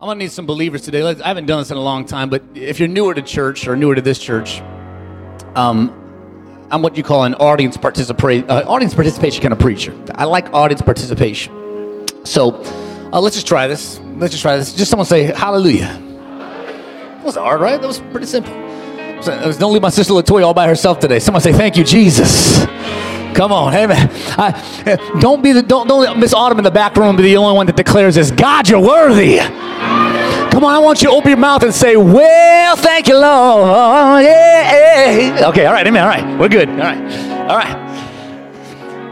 I'm 0.00 0.08
gonna 0.08 0.18
need 0.18 0.32
some 0.32 0.44
believers 0.44 0.82
today. 0.82 1.02
Let's, 1.02 1.20
I 1.20 1.28
haven't 1.28 1.46
done 1.46 1.60
this 1.60 1.70
in 1.70 1.76
a 1.76 1.82
long 1.82 2.04
time, 2.04 2.28
but 2.28 2.42
if 2.54 2.78
you're 2.80 2.88
newer 2.88 3.14
to 3.14 3.22
church 3.22 3.66
or 3.68 3.76
newer 3.76 3.94
to 3.94 4.02
this 4.02 4.18
church, 4.18 4.60
um, 5.54 6.68
I'm 6.70 6.82
what 6.82 6.96
you 6.96 7.04
call 7.04 7.22
an 7.22 7.34
audience 7.34 7.76
participation, 7.76 8.50
uh, 8.50 8.64
audience 8.66 8.92
participation 8.92 9.40
kind 9.40 9.52
of 9.52 9.60
preacher. 9.60 9.96
I 10.16 10.24
like 10.24 10.52
audience 10.52 10.82
participation. 10.82 12.06
So 12.24 12.60
uh, 13.12 13.20
let's 13.20 13.36
just 13.36 13.46
try 13.46 13.68
this. 13.68 14.00
Let's 14.16 14.32
just 14.32 14.42
try 14.42 14.56
this. 14.56 14.74
Just 14.74 14.90
someone 14.90 15.06
say 15.06 15.24
Hallelujah. 15.24 15.86
That 15.86 17.24
wasn't 17.24 17.46
hard, 17.46 17.60
right? 17.60 17.80
That 17.80 17.86
was 17.86 18.00
pretty 18.00 18.26
simple. 18.26 18.52
So, 19.22 19.52
don't 19.52 19.72
leave 19.72 19.80
my 19.80 19.90
sister 19.90 20.12
Latoya 20.12 20.44
all 20.44 20.54
by 20.54 20.66
herself 20.66 20.98
today. 20.98 21.20
Someone 21.20 21.40
say 21.40 21.52
Thank 21.52 21.76
you, 21.76 21.84
Jesus. 21.84 22.66
Come 23.34 23.52
on, 23.52 23.74
amen. 23.74 24.08
I, 24.38 25.18
don't 25.20 25.42
be 25.42 25.52
the 25.52 25.62
don't 25.62 25.88
don't 25.88 26.00
let 26.00 26.16
Miss 26.16 26.32
Autumn 26.32 26.58
in 26.58 26.64
the 26.64 26.70
back 26.70 26.96
room 26.96 27.16
be 27.16 27.24
the 27.24 27.36
only 27.36 27.54
one 27.54 27.66
that 27.66 27.76
declares 27.76 28.14
this. 28.14 28.30
God, 28.30 28.68
you're 28.68 28.80
worthy. 28.80 29.38
Come 29.38 30.62
on, 30.62 30.72
I 30.72 30.78
want 30.78 31.02
you 31.02 31.10
to 31.10 31.14
open 31.16 31.30
your 31.30 31.38
mouth 31.38 31.64
and 31.64 31.74
say, 31.74 31.96
Well, 31.96 32.76
thank 32.76 33.08
you, 33.08 33.18
Lord. 33.18 34.24
Yeah. 34.24 35.48
Okay, 35.48 35.66
all 35.66 35.72
right, 35.72 35.86
amen. 35.86 36.02
All 36.02 36.08
right, 36.08 36.38
we're 36.38 36.48
good. 36.48 36.68
All 36.68 36.76
right, 36.76 37.48
all 37.50 37.56
right. 37.56 37.84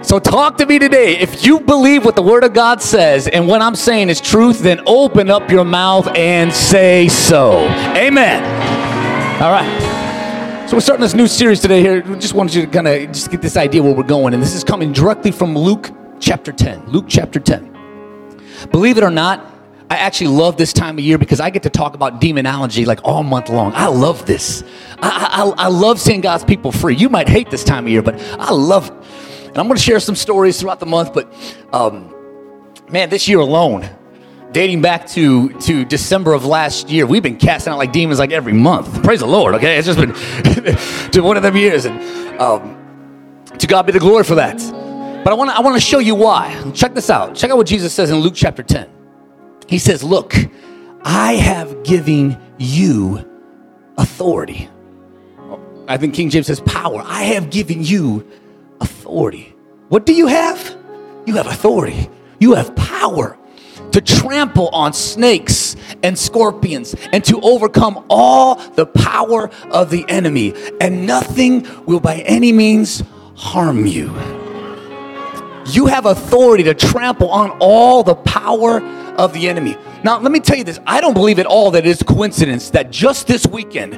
So 0.04 0.18
talk 0.18 0.58
to 0.58 0.66
me 0.66 0.78
today. 0.78 1.16
If 1.18 1.44
you 1.44 1.58
believe 1.58 2.04
what 2.04 2.16
the 2.16 2.22
Word 2.22 2.44
of 2.44 2.52
God 2.52 2.82
says 2.82 3.28
and 3.28 3.48
what 3.48 3.62
I'm 3.62 3.74
saying 3.74 4.08
is 4.08 4.20
truth, 4.20 4.60
then 4.60 4.82
open 4.86 5.30
up 5.30 5.50
your 5.50 5.64
mouth 5.64 6.06
and 6.16 6.52
say 6.52 7.08
so. 7.08 7.66
Amen. 7.96 8.42
All 9.42 9.50
right. 9.50 9.91
So 10.72 10.76
we're 10.76 10.80
starting 10.80 11.02
this 11.02 11.12
new 11.12 11.26
series 11.26 11.60
today 11.60 11.82
here. 11.82 12.02
We 12.02 12.18
just 12.18 12.32
wanted 12.32 12.54
you 12.54 12.64
to 12.64 12.66
kind 12.66 12.88
of 12.88 13.08
just 13.12 13.30
get 13.30 13.42
this 13.42 13.58
idea 13.58 13.82
where 13.82 13.92
we're 13.92 14.04
going. 14.04 14.32
And 14.32 14.42
this 14.42 14.54
is 14.54 14.64
coming 14.64 14.90
directly 14.90 15.30
from 15.30 15.54
Luke 15.54 15.90
chapter 16.18 16.50
10. 16.50 16.86
Luke 16.86 17.04
chapter 17.08 17.38
10. 17.38 17.76
Believe 18.70 18.96
it 18.96 19.04
or 19.04 19.10
not, 19.10 19.44
I 19.90 19.96
actually 19.98 20.28
love 20.28 20.56
this 20.56 20.72
time 20.72 20.96
of 20.96 21.04
year 21.04 21.18
because 21.18 21.40
I 21.40 21.50
get 21.50 21.64
to 21.64 21.68
talk 21.68 21.94
about 21.94 22.22
demonology 22.22 22.86
like 22.86 23.00
all 23.04 23.22
month 23.22 23.50
long. 23.50 23.74
I 23.74 23.88
love 23.88 24.24
this. 24.24 24.64
I, 24.96 25.52
I, 25.58 25.64
I 25.66 25.68
love 25.68 26.00
seeing 26.00 26.22
God's 26.22 26.42
people 26.42 26.72
free. 26.72 26.96
You 26.96 27.10
might 27.10 27.28
hate 27.28 27.50
this 27.50 27.64
time 27.64 27.84
of 27.84 27.90
year, 27.90 28.00
but 28.00 28.18
I 28.40 28.50
love 28.52 28.86
it. 28.86 29.48
And 29.48 29.58
I'm 29.58 29.66
going 29.66 29.76
to 29.76 29.82
share 29.82 30.00
some 30.00 30.16
stories 30.16 30.58
throughout 30.58 30.80
the 30.80 30.86
month, 30.86 31.12
but 31.12 31.30
um, 31.74 32.14
man, 32.88 33.10
this 33.10 33.28
year 33.28 33.40
alone, 33.40 33.90
dating 34.52 34.82
back 34.82 35.06
to, 35.08 35.48
to 35.60 35.84
December 35.84 36.34
of 36.34 36.44
last 36.44 36.90
year, 36.90 37.06
we've 37.06 37.22
been 37.22 37.38
casting 37.38 37.72
out 37.72 37.78
like 37.78 37.92
demons 37.92 38.18
like 38.18 38.32
every 38.32 38.52
month. 38.52 39.02
Praise 39.02 39.20
the 39.20 39.26
Lord, 39.26 39.54
okay? 39.54 39.76
It's 39.78 39.86
just 39.86 39.98
been 39.98 40.12
to 41.12 41.20
one 41.20 41.36
of 41.36 41.42
them 41.42 41.56
years. 41.56 41.84
And 41.84 42.40
um, 42.40 43.44
to 43.58 43.66
God 43.66 43.86
be 43.86 43.92
the 43.92 43.98
glory 43.98 44.24
for 44.24 44.36
that. 44.36 44.58
But 45.24 45.32
I 45.32 45.34
want 45.34 45.50
to 45.50 45.56
I 45.56 45.60
wanna 45.60 45.80
show 45.80 45.98
you 45.98 46.14
why. 46.14 46.70
Check 46.74 46.94
this 46.94 47.08
out. 47.08 47.34
Check 47.36 47.50
out 47.50 47.56
what 47.56 47.66
Jesus 47.66 47.92
says 47.94 48.10
in 48.10 48.18
Luke 48.18 48.34
chapter 48.34 48.62
10. 48.62 48.90
He 49.68 49.78
says, 49.78 50.02
Look, 50.02 50.34
I 51.02 51.34
have 51.34 51.84
given 51.84 52.40
you 52.58 53.24
authority. 53.96 54.68
I 55.88 55.96
think 55.96 56.14
King 56.14 56.30
James 56.30 56.46
says 56.46 56.60
power. 56.60 57.02
I 57.04 57.24
have 57.24 57.50
given 57.50 57.82
you 57.82 58.28
authority. 58.80 59.54
What 59.88 60.06
do 60.06 60.12
you 60.12 60.26
have? 60.26 60.76
You 61.26 61.36
have 61.36 61.46
authority. 61.46 62.08
You 62.40 62.54
have 62.54 62.74
power 62.74 63.38
to 63.92 64.00
trample 64.00 64.68
on 64.68 64.92
snakes 64.92 65.76
and 66.02 66.18
scorpions 66.18 66.94
and 67.12 67.24
to 67.24 67.40
overcome 67.40 68.04
all 68.08 68.56
the 68.72 68.86
power 68.86 69.50
of 69.70 69.90
the 69.90 70.04
enemy, 70.08 70.54
and 70.80 71.06
nothing 71.06 71.66
will 71.86 72.00
by 72.00 72.16
any 72.20 72.52
means 72.52 73.02
harm 73.36 73.86
you. 73.86 74.14
You 75.66 75.86
have 75.86 76.06
authority 76.06 76.64
to 76.64 76.74
trample 76.74 77.30
on 77.30 77.50
all 77.60 78.02
the 78.02 78.16
power 78.16 78.82
of 79.16 79.32
the 79.32 79.48
enemy. 79.48 79.76
Now, 80.02 80.18
let 80.18 80.32
me 80.32 80.40
tell 80.40 80.56
you 80.56 80.64
this 80.64 80.80
I 80.86 81.00
don't 81.00 81.14
believe 81.14 81.38
at 81.38 81.46
all 81.46 81.70
that 81.72 81.86
it 81.86 81.90
is 81.90 82.02
coincidence 82.02 82.70
that 82.70 82.90
just 82.90 83.26
this 83.26 83.46
weekend, 83.46 83.94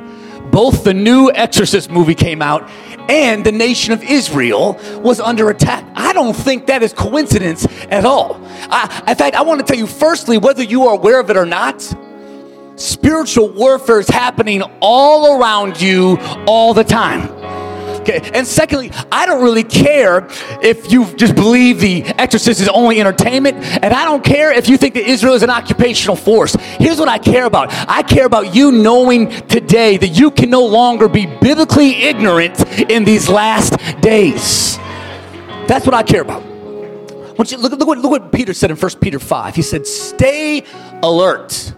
both 0.55 0.85
the 0.85 0.95
new 0.95 1.33
Exorcist 1.33 1.91
movie 1.91 2.15
came 2.15 2.41
out 2.41 2.71
and 3.11 3.45
the 3.45 3.51
nation 3.51 3.93
of 3.93 4.05
Israel 4.05 4.79
was 5.01 5.19
under 5.19 5.51
attack. 5.51 5.85
I 5.97 6.13
don't 6.13 6.33
think 6.33 6.69
that 6.69 6.81
is 6.81 6.93
coincidence 6.93 7.67
at 7.91 8.05
all. 8.05 8.41
I, 8.71 9.03
in 9.09 9.17
fact, 9.17 9.35
I 9.35 9.43
want 9.43 9.59
to 9.59 9.67
tell 9.67 9.77
you 9.77 9.89
firstly, 9.89 10.39
whether 10.39 10.63
you 10.63 10.87
are 10.87 10.95
aware 10.95 11.19
of 11.19 11.29
it 11.29 11.37
or 11.37 11.45
not, 11.45 11.83
spiritual 12.77 13.49
warfare 13.49 13.99
is 13.99 14.09
happening 14.09 14.63
all 14.81 15.41
around 15.41 15.81
you 15.81 16.19
all 16.47 16.73
the 16.73 16.85
time. 16.85 17.44
Okay. 18.05 18.21
And 18.35 18.47
secondly, 18.47 18.91
I 19.11 19.25
don't 19.25 19.43
really 19.43 19.65
care 19.65 20.29
if 20.63 20.93
you 20.93 21.07
just 21.15 21.35
believe 21.35 21.81
the 21.81 22.03
exorcist 22.05 22.61
is 22.61 22.69
only 22.69 23.01
entertainment, 23.01 23.57
and 23.57 23.95
I 23.95 24.05
don't 24.05 24.23
care 24.23 24.53
if 24.53 24.69
you 24.69 24.77
think 24.77 24.93
that 24.93 25.09
Israel 25.09 25.33
is 25.33 25.43
an 25.43 25.49
occupational 25.49 26.15
force. 26.15 26.55
Here's 26.79 26.99
what 26.99 27.09
I 27.09 27.17
care 27.17 27.47
about 27.47 27.69
I 27.89 28.03
care 28.03 28.27
about 28.27 28.55
you 28.55 28.73
knowing 28.73 29.31
today 29.31 29.97
that 29.97 30.09
you 30.09 30.31
can 30.31 30.51
no 30.51 30.67
longer 30.67 31.09
be 31.09 31.25
biblically 31.25 31.95
ignorant 31.95 32.61
in 32.91 33.05
these 33.05 33.31
last 33.31 33.79
days. 34.03 34.77
That's 35.67 35.87
what 35.87 35.95
I 35.95 36.03
care 36.03 36.21
about. 36.21 36.45
look, 37.39 37.51
look, 37.51 37.87
what, 37.87 37.99
look 37.99 38.11
what 38.11 38.33
Peter 38.33 38.53
said 38.53 38.71
in 38.71 38.77
1 38.77 38.91
Peter 39.01 39.19
5. 39.19 39.55
He 39.55 39.63
said, 39.63 39.87
Stay 39.87 40.67
alert. 41.03 41.73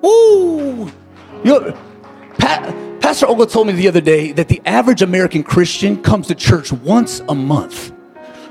Woo! 0.00 0.90
You, 1.44 1.76
Pat, 2.38 2.87
Pastor 3.00 3.26
Ogle 3.26 3.46
told 3.46 3.66
me 3.66 3.72
the 3.72 3.88
other 3.88 4.00
day 4.00 4.32
that 4.32 4.48
the 4.48 4.60
average 4.66 5.02
American 5.02 5.42
Christian 5.42 6.02
comes 6.02 6.26
to 6.28 6.34
church 6.34 6.72
once 6.72 7.20
a 7.28 7.34
month. 7.34 7.92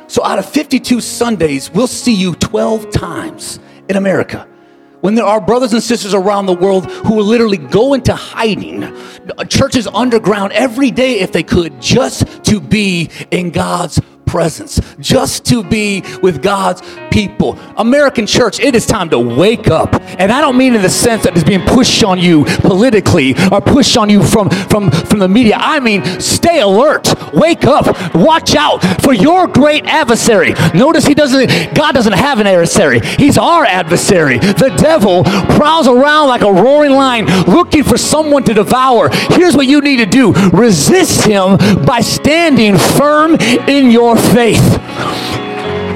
So 0.08 0.24
out 0.24 0.40
of 0.40 0.50
52 0.50 1.02
Sundays, 1.02 1.70
we'll 1.70 1.88
see 1.88 2.14
you 2.14 2.34
12 2.36 2.90
times 2.92 3.60
in 3.90 3.98
America. 3.98 4.48
When 5.02 5.16
there 5.16 5.26
are 5.26 5.40
brothers 5.40 5.74
and 5.74 5.84
sisters 5.84 6.14
around 6.14 6.48
the 6.48 6.56
world 6.56 6.90
who 6.90 7.16
will 7.16 7.26
literally 7.26 7.58
go 7.58 7.94
into 7.94 8.16
hiding, 8.16 8.82
churches 9.48 9.86
underground 9.86 10.54
every 10.54 10.92
day 10.92 11.20
if 11.20 11.32
they 11.32 11.44
could, 11.44 11.80
just 11.82 12.44
to 12.46 12.60
be 12.60 13.10
in 13.30 13.52
God's 13.52 14.00
presence, 14.28 14.80
just 15.00 15.46
to 15.46 15.64
be 15.64 16.04
with 16.22 16.44
God's 16.44 16.82
people. 17.10 17.58
American 17.78 18.28
church, 18.28 18.60
it 18.60 18.76
is 18.76 18.86
time 18.86 19.10
to 19.10 19.20
wake 19.20 19.70
up. 19.70 19.96
And 20.20 20.32
I 20.32 20.42
don't 20.42 20.58
mean 20.58 20.76
in 20.76 20.82
the 20.82 20.90
sense 20.90 21.24
that 21.24 21.36
it's 21.36 21.44
being 21.44 21.62
pushed 21.62 22.04
on 22.04 22.20
you 22.20 22.44
politically 22.60 23.34
or 23.52 23.62
pushed 23.62 23.98
on 23.98 24.10
you 24.10 24.22
from, 24.24 24.50
from, 24.50 24.92
from 24.92 25.20
the 25.20 25.28
media. 25.28 25.56
I 25.58 25.80
mean, 25.80 26.04
stay 26.20 26.60
alert, 26.60 27.08
wake 27.34 27.66
up, 27.66 28.14
watch 28.14 28.56
out 28.56 28.84
for 29.02 29.14
your 29.14 29.48
great 29.48 29.86
adversary. 29.86 30.54
Notice 30.74 31.06
he 31.06 31.14
doesn't, 31.14 31.74
God 31.74 31.94
doesn't 31.94 32.14
have 32.14 32.40
an 32.40 32.48
adversary, 32.48 33.00
he's 33.00 33.38
our 33.38 33.66
adversary. 33.66 34.38
The 34.38 34.76
devil 34.78 35.24
prowls 35.24 35.88
around 35.88 36.28
like 36.28 36.42
a 36.42 36.52
roaring 36.52 36.92
lion 36.92 37.26
looking 37.46 37.84
for 37.84 37.98
someone 37.98 38.44
to 38.44 38.54
devour. 38.54 39.10
Here's 39.32 39.56
what 39.56 39.68
you 39.68 39.82
need 39.82 39.98
to 39.98 40.06
do 40.06 40.34
resist 40.52 41.26
him 41.26 41.58
by 41.86 42.02
standing 42.02 42.78
firm 42.78 43.36
in 43.36 43.92
your 43.92 44.17
faith. 44.34 44.62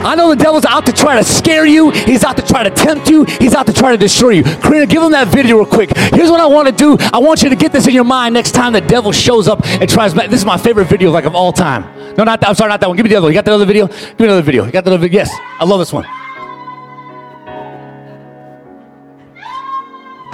I 0.04 0.16
know 0.16 0.30
the 0.30 0.36
devil's 0.36 0.66
out 0.66 0.88
to 0.88 0.92
try 0.92 1.16
to 1.16 1.24
scare 1.24 1.66
you. 1.66 1.92
He's 1.92 2.24
out 2.24 2.36
to 2.38 2.42
try 2.42 2.64
to 2.64 2.72
tempt 2.72 3.08
you. 3.08 3.24
He's 3.24 3.54
out 3.54 3.68
to 3.68 3.74
try 3.74 3.92
to 3.92 3.98
destroy 3.98 4.32
you. 4.32 4.44
Karina, 4.44 4.88
give 4.88 5.04
him 5.04 5.12
that 5.12 5.28
video 5.28 5.58
real 5.58 5.66
quick. 5.68 5.96
Here's 5.96 6.32
what 6.32 6.40
I 6.40 6.48
want 6.48 6.68
to 6.68 6.74
do. 6.74 6.98
I 7.14 7.20
want 7.20 7.44
you 7.44 7.50
to 7.50 7.56
get 7.56 7.72
this 7.72 7.88
in 7.88 7.94
your 7.94 8.04
mind 8.04 8.34
next 8.34 8.54
time 8.54 8.74
the 8.74 8.82
devil 8.82 9.12
shows 9.12 9.48
up 9.48 9.64
and 9.64 9.88
tries. 9.88 10.16
This 10.16 10.40
is 10.42 10.46
my 10.46 10.58
favorite 10.58 10.86
video, 10.86 11.12
like 11.12 11.26
of 11.26 11.36
all 11.36 11.54
time. 11.54 11.84
No, 12.18 12.24
not 12.24 12.40
that. 12.42 12.50
I'm 12.50 12.56
sorry, 12.56 12.70
not 12.70 12.80
that 12.80 12.88
one. 12.88 12.98
Give 12.98 13.04
me 13.04 13.10
the 13.10 13.16
other 13.18 13.26
one. 13.26 13.32
You 13.32 13.38
got 13.38 13.46
the 13.46 13.54
other 13.54 13.66
video? 13.66 13.88
Give 13.88 14.20
me 14.20 14.26
another 14.26 14.42
video. 14.42 14.66
You 14.66 14.72
got 14.72 14.86
the 14.86 14.92
other 14.92 14.98
video? 14.98 15.20
Yes, 15.20 15.30
I 15.60 15.66
love 15.66 15.80
this 15.80 15.94
one. 15.94 16.06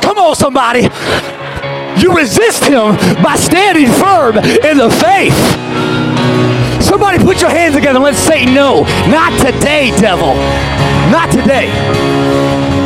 Come 0.01 0.17
on, 0.17 0.35
somebody. 0.35 0.83
You 2.01 2.15
resist 2.15 2.63
him 2.63 2.95
by 3.21 3.35
standing 3.35 3.87
firm 3.87 4.37
in 4.37 4.77
the 4.77 4.89
faith. 4.89 6.56
Somebody 6.97 7.23
put 7.23 7.41
your 7.41 7.51
hands 7.51 7.75
together 7.75 7.97
and 7.97 8.03
let's 8.03 8.17
say 8.17 8.43
no. 8.43 8.81
Not 9.05 9.31
today, 9.39 9.91
devil. 10.01 10.33
Not 11.11 11.29
today. 11.29 11.67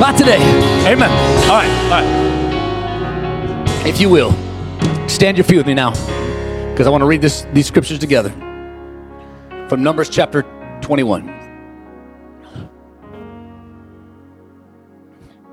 Not 0.02 0.18
today. 0.18 0.42
Amen. 0.86 1.10
All 1.50 1.56
right, 1.56 1.70
all 1.86 1.92
right. 1.92 3.88
If 3.88 4.02
you 4.02 4.10
will, 4.10 4.34
stand 5.08 5.38
your 5.38 5.46
feet 5.46 5.56
with 5.56 5.66
me 5.66 5.74
now 5.74 5.92
because 6.72 6.88
I 6.88 6.90
want 6.90 7.04
to 7.04 7.06
read 7.06 7.22
this, 7.22 7.48
these 7.54 7.68
scriptures 7.68 8.00
together 8.00 8.32
from 9.70 9.82
Numbers 9.82 10.10
chapter 10.10 10.42
21. 10.82 11.28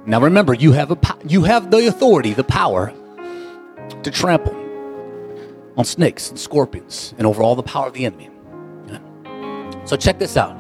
Now 0.05 0.21
remember, 0.21 0.53
you 0.53 0.73
have, 0.73 0.91
a, 0.91 0.99
you 1.25 1.45
have 1.45 1.71
the 1.71 1.87
authority, 1.87 2.35
the 2.35 2.43
power 2.43 2.93
to 4.03 4.11
trample 4.11 4.57
on 5.77 5.85
snakes 5.85 6.31
and 6.31 6.41
scorpions 6.41 7.15
and 7.19 7.25
over 7.25 7.41
all 7.41 7.55
the 7.55 7.63
power 7.63 7.87
of 7.87 7.93
the 7.93 8.05
enemy. 8.05 8.31
So 9.89 9.97
check 9.97 10.19
this 10.19 10.37
out. 10.37 10.55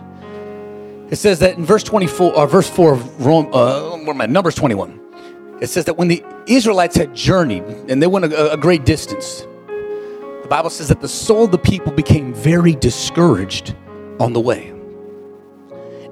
It 1.10 1.16
says 1.16 1.38
that 1.40 1.58
in 1.58 1.64
verse 1.64 1.82
24 1.82 2.34
or 2.34 2.46
verse 2.46 2.68
4 2.70 2.94
of 2.94 3.26
Rome, 3.26 3.50
uh, 3.52 3.90
what 3.98 4.08
am 4.08 4.20
I, 4.22 4.26
Numbers 4.26 4.54
21. 4.54 5.58
It 5.60 5.66
says 5.66 5.84
that 5.84 5.98
when 5.98 6.08
the 6.08 6.24
Israelites 6.46 6.96
had 6.96 7.14
journeyed 7.14 7.62
and 7.90 8.02
they 8.02 8.06
went 8.06 8.24
a, 8.24 8.52
a 8.52 8.56
great 8.56 8.86
distance, 8.86 9.46
the 9.66 10.46
Bible 10.48 10.70
says 10.70 10.88
that 10.88 11.02
the 11.02 11.08
soul 11.08 11.44
of 11.44 11.50
the 11.50 11.58
people 11.58 11.92
became 11.92 12.32
very 12.32 12.74
discouraged 12.74 13.74
on 14.18 14.32
the 14.32 14.40
way. 14.40 14.72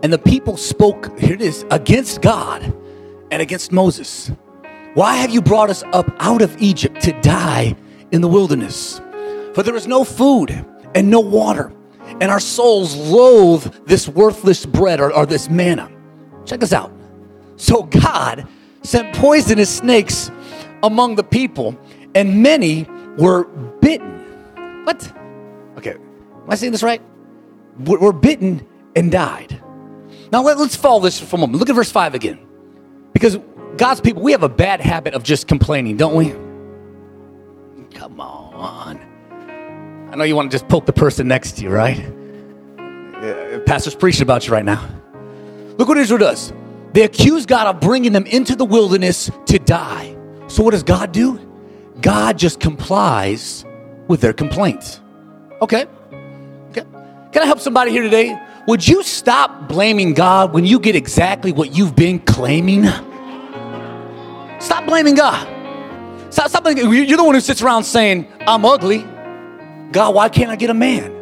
And 0.03 0.13
the 0.13 0.19
people 0.19 0.59
spoke, 0.59 1.19
here 1.19 1.35
it 1.35 1.41
is, 1.41 1.65
against 1.71 2.21
God 2.21 2.63
and 3.31 3.41
against 3.41 3.73
Moses. 3.73 4.31
Why 4.93 5.17
have 5.17 5.31
you 5.31 5.41
brought 5.41 5.71
us 5.71 5.83
up 5.95 6.15
out 6.19 6.43
of 6.43 6.55
Egypt 6.61 7.01
to 7.03 7.19
die 7.23 7.77
in 8.13 8.21
the 8.21 8.29
wilderness? 8.29 9.01
For 9.55 9.63
there 9.63 9.75
is 9.75 9.87
no 9.87 10.05
food 10.05 10.51
and 10.95 11.11
no 11.11 11.21
water, 11.21 11.73
and 12.21 12.31
our 12.31 12.41
souls 12.41 12.97
loathe 12.97 13.87
this 13.87 14.09
worthless 14.09 14.65
bread 14.65 15.01
or, 15.01 15.13
or 15.13 15.27
this 15.27 15.49
manna. 15.49 15.91
Check 16.45 16.61
this 16.61 16.73
out. 16.73 16.93
So 17.57 17.83
God 17.85 18.47
sent 18.83 19.15
poisonous 19.17 19.75
snakes 19.75 20.31
among 20.83 21.17
the 21.17 21.25
people, 21.25 21.79
and 22.15 22.43
many 22.43 22.87
were 23.19 23.45
bitten. 23.81 24.13
What? 24.85 25.13
Okay, 25.77 25.93
am 25.93 26.47
I 26.49 26.55
saying 26.55 26.73
this 26.73 26.83
right? 26.83 27.03
Were 27.79 28.13
bitten 28.13 28.67
and 28.95 29.13
died. 29.13 29.61
Now 30.33 30.43
let, 30.43 30.57
us 30.59 30.75
follow 30.75 31.01
this 31.01 31.21
for 31.21 31.37
a 31.37 31.39
moment. 31.39 31.59
Look 31.59 31.69
at 31.69 31.75
verse 31.75 31.91
5 31.91 32.15
again. 32.15 32.39
Because 33.13 33.39
God's 33.77 34.01
people, 34.01 34.23
we 34.23 34.33
have 34.33 34.43
a 34.43 34.49
bad 34.49 34.81
habit 34.81 35.15
of 35.15 35.23
just 35.23 35.47
complaining, 35.47 35.97
don't 35.97 36.15
we? 36.15 36.31
Come 37.97 38.21
on. 38.21 39.06
I 40.17 40.19
know 40.21 40.25
you 40.25 40.35
want 40.35 40.51
to 40.51 40.55
just 40.55 40.67
poke 40.67 40.87
the 40.87 40.95
person 40.95 41.29
next 41.29 41.59
to 41.59 41.63
you, 41.63 41.69
right? 41.69 41.99
Uh, 42.79 43.59
pastor's 43.67 43.95
preaching 43.95 44.23
about 44.23 44.47
you 44.47 44.53
right 44.55 44.65
now. 44.65 44.83
Look 45.77 45.89
what 45.89 45.99
Israel 45.99 46.17
does. 46.17 46.55
They 46.95 47.03
accuse 47.03 47.45
God 47.45 47.67
of 47.67 47.83
bringing 47.83 48.13
them 48.13 48.25
into 48.25 48.57
the 48.57 48.65
wilderness 48.65 49.31
to 49.45 49.59
die. 49.59 50.17
So 50.47 50.63
what 50.63 50.71
does 50.71 50.85
God 50.85 51.13
do? 51.13 51.39
God 52.01 52.39
just 52.39 52.61
complies 52.61 53.67
with 54.09 54.23
their 54.23 54.33
complaints. 54.33 55.03
Okay. 55.61 55.85
Okay. 56.71 56.85
Can 57.33 57.43
I 57.43 57.45
help 57.45 57.61
somebody 57.61 57.91
here 57.91 58.03
today? 58.03 58.41
Would 58.69 58.89
you 58.89 59.03
stop 59.03 59.69
blaming 59.69 60.15
God 60.15 60.55
when 60.55 60.65
you 60.65 60.81
get 60.81 60.97
exactly 60.97 61.53
what 61.53 61.77
you've 61.77 61.95
been 61.95 62.21
claiming? 62.21 62.85
Stop 64.61 64.87
blaming 64.87 65.15
God. 65.15 65.47
Stop, 66.33 66.49
stop 66.49 66.63
blaming, 66.63 66.91
you're 66.91 67.19
the 67.19 67.23
one 67.23 67.35
who 67.35 67.41
sits 67.43 67.61
around 67.61 67.85
saying, 67.85 68.27
I'm 68.47 68.65
ugly. 68.65 69.05
God, 69.93 70.15
why 70.15 70.29
can't 70.29 70.51
I 70.51 70.57
get 70.57 70.71
a 70.71 70.75
man? 70.75 71.13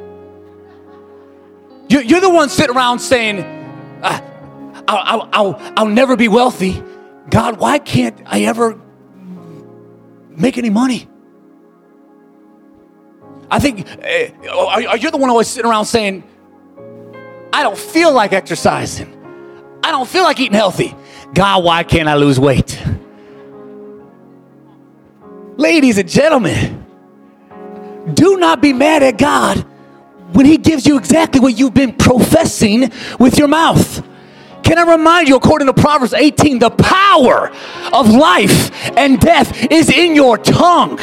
You're 1.89 2.21
the 2.21 2.31
one 2.31 2.49
sitting 2.49 2.75
around 2.75 2.99
saying, 2.99 3.41
ah, 4.03 4.23
I'll, 4.89 5.21
I'll, 5.23 5.29
I'll, 5.33 5.73
I'll 5.77 5.89
never 5.89 6.17
be 6.17 6.29
wealthy. 6.29 6.83
God, 7.31 7.59
why 7.59 7.79
can't 7.79 8.21
I 8.27 8.43
ever 8.45 8.81
make 10.31 10.59
any 10.59 10.71
money? 10.71 11.09
I 13.51 13.59
think, 13.61 13.87
uh, 13.89 14.51
are, 14.51 14.89
are 14.89 14.97
you 14.97 15.11
the 15.11 15.17
one 15.17 15.31
always 15.31 15.49
sitting 15.49 15.71
around 15.71 15.85
saying, 15.85 16.25
I 17.53 17.63
don't 17.63 17.79
feel 17.79 18.13
like 18.13 18.33
exercising. 18.33 19.13
I 19.85 19.91
don't 19.91 20.09
feel 20.09 20.25
like 20.25 20.41
eating 20.41 20.55
healthy. 20.55 20.97
God, 21.35 21.63
why 21.63 21.85
can't 21.85 22.09
I 22.09 22.15
lose 22.17 22.41
weight? 22.41 22.83
Ladies 25.57 25.99
and 25.99 26.09
gentlemen, 26.09 26.84
do 28.13 28.37
not 28.37 28.61
be 28.61 28.73
mad 28.73 29.03
at 29.03 29.19
God 29.19 29.59
when 30.33 30.47
He 30.47 30.59
gives 30.59 30.87
you 30.87 30.99
exactly 30.99 31.41
what 31.41 31.59
you've 31.59 31.75
been 31.75 31.95
professing 31.95 32.93
with 33.19 33.39
your 33.39 33.49
mouth. 33.49 34.07
Can 34.65 34.79
I 34.79 34.91
remind 34.91 35.29
you, 35.29 35.37
according 35.37 35.67
to 35.67 35.75
Proverbs 35.75 36.15
18, 36.15 36.59
the 36.59 36.71
power 36.71 37.51
of 37.93 38.09
life 38.09 38.73
and 38.97 39.21
death 39.21 39.71
is 39.71 39.91
in 39.91 40.15
your 40.15 40.39
tongue. 40.39 40.99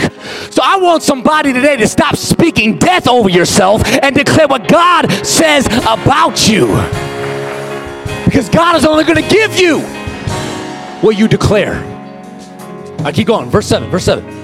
So 0.49 0.63
I 0.63 0.77
want 0.77 1.03
somebody 1.03 1.53
today 1.53 1.77
to 1.77 1.87
stop 1.87 2.15
speaking 2.15 2.79
death 2.79 3.07
over 3.07 3.29
yourself 3.29 3.85
and 3.85 4.15
declare 4.15 4.47
what 4.47 4.67
God 4.67 5.11
says 5.23 5.67
about 5.87 6.49
you. 6.49 6.67
Because 8.25 8.49
God 8.49 8.75
is 8.75 8.85
only 8.85 9.03
going 9.03 9.21
to 9.21 9.29
give 9.29 9.59
you 9.59 9.81
what 11.01 11.17
you 11.17 11.27
declare. 11.27 11.75
I 13.05 13.11
keep 13.11 13.27
going. 13.27 13.49
Verse 13.49 13.67
7, 13.67 13.89
verse 13.91 14.05
7. 14.05 14.40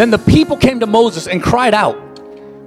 Then 0.00 0.10
the 0.10 0.16
people 0.16 0.56
came 0.56 0.80
to 0.80 0.86
Moses 0.86 1.26
and 1.28 1.42
cried 1.42 1.74
out, 1.74 1.94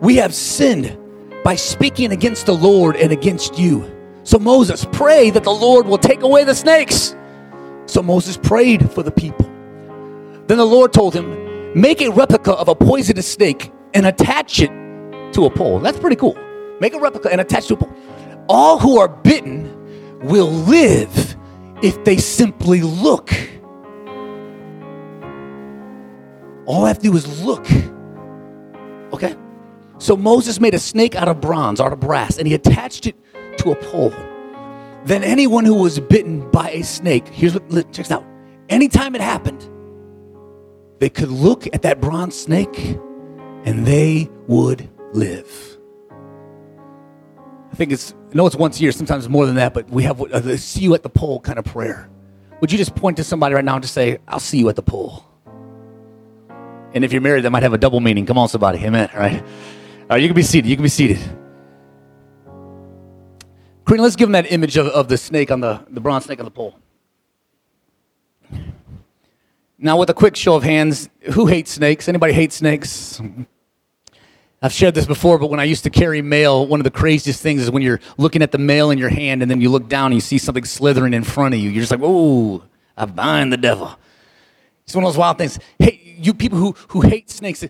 We 0.04 0.18
have 0.18 0.36
sinned 0.36 0.96
by 1.44 1.56
speaking 1.56 2.12
against 2.12 2.46
the 2.46 2.54
Lord 2.54 2.96
and 2.96 3.12
against 3.12 3.58
you. 3.58 3.92
So 4.22 4.38
Moses 4.38 4.86
prayed 4.92 5.34
that 5.34 5.44
the 5.44 5.50
Lord 5.50 5.88
will 5.88 5.98
take 5.98 6.22
away 6.22 6.44
the 6.44 6.54
snakes. 6.54 7.16
So 7.88 8.04
Moses 8.04 8.38
prayed 8.38 8.92
for 8.92 9.02
the 9.02 9.10
people. 9.10 9.48
Then 10.46 10.60
the 10.60 10.64
Lord 10.64 10.94
told 10.94 11.16
him, 11.16 11.74
Make 11.74 12.02
a 12.02 12.12
replica 12.12 12.52
of 12.52 12.68
a 12.68 12.76
poisonous 12.76 13.28
snake 13.28 13.72
and 13.96 14.06
attach 14.06 14.62
it 14.62 14.70
to 15.34 15.46
a 15.46 15.50
pole. 15.50 15.80
That's 15.80 15.98
pretty 15.98 16.18
cool. 16.18 16.38
Make 16.80 16.94
a 16.94 17.00
replica 17.00 17.30
and 17.32 17.42
attach 17.42 17.66
to 17.70 17.74
a 17.74 17.78
pole. 17.78 17.94
All 18.48 18.78
who 18.78 19.00
are 19.00 19.08
bitten 19.08 20.20
will 20.22 20.52
live 20.52 21.36
if 21.82 22.04
they 22.04 22.18
simply 22.18 22.84
look. 22.84 23.32
All 26.66 26.86
I 26.86 26.88
have 26.88 27.00
to 27.00 27.04
do 27.04 27.16
is 27.16 27.44
look. 27.44 27.66
Okay? 29.14 29.36
So 29.98 30.18
Moses 30.18 30.60
made 30.60 30.74
a 30.74 30.80
snake 30.80 31.16
out 31.16 31.28
of 31.28 31.40
bronze, 31.40 31.80
out 31.80 31.94
of 31.94 32.00
brass, 32.00 32.38
and 32.38 32.48
he 32.48 32.54
attached 32.54 33.06
it 33.06 33.16
to 33.58 33.72
a 33.72 33.76
pole. 33.76 34.14
Then 35.06 35.24
anyone 35.24 35.66
who 35.66 35.76
was 35.76 36.00
bitten 36.00 36.50
by 36.52 36.72
a 36.72 36.84
snake, 36.84 37.28
here's 37.28 37.54
what, 37.54 37.70
check 37.70 38.06
this 38.06 38.12
out. 38.12 38.26
Anytime 38.70 39.16
it 39.16 39.22
happened, 39.22 39.70
they 41.00 41.10
could 41.10 41.30
look 41.30 41.68
at 41.74 41.82
that 41.82 42.00
bronze 42.00 42.38
snake 42.40 42.98
and 43.66 43.86
they 43.86 44.30
would 44.48 44.90
live. 45.14 45.78
I 47.72 47.76
think 47.76 47.92
it's, 47.92 48.14
I 48.32 48.36
know 48.36 48.46
it's 48.46 48.56
once 48.56 48.80
a 48.80 48.84
year, 48.84 48.92
sometimes 48.92 49.28
more 49.28 49.46
than 49.46 49.56
that, 49.56 49.74
but 49.74 49.90
we 49.90 50.04
have 50.04 50.22
a 50.22 50.58
see 50.58 50.82
you 50.82 50.94
at 50.94 51.04
the 51.04 51.10
pole 51.10 51.40
kind 51.40 51.60
of 51.60 51.66
prayer. 51.66 52.10
Would 52.62 52.72
you 52.72 52.78
just 52.78 52.96
point 52.96 53.18
to 53.18 53.24
somebody 53.24 53.56
right 53.56 53.66
now 53.66 53.76
and 53.76 53.84
just 53.84 53.94
say, 53.94 54.20
I'll 54.28 54.40
see 54.40 54.60
you 54.60 54.70
at 54.70 54.76
the 54.76 54.84
pole? 54.84 55.26
And 56.94 57.04
if 57.04 57.12
you're 57.12 57.22
married, 57.22 57.44
that 57.46 57.52
might 57.52 57.64
have 57.64 57.74
a 57.74 57.78
double 57.78 58.00
meaning. 58.00 58.26
Come 58.26 58.38
on, 58.38 58.48
somebody. 58.50 58.80
Amen. 58.80 59.10
All 59.14 59.20
right. 59.20 59.42
All 59.42 60.08
right, 60.10 60.22
you 60.22 60.28
can 60.28 60.36
be 60.36 60.44
seated. 60.44 60.70
You 60.70 60.76
can 60.76 60.84
be 60.84 60.90
seated. 60.90 61.20
Karina, 63.86 64.04
let's 64.04 64.16
give 64.16 64.28
them 64.28 64.34
that 64.34 64.52
image 64.52 64.78
of, 64.78 64.88
of 64.88 65.08
the 65.08 65.18
snake 65.18 65.52
on 65.52 65.60
the, 65.60 65.84
the 65.90 66.00
bronze 66.00 66.26
snake 66.26 66.40
on 66.40 66.46
the 66.46 66.52
pole. 66.52 66.76
Now, 69.78 69.98
with 69.98 70.10
a 70.10 70.14
quick 70.14 70.36
show 70.36 70.56
of 70.56 70.64
hands, 70.64 71.10
who 71.34 71.46
hates 71.46 71.72
snakes? 71.72 72.08
Anybody 72.08 72.32
hate 72.32 72.54
snakes? 72.54 73.22
I've 74.62 74.72
shared 74.72 74.94
this 74.96 75.06
before, 75.06 75.38
but 75.38 75.50
when 75.50 75.60
I 75.60 75.66
used 75.66 75.84
to 75.84 75.90
carry 75.90 76.22
mail, 76.22 76.66
one 76.66 76.80
of 76.80 76.86
the 76.86 76.92
craziest 76.92 77.42
things 77.42 77.62
is 77.62 77.70
when 77.70 77.84
you're 77.84 78.00
looking 78.18 78.42
at 78.42 78.54
the 78.54 78.58
mail 78.58 78.92
in 78.92 78.98
your 78.98 79.10
hand 79.10 79.42
and 79.42 79.52
then 79.52 79.60
you 79.60 79.70
look 79.70 79.90
down 79.90 80.08
and 80.08 80.16
you 80.16 80.22
see 80.22 80.38
something 80.38 80.64
slithering 80.64 81.14
in 81.14 81.26
front 81.26 81.54
of 81.54 81.60
you. 81.60 81.70
You're 81.70 81.82
just 81.82 81.92
like, 81.92 82.00
oh, 82.02 82.64
I 82.96 83.04
bind 83.06 83.52
the 83.52 83.58
devil. 83.58 83.94
It's 84.86 84.96
one 84.96 85.04
of 85.04 85.10
those 85.10 85.18
wild 85.18 85.38
things. 85.38 85.60
Hey, 85.78 86.00
you 86.26 86.34
people 86.34 86.58
who, 86.58 86.76
who 86.90 87.02
hate 87.02 87.30
snakes, 87.30 87.64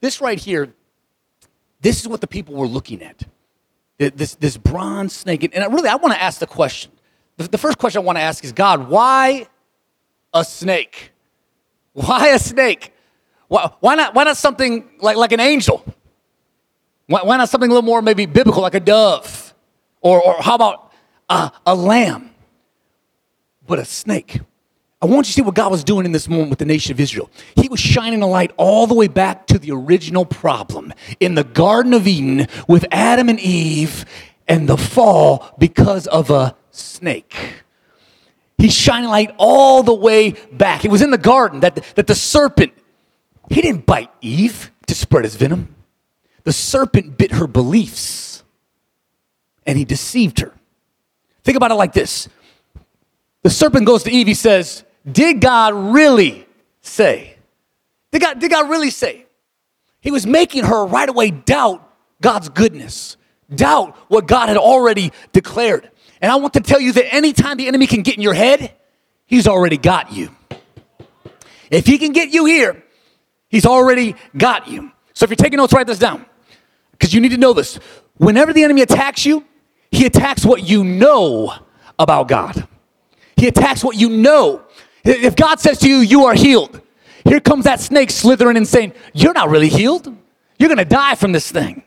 this 0.00 0.20
right 0.20 0.38
here, 0.38 0.72
this 1.80 2.00
is 2.00 2.08
what 2.08 2.20
the 2.20 2.26
people 2.26 2.54
were 2.54 2.66
looking 2.66 3.02
at 3.02 3.24
this, 3.98 4.34
this 4.34 4.56
bronze 4.56 5.14
snake. 5.14 5.42
And 5.54 5.72
really, 5.72 5.88
I 5.88 5.96
want 5.96 6.14
to 6.14 6.22
ask 6.22 6.38
the 6.38 6.46
question. 6.46 6.92
The, 7.36 7.48
the 7.48 7.58
first 7.58 7.78
question 7.78 8.02
I 8.02 8.04
want 8.04 8.18
to 8.18 8.22
ask 8.22 8.44
is 8.44 8.52
God, 8.52 8.88
why 8.88 9.46
a 10.32 10.44
snake? 10.44 11.12
Why 11.92 12.28
a 12.28 12.38
snake? 12.38 12.92
Why, 13.48 13.70
why, 13.80 13.94
not, 13.94 14.14
why 14.14 14.24
not 14.24 14.36
something 14.36 14.88
like, 15.00 15.16
like 15.16 15.32
an 15.32 15.40
angel? 15.40 15.84
Why, 17.06 17.22
why 17.22 17.36
not 17.36 17.48
something 17.48 17.70
a 17.70 17.72
little 17.72 17.86
more 17.86 18.02
maybe 18.02 18.26
biblical, 18.26 18.62
like 18.62 18.74
a 18.74 18.80
dove? 18.80 19.54
Or, 20.00 20.20
or 20.20 20.42
how 20.42 20.54
about 20.54 20.92
a, 21.28 21.52
a 21.64 21.74
lamb? 21.74 22.30
But 23.66 23.78
a 23.78 23.84
snake. 23.84 24.40
I 25.06 25.08
want 25.08 25.28
you 25.28 25.30
to 25.30 25.32
see 25.34 25.42
what 25.42 25.54
God 25.54 25.70
was 25.70 25.84
doing 25.84 26.04
in 26.04 26.10
this 26.10 26.28
moment 26.28 26.50
with 26.50 26.58
the 26.58 26.64
nation 26.64 26.90
of 26.90 26.98
Israel. 26.98 27.30
He 27.54 27.68
was 27.68 27.78
shining 27.78 28.22
a 28.22 28.26
light 28.26 28.50
all 28.56 28.88
the 28.88 28.94
way 28.94 29.06
back 29.06 29.46
to 29.46 29.58
the 29.58 29.70
original 29.70 30.24
problem 30.24 30.92
in 31.20 31.36
the 31.36 31.44
Garden 31.44 31.94
of 31.94 32.08
Eden 32.08 32.48
with 32.66 32.84
Adam 32.90 33.28
and 33.28 33.38
Eve 33.38 34.04
and 34.48 34.68
the 34.68 34.76
fall 34.76 35.54
because 35.58 36.08
of 36.08 36.30
a 36.30 36.56
snake. 36.72 37.36
He's 38.58 38.74
shining 38.74 39.08
light 39.08 39.32
all 39.38 39.84
the 39.84 39.94
way 39.94 40.32
back. 40.50 40.84
It 40.84 40.90
was 40.90 41.02
in 41.02 41.12
the 41.12 41.18
garden 41.18 41.60
that, 41.60 41.76
that 41.94 42.08
the 42.08 42.14
serpent, 42.16 42.72
he 43.48 43.62
didn't 43.62 43.86
bite 43.86 44.10
Eve 44.20 44.72
to 44.88 44.94
spread 44.96 45.22
his 45.22 45.36
venom. 45.36 45.76
The 46.42 46.52
serpent 46.52 47.16
bit 47.16 47.32
her 47.32 47.46
beliefs 47.46 48.42
and 49.64 49.78
he 49.78 49.84
deceived 49.84 50.40
her. 50.40 50.52
Think 51.44 51.56
about 51.56 51.70
it 51.70 51.74
like 51.74 51.92
this 51.92 52.28
the 53.44 53.50
serpent 53.50 53.86
goes 53.86 54.02
to 54.02 54.10
Eve, 54.10 54.26
he 54.26 54.34
says, 54.34 54.82
Did 55.10 55.40
God 55.40 55.74
really 55.74 56.46
say? 56.80 57.36
Did 58.12 58.22
God, 58.22 58.38
did 58.38 58.50
God 58.50 58.68
really 58.68 58.90
say? 58.90 59.26
He 60.00 60.10
was 60.10 60.26
making 60.26 60.64
her 60.64 60.86
right 60.86 61.08
away 61.08 61.30
doubt 61.30 61.82
God's 62.20 62.48
goodness, 62.48 63.16
doubt 63.54 63.96
what 64.08 64.26
God 64.26 64.48
had 64.48 64.56
already 64.56 65.12
declared. 65.32 65.90
And 66.20 66.30
I 66.30 66.36
want 66.36 66.54
to 66.54 66.60
tell 66.60 66.80
you 66.80 66.92
that 66.92 67.12
anytime 67.14 67.56
the 67.56 67.68
enemy 67.68 67.86
can 67.86 68.02
get 68.02 68.16
in 68.16 68.22
your 68.22 68.34
head, 68.34 68.72
he's 69.26 69.46
already 69.46 69.76
got 69.76 70.12
you. 70.12 70.30
If 71.70 71.86
he 71.86 71.98
can 71.98 72.12
get 72.12 72.30
you 72.30 72.44
here, 72.44 72.82
he's 73.48 73.66
already 73.66 74.14
got 74.36 74.68
you. 74.68 74.92
So 75.14 75.24
if 75.24 75.30
you're 75.30 75.36
taking 75.36 75.58
notes, 75.58 75.72
write 75.72 75.86
this 75.86 75.98
down 75.98 76.24
because 76.92 77.12
you 77.12 77.20
need 77.20 77.30
to 77.30 77.36
know 77.36 77.52
this. 77.52 77.78
Whenever 78.16 78.52
the 78.52 78.62
enemy 78.62 78.82
attacks 78.82 79.26
you, 79.26 79.44
he 79.90 80.06
attacks 80.06 80.44
what 80.44 80.62
you 80.62 80.84
know 80.84 81.52
about 81.98 82.28
God. 82.28 82.66
He 83.36 83.46
attacks 83.46 83.84
what 83.84 83.96
you 83.96 84.08
know. 84.08 84.65
If 85.06 85.36
God 85.36 85.60
says 85.60 85.78
to 85.80 85.88
you, 85.88 85.98
you 85.98 86.24
are 86.24 86.34
healed, 86.34 86.80
here 87.24 87.40
comes 87.40 87.64
that 87.64 87.80
snake 87.80 88.10
slithering 88.10 88.56
and 88.56 88.66
saying, 88.66 88.92
You're 89.12 89.32
not 89.32 89.48
really 89.50 89.68
healed. 89.68 90.14
You're 90.58 90.68
going 90.68 90.78
to 90.78 90.84
die 90.84 91.14
from 91.14 91.32
this 91.32 91.50
thing. 91.50 91.82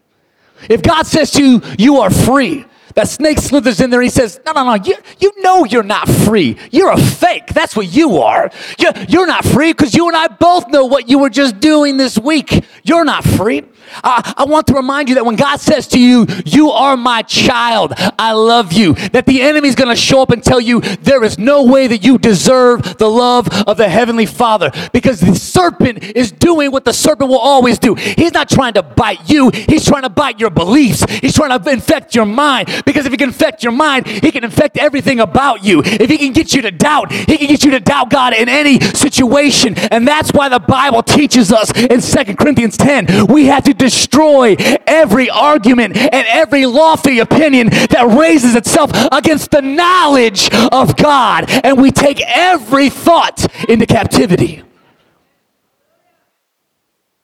If 0.70 0.82
God 0.82 1.06
says 1.06 1.32
to 1.32 1.44
you, 1.44 1.62
You 1.78 1.98
are 1.98 2.10
free, 2.10 2.66
that 2.96 3.08
snake 3.08 3.40
slithers 3.40 3.82
in 3.82 3.90
there. 3.90 4.02
He 4.02 4.10
says, 4.10 4.40
No, 4.46 4.54
no, 4.54 4.64
no. 4.64 4.74
You, 4.76 4.96
you 5.20 5.32
know 5.42 5.66
you're 5.66 5.84
not 5.84 6.08
free. 6.08 6.58
You're 6.72 6.92
a 6.92 6.98
fake. 6.98 7.48
That's 7.48 7.76
what 7.76 7.88
you 7.88 8.18
are. 8.18 8.52
You, 8.78 8.92
you're 9.08 9.28
not 9.28 9.46
free 9.46 9.74
because 9.74 9.94
you 9.96 10.08
and 10.08 10.16
I 10.18 10.28
both 10.28 10.70
know 10.70 10.86
what 10.86 11.10
you 11.10 11.20
were 11.20 11.30
just 11.30 11.60
doing 11.60 11.98
this 11.98 12.18
week. 12.18 12.66
You're 12.84 13.06
not 13.06 13.24
free. 13.24 13.64
I, 14.04 14.34
I 14.38 14.46
want 14.46 14.68
to 14.68 14.74
remind 14.74 15.10
you 15.10 15.16
that 15.16 15.26
when 15.26 15.36
God 15.36 15.60
says 15.60 15.88
to 15.88 16.00
you, 16.00 16.26
You 16.46 16.72
are 16.72 16.98
my 16.98 17.22
child, 17.22 17.94
I 18.18 18.34
love 18.34 18.74
you, 18.74 18.94
that 18.94 19.26
the 19.26 19.42
enemy's 19.42 19.76
going 19.76 19.90
to 19.90 19.96
show 19.96 20.22
up 20.22 20.32
and 20.32 20.44
tell 20.44 20.60
you 20.60 20.82
there 20.82 21.24
is 21.24 21.38
no 21.38 21.64
way 21.64 21.88
that 21.88 22.04
you 22.04 22.18
deserve 22.18 22.98
the 22.98 23.10
love 23.10 23.48
of 23.68 23.78
the 23.78 23.90
Heavenly 23.90 24.26
Father 24.26 24.72
because 24.94 25.20
the 25.20 25.36
serpent 25.36 26.04
is 26.04 26.32
doing 26.32 26.72
what 26.72 26.86
the 26.86 26.94
serpent 26.94 27.30
will 27.30 27.40
always 27.40 27.80
do. 27.80 27.96
He's 27.96 28.34
not 28.34 28.50
trying 28.50 28.74
to 28.74 28.84
bite 28.84 29.30
you, 29.30 29.50
he's 29.50 29.86
trying 29.86 30.04
to 30.04 30.10
bite 30.10 30.40
your 30.40 30.50
beliefs, 30.50 31.04
he's 31.20 31.36
trying 31.36 31.58
to 31.58 31.70
infect 31.70 32.16
your 32.16 32.26
mind 32.26 32.84
because 32.86 33.06
if 33.06 33.12
he 33.12 33.18
can 33.18 33.30
infect 33.30 33.64
your 33.64 33.72
mind, 33.72 34.08
he 34.08 34.32
can 34.32 34.44
infect 34.44 34.78
everything 34.78 35.20
about 35.20 35.64
you. 35.64 35.82
If 35.84 36.10
he 36.10 36.18
can 36.18 36.34
get 36.34 36.54
you 36.54 36.62
to 36.64 36.72
doubt, 36.72 37.12
he 37.12 37.38
can 37.38 37.48
get 37.48 37.64
you 37.64 37.72
to 37.72 37.80
doubt 37.80 38.10
God 38.10 38.34
in 38.34 38.50
any 38.50 38.80
situation. 38.80 39.76
And 39.78 40.08
that's 40.08 40.32
why 40.32 40.50
the 40.50 40.60
Bible 40.60 41.04
teaches 41.04 41.52
us 41.52 41.72
in 41.76 42.02
Second 42.02 42.38
Corinthians 42.38 42.78
10 42.78 43.28
we 43.28 43.46
have 43.46 43.64
to 43.64 43.74
destroy 43.80 44.56
every 44.86 45.30
argument 45.30 45.98
and 45.98 46.28
every 46.28 46.68
lofty 46.68 47.18
opinion 47.18 47.70
that 47.70 48.16
raises 48.20 48.54
itself 48.54 48.92
against 49.12 49.50
the 49.50 49.62
knowledge 49.62 50.54
of 50.72 50.96
God. 50.96 51.46
And 51.50 51.82
we 51.82 51.90
take 51.90 52.22
every 52.22 52.90
thought 52.90 53.48
into 53.68 53.88
captivity. 53.88 54.62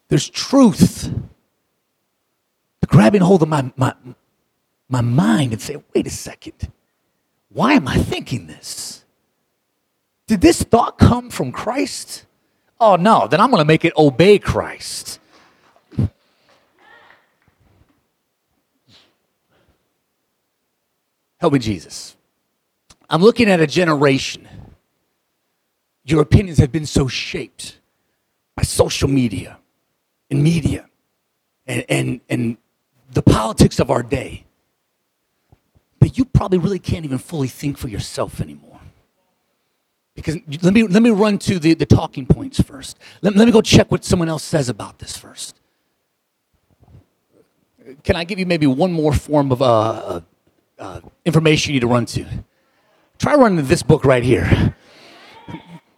There's 0.08 0.30
truth. 0.30 1.14
Grabbing 2.88 3.22
hold 3.22 3.42
of 3.42 3.50
my, 3.50 3.72
my, 3.76 3.94
my 4.88 5.02
mind 5.02 5.52
and 5.52 5.62
say, 5.62 5.82
wait 5.94 6.08
a 6.08 6.12
second, 6.12 6.72
why 7.50 7.74
am 7.74 7.88
I 7.88 7.98
thinking 7.98 8.48
this? 8.48 9.04
Did 10.28 10.42
this 10.42 10.64
thought 10.64 10.98
come 10.98 11.30
from 11.30 11.52
Christ? 11.52 12.26
Oh 12.80 12.96
no, 12.96 13.28
then 13.28 13.42
I'm 13.42 13.50
going 13.50 13.62
to 13.62 13.66
make 13.66 13.86
it 13.86 13.94
obey 13.98 14.40
Christ. 14.40 15.20
Help 21.46 21.54
me, 21.54 21.60
Jesus. 21.60 22.16
I'm 23.08 23.22
looking 23.22 23.52
at 23.52 23.60
a 23.60 23.68
generation. 23.68 24.48
Your 26.04 26.24
opinions 26.24 26.58
have 26.58 26.72
been 26.72 26.88
so 26.88 27.08
shaped 27.08 27.78
by 28.56 28.64
social 28.64 29.08
media 29.08 29.60
and 30.32 30.42
media 30.42 30.90
and, 31.68 31.86
and, 31.88 32.22
and 32.30 32.58
the 33.12 33.22
politics 33.22 33.80
of 33.80 33.92
our 33.92 34.02
day 34.02 34.46
that 36.00 36.18
you 36.18 36.26
probably 36.26 36.58
really 36.58 36.80
can't 36.80 37.06
even 37.06 37.20
fully 37.20 37.48
think 37.48 37.78
for 37.78 37.90
yourself 37.90 38.42
anymore. 38.42 38.80
Because 40.16 40.38
let 40.64 40.74
me, 40.74 40.82
let 40.88 41.04
me 41.04 41.12
run 41.12 41.38
to 41.38 41.60
the, 41.60 41.76
the 41.76 41.86
talking 41.86 42.26
points 42.26 42.60
first. 42.60 42.98
Let, 43.22 43.36
let 43.36 43.46
me 43.46 43.52
go 43.52 43.62
check 43.62 43.92
what 43.92 44.04
someone 44.04 44.30
else 44.30 44.42
says 44.42 44.68
about 44.68 44.98
this 44.98 45.16
first. 45.16 45.62
Can 48.04 48.16
I 48.16 48.24
give 48.24 48.40
you 48.40 48.48
maybe 48.48 48.66
one 48.66 48.92
more 48.92 49.14
form 49.14 49.52
of 49.52 49.62
uh, 49.62 50.22
uh, 50.80 51.02
information 51.24 51.74
you 51.74 51.76
need 51.76 51.82
to 51.82 51.88
run 51.88 52.06
to. 52.08 52.26
Try 53.18 53.36
running 53.36 53.66
this 53.66 53.84
book 53.84 54.04
right 54.04 54.24
here 54.24 54.76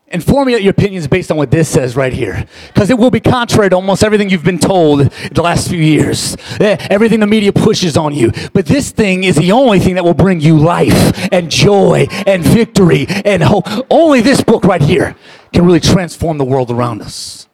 and 0.10 0.24
formulate 0.24 0.64
your 0.64 0.72
opinions 0.72 1.08
based 1.08 1.32
on 1.32 1.38
what 1.38 1.52
this 1.52 1.68
says 1.68 1.96
right 1.96 2.14
here. 2.14 2.46
Because 2.68 2.90
it 2.90 2.98
will 2.98 3.12
be 3.12 3.20
contrary 3.20 3.70
to 3.70 3.76
almost 3.76 4.04
everything 4.04 4.30
you've 4.30 4.44
been 4.44 4.60
told 4.60 5.02
the 5.32 5.42
last 5.42 5.68
few 5.68 5.80
years, 5.80 6.38
eh, 6.60 6.78
everything 6.90 7.20
the 7.20 7.28
media 7.28 7.52
pushes 7.52 7.98
on 7.98 8.14
you. 8.14 8.32
But 8.54 8.66
this 8.66 8.92
thing 8.92 9.24
is 9.24 9.36
the 9.36 9.52
only 9.52 9.80
thing 9.80 9.96
that 9.96 10.04
will 10.04 10.14
bring 10.14 10.40
you 10.40 10.58
life 10.58 11.28
and 11.32 11.52
joy 11.52 12.08
and 12.26 12.44
victory 12.44 13.06
and 13.08 13.44
hope. 13.44 13.68
Only 13.90 14.22
this 14.22 14.42
book 14.42 14.64
right 14.64 14.82
here 14.82 15.16
can 15.54 15.66
really 15.66 15.82
transform 15.82 16.38
the 16.38 16.46
world 16.46 16.72
around 16.72 17.02
us. 17.02 17.48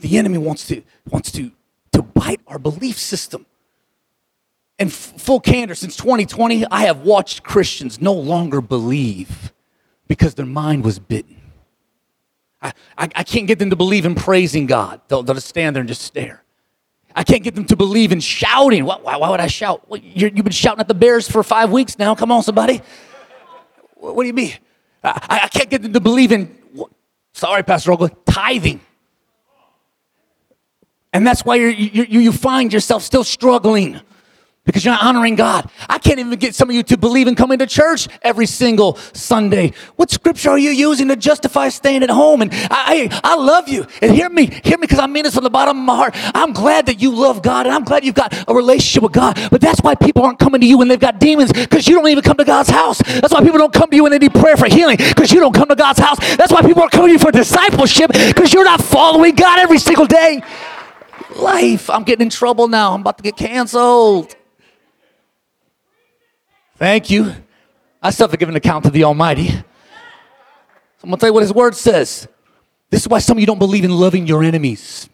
The 0.00 0.16
enemy 0.18 0.38
wants 0.38 0.66
to, 0.68 0.82
wants 1.08 1.30
to, 1.32 1.52
to 1.92 2.02
bite 2.02 2.40
our 2.46 2.58
belief 2.58 2.98
system. 2.98 3.46
And 4.80 4.90
full 4.90 5.40
candor, 5.40 5.74
since 5.74 5.94
2020, 5.96 6.64
I 6.70 6.86
have 6.86 7.02
watched 7.02 7.42
Christians 7.42 8.00
no 8.00 8.14
longer 8.14 8.62
believe 8.62 9.52
because 10.08 10.34
their 10.34 10.46
mind 10.46 10.84
was 10.84 10.98
bitten. 10.98 11.36
I, 12.62 12.72
I, 12.96 13.08
I 13.14 13.22
can't 13.22 13.46
get 13.46 13.58
them 13.58 13.68
to 13.68 13.76
believe 13.76 14.06
in 14.06 14.14
praising 14.14 14.64
God. 14.64 15.02
They'll, 15.08 15.22
they'll 15.22 15.34
just 15.34 15.48
stand 15.48 15.76
there 15.76 15.82
and 15.82 15.88
just 15.88 16.00
stare. 16.00 16.42
I 17.14 17.24
can't 17.24 17.42
get 17.42 17.54
them 17.54 17.66
to 17.66 17.76
believe 17.76 18.10
in 18.10 18.20
shouting. 18.20 18.86
Why, 18.86 18.96
why, 18.96 19.18
why 19.18 19.28
would 19.28 19.40
I 19.40 19.48
shout? 19.48 19.86
Well, 19.86 20.00
you 20.02 20.30
have 20.30 20.34
been 20.34 20.50
shouting 20.50 20.80
at 20.80 20.88
the 20.88 20.94
Bears 20.94 21.30
for 21.30 21.42
five 21.42 21.70
weeks 21.70 21.98
now. 21.98 22.14
Come 22.14 22.32
on, 22.32 22.42
somebody. 22.42 22.80
What, 23.96 24.22
do 24.22 24.26
you 24.26 24.32
mean? 24.32 24.54
I, 25.04 25.40
I, 25.44 25.48
can't 25.48 25.68
get 25.68 25.82
them 25.82 25.92
to 25.92 26.00
believe 26.00 26.32
in, 26.32 26.56
sorry, 27.34 27.64
Pastor 27.64 27.90
Ogler, 27.90 28.16
tithing. 28.24 28.80
And 31.12 31.26
that's 31.26 31.44
why 31.44 31.56
you 31.56 31.66
you, 31.66 32.20
you 32.20 32.32
find 32.32 32.72
yourself 32.72 33.02
still 33.02 33.24
struggling 33.24 34.00
because 34.70 34.84
you're 34.84 34.94
not 34.94 35.02
honoring 35.02 35.34
God. 35.34 35.68
I 35.88 35.98
can't 35.98 36.20
even 36.20 36.38
get 36.38 36.54
some 36.54 36.70
of 36.70 36.76
you 36.76 36.84
to 36.84 36.96
believe 36.96 37.26
in 37.26 37.34
coming 37.34 37.58
to 37.58 37.66
church 37.66 38.08
every 38.22 38.46
single 38.46 38.96
Sunday. 39.12 39.72
What 39.96 40.10
scripture 40.10 40.50
are 40.50 40.58
you 40.58 40.70
using 40.70 41.08
to 41.08 41.16
justify 41.16 41.68
staying 41.70 42.04
at 42.04 42.10
home? 42.10 42.40
And 42.42 42.52
I, 42.52 43.10
I, 43.12 43.20
I 43.24 43.34
love 43.36 43.68
you. 43.68 43.86
And 44.00 44.12
hear 44.12 44.28
me, 44.28 44.46
hear 44.46 44.78
me, 44.78 44.82
because 44.82 45.00
I 45.00 45.06
mean 45.06 45.24
this 45.24 45.34
from 45.34 45.44
the 45.44 45.50
bottom 45.50 45.78
of 45.78 45.84
my 45.84 45.96
heart. 45.96 46.14
I'm 46.34 46.52
glad 46.52 46.86
that 46.86 47.00
you 47.00 47.14
love 47.14 47.42
God, 47.42 47.66
and 47.66 47.74
I'm 47.74 47.82
glad 47.84 48.04
you've 48.04 48.14
got 48.14 48.32
a 48.48 48.54
relationship 48.54 49.02
with 49.02 49.12
God. 49.12 49.38
But 49.50 49.60
that's 49.60 49.80
why 49.80 49.94
people 49.96 50.22
aren't 50.22 50.38
coming 50.38 50.60
to 50.60 50.66
you 50.66 50.78
when 50.78 50.88
they've 50.88 51.00
got 51.00 51.18
demons, 51.18 51.52
because 51.52 51.88
you 51.88 51.96
don't 51.96 52.08
even 52.08 52.22
come 52.22 52.36
to 52.36 52.44
God's 52.44 52.70
house. 52.70 52.98
That's 52.98 53.32
why 53.32 53.42
people 53.42 53.58
don't 53.58 53.72
come 53.72 53.90
to 53.90 53.96
you 53.96 54.04
when 54.04 54.12
they 54.12 54.18
need 54.18 54.34
prayer 54.34 54.56
for 54.56 54.66
healing, 54.66 54.96
because 54.96 55.32
you 55.32 55.40
don't 55.40 55.54
come 55.54 55.68
to 55.68 55.74
God's 55.74 55.98
house. 55.98 56.18
That's 56.36 56.52
why 56.52 56.62
people 56.62 56.82
aren't 56.82 56.92
coming 56.92 57.08
to 57.08 57.12
you 57.14 57.18
for 57.18 57.32
discipleship, 57.32 58.12
because 58.12 58.52
you're 58.52 58.64
not 58.64 58.80
following 58.80 59.34
God 59.34 59.58
every 59.58 59.78
single 59.78 60.06
day. 60.06 60.42
Life, 61.36 61.88
I'm 61.90 62.04
getting 62.04 62.24
in 62.24 62.30
trouble 62.30 62.68
now. 62.68 62.92
I'm 62.92 63.00
about 63.02 63.16
to 63.18 63.22
get 63.22 63.36
canceled. 63.36 64.34
Thank 66.80 67.10
you. 67.10 67.34
I 68.02 68.08
still 68.08 68.24
have 68.24 68.30
to 68.30 68.38
give 68.38 68.48
an 68.48 68.56
account 68.56 68.84
to 68.86 68.90
the 68.90 69.04
Almighty. 69.04 69.50
I'm 69.50 71.10
going 71.10 71.12
to 71.12 71.16
tell 71.18 71.28
you 71.28 71.34
what 71.34 71.42
His 71.42 71.52
Word 71.52 71.76
says. 71.76 72.26
This 72.88 73.02
is 73.02 73.08
why 73.08 73.18
some 73.18 73.36
of 73.36 73.40
you 73.42 73.46
don't 73.46 73.58
believe 73.58 73.84
in 73.84 73.90
loving 73.90 74.26
your 74.26 74.42
enemies. 74.42 75.06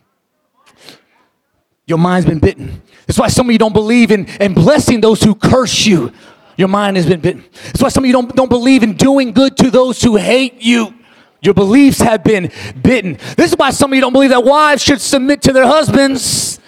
Your 1.85 1.99
mind's 1.99 2.25
been 2.25 2.39
bitten. 2.39 2.83
That's 3.07 3.19
why 3.19 3.27
some 3.27 3.49
of 3.49 3.53
you 3.53 3.59
don't 3.59 3.73
believe 3.73 4.13
in, 4.13 4.27
in 4.41 4.55
blessing 4.55 5.01
those 5.01 5.21
who 5.21 5.35
curse 5.35 5.85
you. 5.87 6.13
Your 6.57 6.69
mind 6.69 6.99
has 6.99 7.07
been 7.07 7.21
bitten. 7.21 7.45
That's 7.65 7.83
why 7.83 7.89
some 7.89 8.05
of 8.05 8.07
you 8.07 8.13
don't, 8.13 8.33
don't 8.37 8.49
believe 8.49 8.85
in 8.85 8.93
doing 8.93 9.33
good 9.33 9.57
to 9.57 9.69
those 9.69 10.01
who 10.01 10.15
hate 10.15 10.63
you. 10.63 10.95
Your 11.43 11.55
beliefs 11.55 11.99
have 11.99 12.23
been 12.23 12.53
bitten. 12.81 13.19
This 13.37 13.51
is 13.51 13.57
why 13.59 13.71
some 13.71 13.91
of 13.91 13.97
you 13.97 14.01
don't 14.01 14.13
believe 14.13 14.31
that 14.31 14.45
wives 14.45 14.85
should 14.85 15.01
submit 15.01 15.43
to 15.43 15.53
their 15.53 15.67
husbands. 15.67 16.61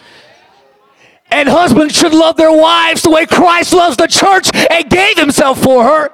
And 1.30 1.48
husbands 1.48 1.96
should 1.96 2.14
love 2.14 2.36
their 2.36 2.52
wives 2.52 3.02
the 3.02 3.10
way 3.10 3.26
Christ 3.26 3.72
loves 3.72 3.96
the 3.96 4.06
church 4.06 4.50
and 4.54 4.88
gave 4.88 5.16
himself 5.18 5.62
for 5.62 5.84
her. 5.84 6.10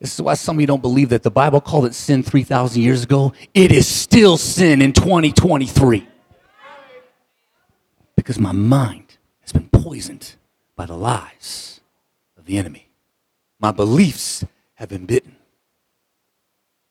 This 0.00 0.14
is 0.14 0.22
why 0.22 0.34
some 0.34 0.56
of 0.56 0.60
you 0.60 0.66
don't 0.66 0.82
believe 0.82 1.08
that 1.08 1.22
the 1.24 1.30
Bible 1.30 1.60
called 1.60 1.86
it 1.86 1.94
sin 1.94 2.22
3,000 2.22 2.80
years 2.80 3.02
ago. 3.02 3.32
It 3.52 3.72
is 3.72 3.88
still 3.88 4.36
sin 4.36 4.80
in 4.80 4.92
2023. 4.92 6.06
Because 8.14 8.38
my 8.38 8.52
mind 8.52 9.16
has 9.40 9.52
been 9.52 9.68
poisoned 9.70 10.34
by 10.76 10.86
the 10.86 10.96
lies 10.96 11.80
of 12.36 12.44
the 12.44 12.58
enemy. 12.58 12.88
My 13.58 13.72
beliefs 13.72 14.44
have 14.74 14.88
been 14.88 15.06
bitten. 15.06 15.34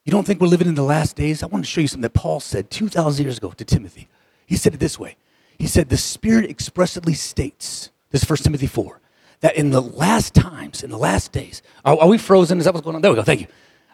You 0.03 0.11
don't 0.11 0.25
think 0.25 0.41
we're 0.41 0.47
living 0.47 0.67
in 0.67 0.75
the 0.75 0.83
last 0.83 1.15
days? 1.15 1.43
I 1.43 1.47
want 1.47 1.63
to 1.63 1.69
show 1.69 1.81
you 1.81 1.87
something 1.87 2.01
that 2.01 2.13
Paul 2.13 2.39
said 2.39 2.69
2,000 2.69 3.23
years 3.23 3.37
ago 3.37 3.51
to 3.51 3.63
Timothy. 3.63 4.09
He 4.45 4.55
said 4.55 4.73
it 4.73 4.79
this 4.79 4.99
way 4.99 5.15
he 5.57 5.67
said, 5.67 5.89
The 5.89 5.97
Spirit 5.97 6.49
expressly 6.49 7.13
states, 7.13 7.89
this 8.11 8.23
is 8.23 8.29
1 8.29 8.37
Timothy 8.37 8.67
4, 8.67 9.01
that 9.41 9.55
in 9.55 9.71
the 9.71 9.81
last 9.81 10.33
times, 10.33 10.83
in 10.83 10.89
the 10.89 10.97
last 10.97 11.31
days, 11.31 11.61
are, 11.83 11.97
are 11.97 12.07
we 12.07 12.17
frozen? 12.17 12.57
Is 12.59 12.65
that 12.65 12.73
what's 12.73 12.83
going 12.83 12.95
on? 12.95 13.01
There 13.01 13.11
we 13.11 13.15
go. 13.15 13.23
Thank 13.23 13.41
you. 13.41 13.47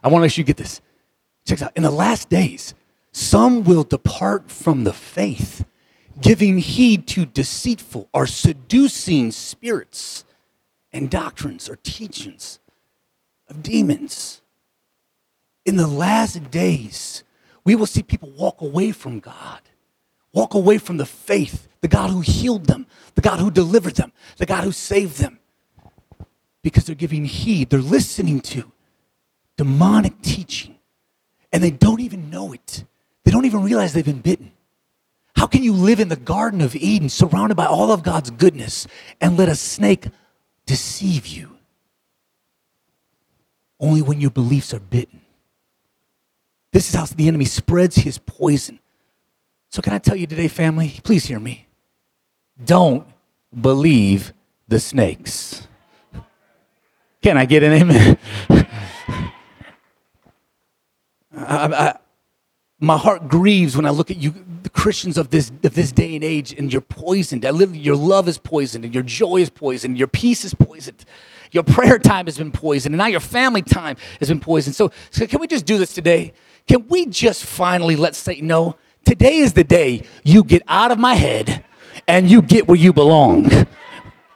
I 0.04 0.08
want 0.08 0.22
to 0.22 0.26
make 0.26 0.32
sure 0.32 0.42
you 0.42 0.46
get 0.46 0.58
this. 0.58 0.82
Check 1.46 1.60
this 1.60 1.66
out. 1.66 1.74
In 1.76 1.84
the 1.84 1.92
last 1.92 2.30
days, 2.30 2.74
some 3.12 3.64
will 3.64 3.84
depart 3.84 4.50
from 4.50 4.84
the 4.84 4.94
faith, 4.94 5.66
giving 6.20 6.58
heed 6.58 7.08
to 7.08 7.26
deceitful 7.26 8.10
or 8.14 8.28
seducing 8.28 9.32
spirits 9.32 10.26
and 10.92 11.10
doctrines 11.10 11.70
or 11.70 11.76
teachings 11.78 12.60
of 13.50 13.64
demons. 13.64 14.42
In 15.66 15.76
the 15.78 15.88
last 15.88 16.52
days, 16.52 17.24
we 17.64 17.76
will 17.76 17.86
see 17.86 18.04
people 18.04 18.32
walk 18.32 18.62
away 18.62 18.92
from 18.92 19.20
God 19.20 19.62
walk 20.34 20.54
away 20.54 20.78
from 20.78 20.98
the 20.98 21.06
faith, 21.06 21.68
the 21.82 21.88
God 21.88 22.10
who 22.10 22.22
healed 22.22 22.66
them, 22.66 22.88
the 23.16 23.22
God 23.22 23.40
who 23.40 23.52
delivered 23.52 23.96
them, 23.96 24.12
the 24.38 24.46
God 24.46 24.64
who 24.64 24.72
saved 24.72 25.20
them. 25.20 25.40
Because 26.62 26.86
they're 26.86 26.96
giving 26.96 27.26
heed, 27.26 27.70
they're 27.70 27.80
listening 27.80 28.40
to 28.42 28.72
demonic 29.58 30.22
teaching 30.22 30.76
and 31.52 31.64
they 31.64 31.72
don't 31.72 32.02
even 32.02 32.30
know 32.30 32.52
it. 32.52 32.84
They 33.24 33.32
don't 33.32 33.46
even 33.46 33.64
realize 33.64 33.94
they've 33.94 34.04
been 34.04 34.22
bitten. 34.22 34.52
How 35.36 35.48
can 35.48 35.64
you 35.64 35.74
live 35.74 36.00
in 36.00 36.10
the 36.10 36.16
Garden 36.16 36.62
of 36.62 36.76
Eden 36.76 37.10
surrounded 37.10 37.56
by 37.56 37.66
all 37.66 37.92
of 37.92 38.04
God's 38.04 38.32
goodness 38.32 38.88
and 39.22 39.38
let 39.38 39.50
a 39.50 39.56
snake 39.56 40.08
deceive 40.66 41.28
you? 41.28 41.58
Only 43.80 44.02
when 44.02 44.22
your 44.22 44.32
beliefs 44.32 44.74
are 44.74 44.80
bitten. 44.80 45.22
This 46.72 46.90
is 46.90 46.96
how 46.96 47.06
the 47.06 47.28
enemy 47.28 47.46
spreads 47.46 47.98
his 47.98 48.18
poison. 48.18 48.80
So, 49.74 49.82
can 49.82 49.94
I 49.94 49.98
tell 49.98 50.16
you 50.16 50.28
today, 50.28 50.48
family? 50.48 51.00
Please 51.04 51.26
hear 51.26 51.40
me. 51.40 51.66
Don't 52.64 53.08
believe 53.60 54.32
the 54.68 54.80
snakes. 54.80 55.68
Can 57.24 57.40
I 57.40 57.46
get 57.46 57.64
an 57.64 57.74
amen? 57.74 58.20
I, 61.36 61.66
I, 61.66 61.98
my 62.80 63.00
heart 63.00 63.28
grieves 63.28 63.76
when 63.76 63.88
I 63.88 63.90
look 63.90 64.12
at 64.12 64.18
you, 64.18 64.36
the 64.62 64.70
Christians 64.70 65.18
of 65.18 65.32
this, 65.32 65.52
of 65.64 65.74
this 65.74 65.92
day 65.92 66.14
and 66.14 66.24
age, 66.24 66.54
and 66.54 66.72
you're 66.72 66.80
poisoned. 66.80 67.44
I 67.44 67.50
literally, 67.50 67.80
your 67.80 67.96
love 67.96 68.28
is 68.28 68.38
poisoned, 68.38 68.86
and 68.86 68.94
your 68.94 69.02
joy 69.02 69.38
is 69.38 69.50
poisoned, 69.50 69.98
your 69.98 70.08
peace 70.08 70.46
is 70.46 70.54
poisoned, 70.54 71.04
your 71.52 71.64
prayer 71.64 71.98
time 71.98 72.26
has 72.26 72.38
been 72.38 72.52
poisoned, 72.52 72.94
and 72.94 73.00
now 73.00 73.08
your 73.08 73.20
family 73.20 73.64
time 73.64 73.98
has 74.20 74.30
been 74.30 74.40
poisoned. 74.40 74.76
So, 74.76 74.92
so 75.10 75.26
can 75.26 75.42
we 75.42 75.48
just 75.48 75.66
do 75.66 75.80
this 75.80 75.96
today? 75.96 76.32
Can 76.68 76.88
we 76.90 77.08
just 77.08 77.44
finally 77.44 77.96
let 77.96 78.14
Satan 78.14 78.46
know 78.46 78.78
today 79.06 79.38
is 79.38 79.54
the 79.54 79.64
day 79.64 80.04
you 80.24 80.44
get 80.44 80.64
out 80.68 80.92
of 80.92 81.00
my 81.00 81.16
head 81.16 81.64
and 82.08 82.30
you 82.30 82.42
get 82.42 82.68
where 82.68 82.78
you 82.78 82.94
belong 82.94 83.52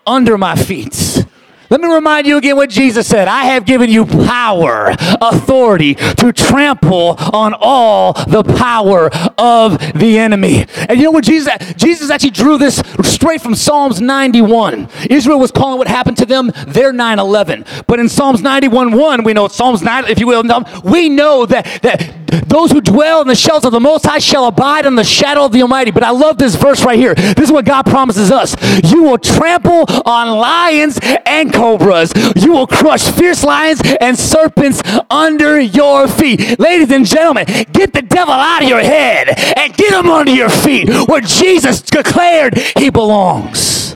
under 0.05 0.38
my 0.38 0.55
feet? 0.55 1.25
Let 1.69 1.81
me 1.81 1.88
remind 1.88 2.27
you 2.27 2.38
again 2.38 2.55
what 2.55 2.69
Jesus 2.69 3.07
said 3.07 3.27
I 3.27 3.45
have 3.45 3.65
given 3.65 3.89
you 3.89 4.05
power, 4.05 4.95
authority 5.21 5.95
to 5.95 6.31
trample 6.31 7.15
on 7.33 7.53
all 7.59 8.13
the 8.13 8.43
power 8.43 9.09
of 9.38 9.77
the 9.93 10.17
enemy. 10.17 10.65
And 10.88 10.97
you 10.97 11.05
know 11.05 11.12
what 11.12 11.25
Jesus 11.25 11.53
Jesus 11.75 12.09
actually 12.09 12.31
drew 12.31 12.57
this 12.57 12.81
straight 13.03 13.41
from 13.41 13.55
Psalms 13.55 14.00
91. 14.00 14.89
Israel 15.09 15.39
was 15.39 15.51
calling 15.51 15.77
what 15.77 15.88
happened 15.88 16.17
to 16.17 16.25
them 16.25 16.51
their 16.67 16.93
9/11. 16.93 17.65
But 17.86 18.00
in 18.00 18.07
Psalms 18.07 18.41
91 18.41 18.91
1, 18.91 19.24
we 19.24 19.33
know 19.33 19.47
Psalms 19.47 19.81
9, 19.81 20.05
if 20.07 20.19
you 20.19 20.27
will, 20.27 20.43
we 20.83 21.09
know 21.09 21.45
that, 21.45 21.65
that 21.81 22.47
those 22.47 22.71
who 22.71 22.81
dwell 22.81 23.21
in 23.21 23.27
the 23.27 23.36
shelter 23.36 23.67
of 23.67 23.74
the 23.74 23.79
Most 23.79 24.05
High 24.05 24.19
shall 24.19 24.45
abide 24.45 24.86
in 24.86 24.95
the 24.95 25.03
shadow 25.03 25.45
of 25.45 25.51
the 25.51 25.62
Almighty. 25.62 25.91
But 25.91 26.03
I 26.03 26.12
love 26.12 26.38
this 26.38 26.55
verse 26.55 26.83
right 26.83 26.97
here. 26.97 27.13
This 27.13 27.45
is 27.45 27.51
what 27.51 27.65
God 27.65 27.86
promises 27.86 28.31
us. 28.31 28.55
You 28.83 29.03
will 29.03 29.17
trample 29.17 29.86
on 30.05 30.38
lions 30.38 31.00
and 31.25 31.53
cobras. 31.57 32.13
You 32.35 32.53
will 32.53 32.67
crush 32.67 33.09
fierce 33.11 33.43
lions 33.43 33.81
and 33.99 34.17
serpents 34.17 34.81
under 35.09 35.59
your 35.59 36.07
feet. 36.07 36.59
Ladies 36.59 36.91
and 36.91 37.05
gentlemen, 37.05 37.45
get 37.73 37.93
the 37.93 38.03
devil 38.03 38.33
out 38.33 38.61
of 38.63 38.69
your 38.69 38.81
head 38.81 39.29
and 39.57 39.73
get 39.73 39.93
him 39.93 40.09
under 40.09 40.31
your 40.31 40.49
feet 40.49 40.89
where 41.07 41.21
Jesus 41.21 41.81
declared 41.81 42.57
he 42.77 42.89
belongs. 42.89 43.95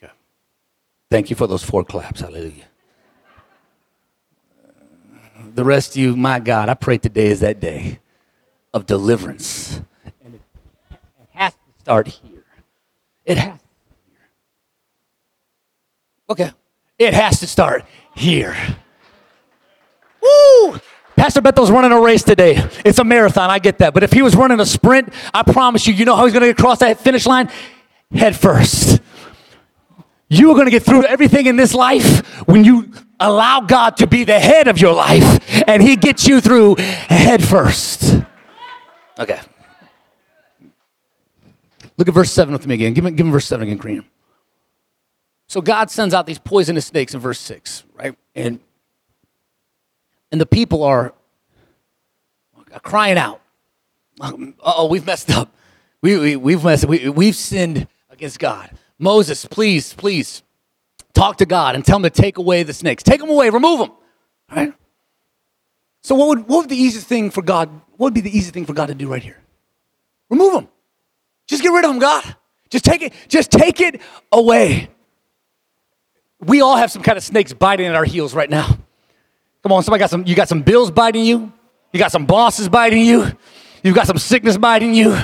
Yeah. 0.00 0.10
Thank 1.10 1.30
you 1.30 1.36
for 1.36 1.46
those 1.46 1.64
four 1.64 1.84
claps. 1.84 2.20
Hallelujah. 2.20 2.64
The 5.54 5.64
rest 5.64 5.92
of 5.92 5.96
you, 5.96 6.16
my 6.16 6.38
God, 6.38 6.68
I 6.68 6.74
pray 6.74 6.98
today 6.98 7.28
is 7.28 7.40
that 7.40 7.60
day 7.60 7.98
of 8.74 8.84
deliverance. 8.84 9.80
And 10.22 10.34
it 10.34 10.40
has 11.32 11.54
to 11.54 11.58
start 11.80 12.08
here. 12.08 12.44
It 13.24 13.38
has 13.38 13.58
Okay. 16.28 16.50
It 16.98 17.14
has 17.14 17.40
to 17.40 17.46
start 17.46 17.84
here. 18.14 18.56
Woo! 20.22 20.80
Pastor 21.16 21.40
Bethel's 21.40 21.70
running 21.70 21.92
a 21.92 22.00
race 22.00 22.22
today. 22.22 22.56
It's 22.84 22.98
a 22.98 23.04
marathon, 23.04 23.50
I 23.50 23.58
get 23.58 23.78
that. 23.78 23.94
But 23.94 24.02
if 24.02 24.12
he 24.12 24.22
was 24.22 24.36
running 24.36 24.60
a 24.60 24.66
sprint, 24.66 25.12
I 25.32 25.42
promise 25.42 25.86
you, 25.86 25.94
you 25.94 26.04
know 26.04 26.14
how 26.14 26.24
he's 26.24 26.32
going 26.32 26.42
to 26.42 26.48
get 26.48 26.58
across 26.58 26.80
that 26.80 27.00
finish 27.00 27.26
line? 27.26 27.50
Head 28.12 28.36
first. 28.36 29.00
You 30.28 30.50
are 30.50 30.54
going 30.54 30.66
to 30.66 30.70
get 30.70 30.82
through 30.82 31.04
everything 31.04 31.46
in 31.46 31.56
this 31.56 31.72
life 31.72 32.26
when 32.46 32.64
you 32.64 32.92
allow 33.18 33.60
God 33.60 33.96
to 33.98 34.06
be 34.06 34.24
the 34.24 34.38
head 34.38 34.68
of 34.68 34.78
your 34.78 34.92
life 34.92 35.64
and 35.66 35.82
he 35.82 35.96
gets 35.96 36.26
you 36.26 36.40
through 36.40 36.76
head 36.76 37.42
first. 37.42 38.22
Okay. 39.18 39.40
Look 41.96 42.08
at 42.08 42.14
verse 42.14 42.30
7 42.30 42.52
with 42.52 42.66
me 42.66 42.74
again. 42.74 42.92
Give 42.92 43.04
me, 43.04 43.12
give 43.12 43.24
me 43.24 43.32
verse 43.32 43.46
7 43.46 43.66
again, 43.66 43.78
Kareem. 43.78 44.04
So 45.56 45.62
God 45.62 45.90
sends 45.90 46.12
out 46.12 46.26
these 46.26 46.38
poisonous 46.38 46.84
snakes 46.84 47.14
in 47.14 47.20
verse 47.20 47.40
6, 47.40 47.84
right? 47.94 48.14
And 48.34 48.60
and 50.30 50.38
the 50.38 50.44
people 50.44 50.84
are 50.84 51.14
crying 52.82 53.16
out. 53.16 53.40
Oh, 54.20 54.86
we've 54.90 55.06
messed 55.06 55.30
up. 55.30 55.50
We, 56.02 56.18
we, 56.18 56.36
we've 56.36 56.62
messed 56.62 56.84
we, 56.84 57.08
we've 57.08 57.34
sinned 57.34 57.88
against 58.10 58.38
God. 58.38 58.70
Moses, 58.98 59.46
please, 59.46 59.94
please 59.94 60.42
talk 61.14 61.38
to 61.38 61.46
God 61.46 61.74
and 61.74 61.82
tell 61.86 61.96
him 61.96 62.02
to 62.02 62.10
take 62.10 62.36
away 62.36 62.62
the 62.62 62.74
snakes. 62.74 63.02
Take 63.02 63.20
them 63.20 63.30
away, 63.30 63.48
remove 63.48 63.78
them. 63.78 63.92
Right? 64.54 64.74
So 66.02 66.16
what 66.16 66.28
would, 66.28 66.48
what 66.48 66.58
would 66.58 66.68
the 66.68 66.76
easiest 66.76 67.06
thing 67.06 67.30
for 67.30 67.40
God, 67.40 67.70
what 67.96 68.08
would 68.08 68.14
be 68.14 68.20
the 68.20 68.28
easiest 68.28 68.52
thing 68.52 68.66
for 68.66 68.74
God 68.74 68.88
to 68.88 68.94
do 68.94 69.08
right 69.08 69.22
here? 69.22 69.40
Remove 70.28 70.52
them. 70.52 70.68
Just 71.46 71.62
get 71.62 71.70
rid 71.70 71.86
of 71.86 71.92
them, 71.92 71.98
God. 71.98 72.36
Just 72.68 72.84
take 72.84 73.00
it, 73.00 73.14
just 73.26 73.50
take 73.50 73.80
it 73.80 74.02
away 74.30 74.90
we 76.40 76.60
all 76.60 76.76
have 76.76 76.90
some 76.90 77.02
kind 77.02 77.16
of 77.16 77.24
snakes 77.24 77.52
biting 77.52 77.86
at 77.86 77.94
our 77.94 78.04
heels 78.04 78.34
right 78.34 78.50
now. 78.50 78.78
Come 79.62 79.72
on, 79.72 79.82
somebody 79.82 80.00
got 80.00 80.10
some, 80.10 80.26
you 80.26 80.34
got 80.34 80.48
some 80.48 80.62
bills 80.62 80.90
biting 80.90 81.24
you, 81.24 81.52
you 81.92 81.98
got 81.98 82.12
some 82.12 82.26
bosses 82.26 82.68
biting 82.68 83.04
you, 83.04 83.26
you've 83.82 83.94
got 83.94 84.06
some 84.06 84.18
sickness 84.18 84.56
biting 84.56 84.94
you, 84.94 85.16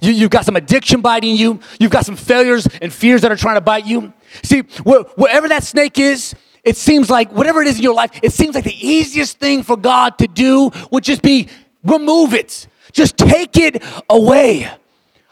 you 0.00 0.12
you've 0.12 0.30
got 0.30 0.44
some 0.44 0.56
addiction 0.56 1.00
biting 1.00 1.36
you, 1.36 1.58
you've 1.80 1.90
got 1.90 2.06
some 2.06 2.16
failures 2.16 2.68
and 2.80 2.92
fears 2.92 3.22
that 3.22 3.32
are 3.32 3.36
trying 3.36 3.56
to 3.56 3.60
bite 3.60 3.86
you. 3.86 4.12
See, 4.42 4.60
whatever 4.84 5.48
that 5.48 5.64
snake 5.64 5.98
is, 5.98 6.34
it 6.62 6.76
seems 6.76 7.08
like 7.08 7.32
whatever 7.32 7.62
it 7.62 7.68
is 7.68 7.78
in 7.78 7.82
your 7.82 7.94
life, 7.94 8.10
it 8.22 8.32
seems 8.32 8.54
like 8.54 8.64
the 8.64 8.86
easiest 8.86 9.38
thing 9.38 9.62
for 9.62 9.76
God 9.76 10.18
to 10.18 10.26
do 10.26 10.70
would 10.90 11.02
just 11.02 11.22
be 11.22 11.48
remove 11.82 12.34
it. 12.34 12.68
Just 12.92 13.16
take 13.16 13.56
it 13.56 13.82
away. 14.08 14.70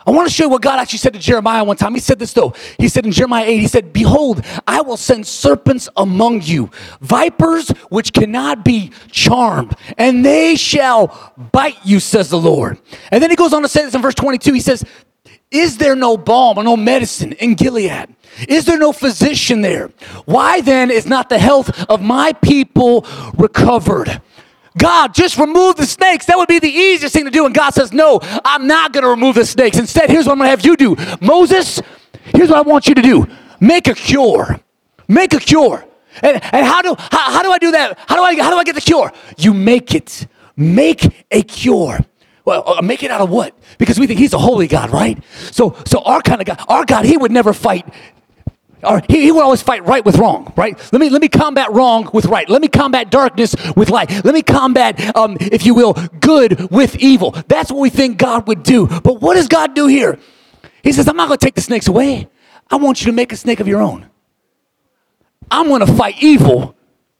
I 0.07 0.13
want 0.13 0.29
to 0.29 0.33
show 0.33 0.45
you 0.45 0.51
what 0.51 0.63
God 0.63 0.79
actually 0.79 1.01
said 1.01 1.15
to 1.15 1.19
Jeremiah 1.19 1.65
one 1.65 1.77
time. 1.77 1.93
He 1.95 2.01
said 2.01 2.19
this 2.19 2.33
though. 2.33 2.55
He 2.79 2.89
said 2.89 3.05
in 3.07 3.13
Jeremiah 3.13 3.45
8, 3.45 3.59
he 3.59 3.67
said, 3.67 3.93
Behold, 3.93 4.45
I 4.67 4.81
will 4.81 4.97
send 4.97 5.27
serpents 5.27 5.89
among 5.97 6.43
you, 6.43 6.71
vipers 7.01 7.71
which 7.89 8.13
cannot 8.13 8.65
be 8.65 8.93
charmed, 9.11 9.75
and 9.99 10.25
they 10.25 10.55
shall 10.55 11.35
bite 11.53 11.79
you, 11.85 11.99
says 11.99 12.31
the 12.31 12.39
Lord. 12.39 12.79
And 13.11 13.21
then 13.21 13.31
he 13.31 13.37
goes 13.37 13.53
on 13.53 13.63
to 13.63 13.69
say 13.69 13.85
this 13.85 13.95
in 13.95 14.03
verse 14.03 14.15
22. 14.15 14.53
He 14.53 14.61
says, 14.61 14.85
Is 15.51 15.79
there 15.79 15.97
no 15.97 16.17
balm 16.17 16.59
or 16.59 16.63
no 16.63 16.77
medicine 16.77 17.33
in 17.33 17.55
Gilead? 17.55 18.15
Is 18.49 18.65
there 18.65 18.79
no 18.79 18.93
physician 18.93 19.63
there? 19.63 19.91
Why 20.27 20.61
then 20.61 20.91
is 20.91 21.07
not 21.07 21.31
the 21.31 21.39
health 21.39 21.85
of 21.89 22.03
my 22.03 22.33
people 22.35 23.07
recovered? 23.39 24.21
God, 24.79 25.15
just 25.15 25.39
remove 25.39 25.77
the 25.77 25.87
snakes. 25.87 26.27
That 26.27 26.37
would 26.37 26.49
be 26.49 26.59
the 26.59 26.71
easiest 26.71 27.15
thing 27.15 27.25
to 27.25 27.31
do. 27.31 27.47
And 27.47 27.55
God 27.55 27.71
says, 27.71 27.93
No, 27.93 28.21
I'm 28.45 28.67
not 28.67 28.93
going 28.93 29.03
to 29.03 29.09
remove 29.09 29.37
the 29.37 29.47
snakes. 29.47 29.79
Instead, 29.79 30.11
here's 30.11 30.27
what 30.27 30.33
I'm 30.33 30.39
going 30.39 30.47
to 30.47 30.51
have 30.51 30.65
you 30.65 30.77
do 30.77 30.97
Moses, 31.21 31.81
here's 32.35 32.51
what 32.51 32.59
I 32.59 32.63
want 32.63 32.87
you 32.87 32.95
to 32.95 33.03
do 33.03 33.27
make 33.61 33.89
a 33.89 33.95
cure. 33.95 34.61
Make 35.09 35.35
a 35.35 35.41
cure. 35.41 35.85
And, 36.23 36.43
and 36.53 36.67
how, 36.67 36.83
do, 36.83 36.95
how, 36.99 37.31
how 37.31 37.43
do 37.43 37.53
I 37.53 37.59
do 37.59 37.73
that? 37.73 37.99
How 38.07 38.17
do 38.17 38.23
I, 38.23 38.43
how 38.43 38.51
do 38.51 38.57
I 38.57 38.65
get 38.65 38.75
the 38.75 38.81
cure? 38.81 39.13
You 39.37 39.55
make 39.55 39.95
it. 39.95 40.27
Make 40.57 41.27
a 41.31 41.43
cure. 41.43 42.01
Well, 42.45 42.63
uh, 42.67 42.83
make 42.83 43.03
it 43.03 43.11
out 43.11 43.21
of 43.21 43.29
what? 43.29 43.59
Because 43.77 43.99
we 43.99 44.07
think 44.07 44.19
he's 44.19 44.33
a 44.33 44.39
holy 44.39 44.69
God, 44.69 44.91
right? 44.91 45.23
So, 45.51 45.77
so 45.85 46.01
our 46.03 46.23
kind 46.23 46.41
of 46.41 46.47
God, 46.47 46.65
our 46.69 46.85
God, 46.85 47.05
he 47.05 47.17
would 47.17 47.33
never 47.33 47.53
fight 47.53 47.87
or 48.83 49.03
he, 49.09 49.23
he 49.23 49.33
would 49.33 49.43
always 49.43 49.63
fight 49.63 49.85
right 49.85 50.05
with 50.05 50.17
wrong, 50.17 50.53
right? 50.57 50.79
Let 50.93 51.01
me, 51.01 51.09
let 51.09 51.23
me 51.23 51.29
combat 51.29 51.73
wrong 51.73 52.09
with 52.13 52.27
right. 52.27 52.49
Let 52.49 52.63
me 52.63 52.69
combat 52.69 53.11
darkness 53.11 53.55
with 53.75 53.91
light. 53.91 54.11
Let 54.25 54.35
me 54.35 54.43
combat, 54.43 55.17
um, 55.17 55.37
if 55.41 55.65
you 55.65 55.75
will, 55.75 55.95
good 56.21 56.71
with 56.71 56.97
evil. 56.97 57.31
That's 57.49 57.71
what 57.71 57.81
we 57.81 57.91
think 57.91 58.19
God 58.19 58.47
would 58.49 58.63
do. 58.63 58.87
But 58.87 59.21
what 59.21 59.35
does 59.35 59.49
God 59.49 59.75
do 59.75 59.87
here? 59.87 60.19
He 60.83 60.93
says, 60.93 61.09
I'm 61.09 61.17
not 61.17 61.29
going 61.29 61.39
to 61.39 61.45
take 61.45 61.55
the 61.55 61.61
snakes 61.61 61.89
away. 61.89 62.29
I 62.71 62.77
want 62.77 63.01
you 63.01 63.07
to 63.07 63.13
make 63.13 63.33
a 63.33 63.37
snake 63.37 63.61
of 63.61 63.69
your 63.69 63.81
own. 63.81 64.09
I'm 65.51 65.69
going 65.69 65.85
to 65.85 65.93
fight 65.93 66.23
evil 66.23 66.77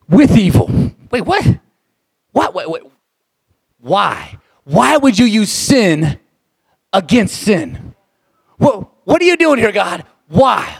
with 0.09 0.37
evil. 0.37 0.71
Wait, 1.11 1.23
what? 1.23 1.45
What? 2.33 2.55
Wait, 2.55 2.69
wait. 2.69 2.83
Why? 3.79 4.39
Why 4.65 4.97
would 4.97 5.19
you 5.19 5.27
use 5.27 5.51
sin 5.51 6.19
against 6.93 7.37
sin? 7.37 7.95
Well, 8.59 8.93
what 9.05 9.23
are 9.23 9.25
you 9.25 9.37
doing 9.37 9.59
here, 9.59 9.73
God? 9.73 10.05
Why? 10.29 10.77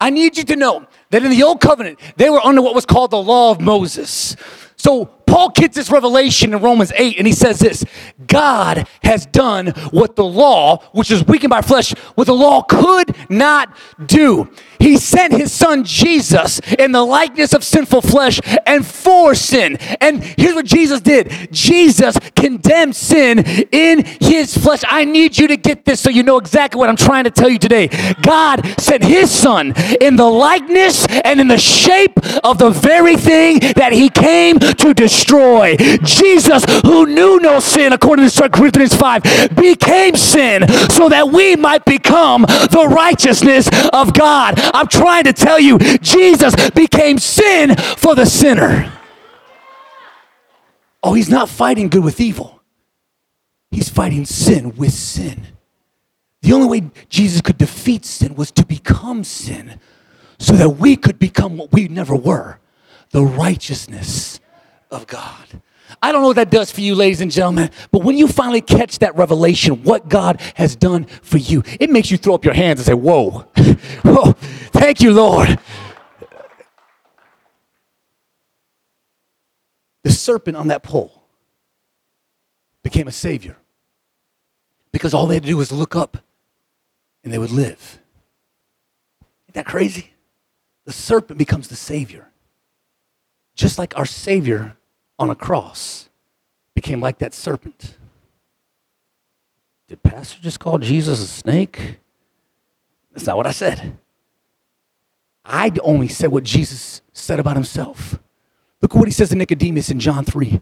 I 0.00 0.10
need 0.10 0.36
you 0.36 0.44
to 0.44 0.56
know 0.56 0.86
that 1.10 1.24
in 1.24 1.30
the 1.30 1.42
old 1.42 1.60
covenant, 1.60 1.98
they 2.16 2.30
were 2.30 2.40
under 2.40 2.62
what 2.62 2.74
was 2.74 2.86
called 2.86 3.10
the 3.10 3.22
law 3.22 3.50
of 3.50 3.60
Moses. 3.60 4.36
So 4.76 5.10
Paul 5.28 5.50
gets 5.50 5.76
this 5.76 5.90
revelation 5.90 6.54
in 6.54 6.60
Romans 6.60 6.90
8, 6.96 7.18
and 7.18 7.26
he 7.26 7.32
says 7.32 7.58
this 7.58 7.84
God 8.26 8.88
has 9.02 9.26
done 9.26 9.68
what 9.90 10.16
the 10.16 10.24
law, 10.24 10.78
which 10.92 11.10
is 11.10 11.24
weakened 11.26 11.50
by 11.50 11.60
flesh, 11.60 11.92
what 12.14 12.26
the 12.26 12.34
law 12.34 12.62
could 12.62 13.14
not 13.30 13.76
do. 14.06 14.50
He 14.80 14.96
sent 14.96 15.32
his 15.32 15.52
son 15.52 15.84
Jesus 15.84 16.60
in 16.78 16.92
the 16.92 17.02
likeness 17.02 17.52
of 17.52 17.64
sinful 17.64 18.02
flesh 18.02 18.40
and 18.64 18.86
for 18.86 19.34
sin. 19.34 19.76
And 20.00 20.22
here's 20.22 20.54
what 20.54 20.66
Jesus 20.66 21.00
did 21.00 21.48
Jesus 21.50 22.16
condemned 22.34 22.96
sin 22.96 23.40
in 23.72 24.04
his 24.20 24.56
flesh. 24.56 24.82
I 24.86 25.04
need 25.04 25.36
you 25.36 25.48
to 25.48 25.56
get 25.56 25.84
this 25.84 26.00
so 26.00 26.10
you 26.10 26.22
know 26.22 26.38
exactly 26.38 26.78
what 26.78 26.88
I'm 26.88 26.96
trying 26.96 27.24
to 27.24 27.30
tell 27.30 27.48
you 27.48 27.58
today. 27.58 27.88
God 28.22 28.64
sent 28.80 29.04
his 29.04 29.30
son 29.30 29.74
in 30.00 30.16
the 30.16 30.28
likeness 30.28 31.06
and 31.06 31.40
in 31.40 31.48
the 31.48 31.58
shape 31.58 32.16
of 32.44 32.58
the 32.58 32.70
very 32.70 33.16
thing 33.16 33.58
that 33.76 33.92
he 33.92 34.08
came 34.08 34.58
to 34.58 34.94
destroy. 34.94 35.17
Jesus, 35.26 36.64
who 36.84 37.06
knew 37.06 37.38
no 37.40 37.60
sin, 37.60 37.92
according 37.92 38.28
to 38.28 38.42
2 38.42 38.48
Corinthians 38.50 38.94
5, 38.94 39.56
became 39.56 40.16
sin 40.16 40.66
so 40.90 41.08
that 41.08 41.30
we 41.32 41.56
might 41.56 41.84
become 41.84 42.42
the 42.42 42.88
righteousness 42.90 43.68
of 43.92 44.12
God. 44.12 44.54
I'm 44.74 44.88
trying 44.88 45.24
to 45.24 45.32
tell 45.32 45.58
you, 45.58 45.78
Jesus 45.78 46.54
became 46.70 47.18
sin 47.18 47.76
for 47.76 48.14
the 48.14 48.26
sinner. 48.26 48.92
Oh, 51.02 51.14
he's 51.14 51.30
not 51.30 51.48
fighting 51.48 51.88
good 51.88 52.04
with 52.04 52.20
evil. 52.20 52.60
He's 53.70 53.88
fighting 53.88 54.24
sin 54.24 54.74
with 54.76 54.92
sin. 54.92 55.46
The 56.42 56.52
only 56.52 56.80
way 56.80 56.90
Jesus 57.08 57.40
could 57.40 57.58
defeat 57.58 58.04
sin 58.04 58.34
was 58.34 58.50
to 58.52 58.64
become 58.64 59.24
sin 59.24 59.80
so 60.38 60.54
that 60.54 60.70
we 60.70 60.96
could 60.96 61.18
become 61.18 61.56
what 61.56 61.72
we 61.72 61.88
never 61.88 62.14
were 62.14 62.58
the 63.10 63.22
righteousness 63.22 64.40
of 64.90 65.06
God. 65.06 65.62
I 66.02 66.12
don't 66.12 66.22
know 66.22 66.28
what 66.28 66.36
that 66.36 66.50
does 66.50 66.70
for 66.70 66.80
you, 66.80 66.94
ladies 66.94 67.20
and 67.20 67.30
gentlemen, 67.30 67.70
but 67.90 68.02
when 68.04 68.18
you 68.18 68.28
finally 68.28 68.60
catch 68.60 68.98
that 68.98 69.16
revelation, 69.16 69.82
what 69.84 70.08
God 70.08 70.40
has 70.54 70.76
done 70.76 71.04
for 71.04 71.38
you, 71.38 71.62
it 71.80 71.90
makes 71.90 72.10
you 72.10 72.18
throw 72.18 72.34
up 72.34 72.44
your 72.44 72.54
hands 72.54 72.80
and 72.80 72.86
say, 72.86 72.94
Whoa, 72.94 73.30
whoa, 74.04 74.32
thank 74.72 75.00
you, 75.00 75.12
Lord. 75.12 75.58
The 80.04 80.10
serpent 80.12 80.56
on 80.56 80.68
that 80.68 80.82
pole 80.82 81.22
became 82.82 83.08
a 83.08 83.12
savior 83.12 83.56
because 84.92 85.12
all 85.14 85.26
they 85.26 85.34
had 85.34 85.42
to 85.42 85.48
do 85.48 85.56
was 85.56 85.72
look 85.72 85.96
up 85.96 86.18
and 87.24 87.32
they 87.32 87.38
would 87.38 87.50
live. 87.50 87.98
Isn't 89.46 89.54
that 89.54 89.66
crazy? 89.66 90.12
The 90.84 90.92
serpent 90.92 91.38
becomes 91.38 91.68
the 91.68 91.76
savior. 91.76 92.30
Just 93.58 93.76
like 93.76 93.98
our 93.98 94.06
Savior 94.06 94.76
on 95.18 95.30
a 95.30 95.34
cross 95.34 96.08
became 96.74 97.00
like 97.00 97.18
that 97.18 97.34
serpent. 97.34 97.96
Did 99.88 100.00
Pastor 100.04 100.40
just 100.40 100.60
call 100.60 100.78
Jesus 100.78 101.20
a 101.20 101.26
snake? 101.26 101.98
That's 103.10 103.26
not 103.26 103.36
what 103.36 103.48
I 103.48 103.50
said. 103.50 103.98
I 105.44 105.72
only 105.82 106.06
said 106.06 106.30
what 106.30 106.44
Jesus 106.44 107.02
said 107.12 107.40
about 107.40 107.56
himself. 107.56 108.20
Look 108.80 108.94
at 108.94 108.98
what 108.98 109.08
he 109.08 109.12
says 109.12 109.30
to 109.30 109.34
Nicodemus 109.34 109.90
in 109.90 109.98
John 109.98 110.24
3. 110.24 110.60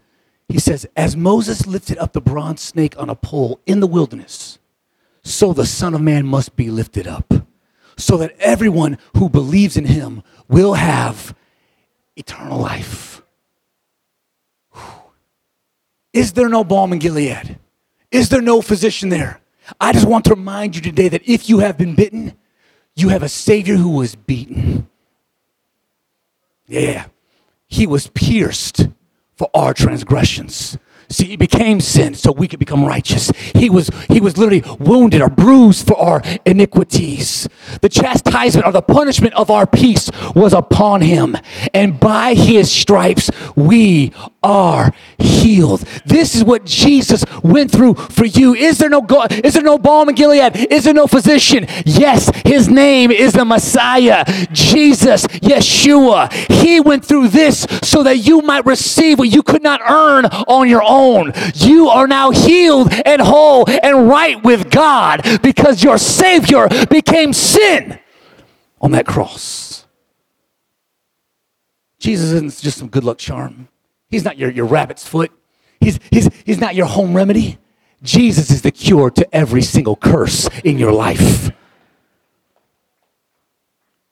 He 0.48 0.58
says, 0.58 0.86
As 0.96 1.18
Moses 1.18 1.66
lifted 1.66 1.98
up 1.98 2.14
the 2.14 2.22
bronze 2.22 2.62
snake 2.62 2.98
on 2.98 3.10
a 3.10 3.14
pole 3.14 3.60
in 3.66 3.80
the 3.80 3.86
wilderness, 3.86 4.58
so 5.22 5.52
the 5.52 5.66
Son 5.66 5.92
of 5.92 6.00
Man 6.00 6.24
must 6.26 6.56
be 6.56 6.70
lifted 6.70 7.06
up, 7.06 7.34
so 7.98 8.16
that 8.16 8.34
everyone 8.38 8.96
who 9.18 9.28
believes 9.28 9.76
in 9.76 9.84
him 9.84 10.22
will 10.48 10.74
have 10.74 11.34
eternal 12.16 12.58
life. 12.58 13.22
Is 16.12 16.32
there 16.32 16.48
no 16.48 16.64
balm 16.64 16.92
in 16.92 16.98
Gilead? 16.98 17.58
Is 18.10 18.30
there 18.30 18.40
no 18.40 18.62
physician 18.62 19.10
there? 19.10 19.40
I 19.80 19.92
just 19.92 20.08
want 20.08 20.24
to 20.26 20.30
remind 20.30 20.74
you 20.74 20.80
today 20.80 21.08
that 21.08 21.28
if 21.28 21.48
you 21.48 21.58
have 21.58 21.76
been 21.76 21.94
bitten, 21.94 22.32
you 22.94 23.10
have 23.10 23.22
a 23.22 23.28
Savior 23.28 23.76
who 23.76 23.90
was 23.90 24.14
beaten. 24.14 24.88
Yeah, 26.66 27.06
he 27.68 27.86
was 27.86 28.08
pierced 28.08 28.88
for 29.34 29.50
our 29.54 29.74
transgressions. 29.74 30.78
See, 31.08 31.26
he 31.26 31.36
became 31.36 31.80
sin 31.80 32.14
so 32.14 32.32
we 32.32 32.48
could 32.48 32.58
become 32.58 32.84
righteous. 32.84 33.30
He 33.54 33.70
was, 33.70 33.90
he 34.08 34.20
was 34.20 34.36
literally 34.36 34.64
wounded 34.78 35.20
or 35.22 35.28
bruised 35.28 35.86
for 35.86 35.96
our 35.96 36.22
iniquities. 36.44 37.48
The 37.80 37.88
chastisement 37.88 38.66
or 38.66 38.72
the 38.72 38.82
punishment 38.82 39.34
of 39.34 39.50
our 39.50 39.66
peace 39.66 40.10
was 40.34 40.52
upon 40.52 41.02
him. 41.02 41.36
And 41.72 42.00
by 42.00 42.34
his 42.34 42.70
stripes, 42.70 43.30
we 43.54 44.12
are 44.42 44.92
healed. 45.18 45.80
This 46.04 46.34
is 46.34 46.42
what 46.42 46.64
Jesus 46.64 47.24
went 47.42 47.70
through 47.70 47.94
for 47.94 48.24
you. 48.24 48.54
Is 48.54 48.78
there 48.78 48.88
no 48.88 49.00
God? 49.00 49.32
Is 49.44 49.54
there 49.54 49.62
no 49.62 49.78
balm 49.78 50.08
in 50.08 50.14
Gilead? 50.14 50.56
Is 50.72 50.84
there 50.84 50.94
no 50.94 51.06
physician? 51.06 51.66
Yes, 51.84 52.30
his 52.44 52.68
name 52.68 53.10
is 53.10 53.32
the 53.32 53.44
Messiah, 53.44 54.24
Jesus, 54.52 55.26
Yeshua. 55.26 56.32
He 56.50 56.80
went 56.80 57.04
through 57.04 57.28
this 57.28 57.66
so 57.82 58.02
that 58.02 58.18
you 58.18 58.40
might 58.42 58.66
receive 58.66 59.18
what 59.18 59.28
you 59.28 59.42
could 59.42 59.62
not 59.62 59.80
earn 59.88 60.26
on 60.26 60.68
your 60.68 60.82
own. 60.82 60.95
You 61.54 61.88
are 61.88 62.06
now 62.06 62.30
healed 62.30 62.92
and 63.04 63.20
whole 63.20 63.68
and 63.68 64.08
right 64.08 64.42
with 64.42 64.70
God 64.70 65.22
because 65.42 65.82
your 65.82 65.98
Savior 65.98 66.68
became 66.90 67.32
sin 67.32 67.98
on 68.80 68.92
that 68.92 69.06
cross. 69.06 69.86
Jesus 71.98 72.32
isn't 72.32 72.60
just 72.60 72.78
some 72.78 72.88
good 72.88 73.04
luck 73.04 73.18
charm. 73.18 73.68
He's 74.08 74.24
not 74.24 74.38
your, 74.38 74.50
your 74.50 74.66
rabbit's 74.66 75.06
foot. 75.06 75.32
He's, 75.80 75.98
he's, 76.10 76.30
he's 76.44 76.58
not 76.58 76.74
your 76.74 76.86
home 76.86 77.14
remedy. 77.14 77.58
Jesus 78.02 78.50
is 78.50 78.62
the 78.62 78.70
cure 78.70 79.10
to 79.10 79.34
every 79.34 79.62
single 79.62 79.96
curse 79.96 80.48
in 80.64 80.78
your 80.78 80.92
life. 80.92 81.50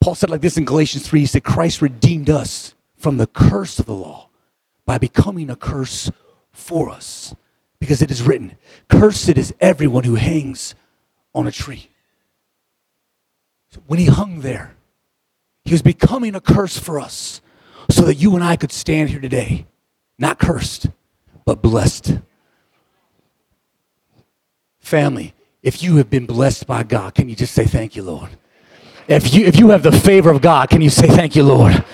Paul 0.00 0.14
said 0.14 0.30
like 0.30 0.40
this 0.40 0.56
in 0.56 0.64
Galatians 0.64 1.06
3 1.06 1.20
he 1.20 1.26
said, 1.26 1.44
Christ 1.44 1.80
redeemed 1.80 2.28
us 2.28 2.74
from 2.96 3.16
the 3.16 3.26
curse 3.26 3.78
of 3.78 3.86
the 3.86 3.94
law 3.94 4.28
by 4.84 4.98
becoming 4.98 5.48
a 5.48 5.56
curse 5.56 6.10
for 6.54 6.88
us. 6.88 7.34
Because 7.78 8.00
it 8.00 8.10
is 8.10 8.22
written, 8.22 8.56
Cursed 8.88 9.36
is 9.36 9.52
everyone 9.60 10.04
who 10.04 10.14
hangs 10.14 10.74
on 11.34 11.46
a 11.46 11.52
tree. 11.52 11.90
So 13.70 13.82
when 13.86 13.98
he 13.98 14.06
hung 14.06 14.40
there, 14.40 14.74
he 15.64 15.72
was 15.72 15.82
becoming 15.82 16.34
a 16.34 16.40
curse 16.40 16.78
for 16.78 16.98
us 16.98 17.42
so 17.90 18.02
that 18.02 18.14
you 18.14 18.34
and 18.34 18.42
I 18.42 18.56
could 18.56 18.72
stand 18.72 19.10
here 19.10 19.20
today 19.20 19.66
not 20.18 20.38
cursed, 20.38 20.86
but 21.44 21.60
blessed. 21.60 22.18
Family, 24.80 25.34
if 25.62 25.82
you 25.82 25.96
have 25.96 26.08
been 26.08 26.26
blessed 26.26 26.66
by 26.66 26.82
God, 26.84 27.14
can 27.14 27.28
you 27.28 27.34
just 27.34 27.52
say 27.52 27.64
thank 27.64 27.96
you, 27.96 28.02
Lord? 28.02 28.30
If 29.08 29.34
you, 29.34 29.44
if 29.44 29.58
you 29.58 29.70
have 29.70 29.82
the 29.82 29.92
favor 29.92 30.30
of 30.30 30.40
God, 30.40 30.70
can 30.70 30.80
you 30.80 30.90
say 30.90 31.08
thank 31.08 31.36
you, 31.36 31.42
Lord? 31.42 31.84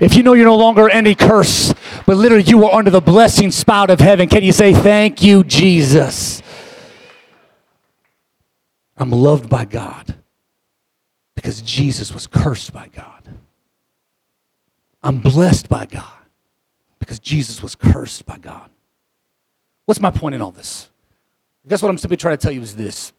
If 0.00 0.14
you 0.16 0.22
know 0.22 0.32
you're 0.34 0.46
no 0.46 0.56
longer 0.56 0.88
any 0.88 1.14
curse, 1.14 1.74
but 2.06 2.16
literally 2.16 2.44
you 2.44 2.64
are 2.64 2.74
under 2.74 2.90
the 2.90 3.00
blessing 3.00 3.50
spout 3.50 3.90
of 3.90 4.00
heaven, 4.00 4.28
can 4.28 4.42
you 4.42 4.52
say 4.52 4.72
thank 4.72 5.22
you, 5.22 5.44
Jesus? 5.44 6.42
I'm 8.96 9.10
loved 9.10 9.48
by 9.48 9.64
God 9.64 10.14
because 11.34 11.62
Jesus 11.62 12.12
was 12.12 12.26
cursed 12.26 12.72
by 12.72 12.88
God. 12.88 13.28
I'm 15.02 15.18
blessed 15.18 15.68
by 15.68 15.86
God 15.86 16.10
because 16.98 17.18
Jesus 17.18 17.62
was 17.62 17.74
cursed 17.74 18.24
by 18.24 18.38
God. 18.38 18.70
What's 19.84 20.00
my 20.00 20.10
point 20.10 20.34
in 20.34 20.40
all 20.40 20.52
this? 20.52 20.88
I 21.64 21.68
guess 21.68 21.82
what 21.82 21.90
I'm 21.90 21.98
simply 21.98 22.16
trying 22.16 22.36
to 22.36 22.42
tell 22.42 22.52
you 22.52 22.62
is 22.62 22.76
this. 22.76 23.12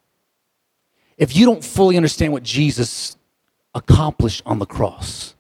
If 1.17 1.35
you 1.35 1.45
don't 1.45 1.63
fully 1.63 1.95
understand 1.95 2.33
what 2.33 2.43
Jesus 2.43 3.17
accomplished 3.73 4.41
on 4.45 4.59
the 4.59 4.65
cross, 4.65 5.34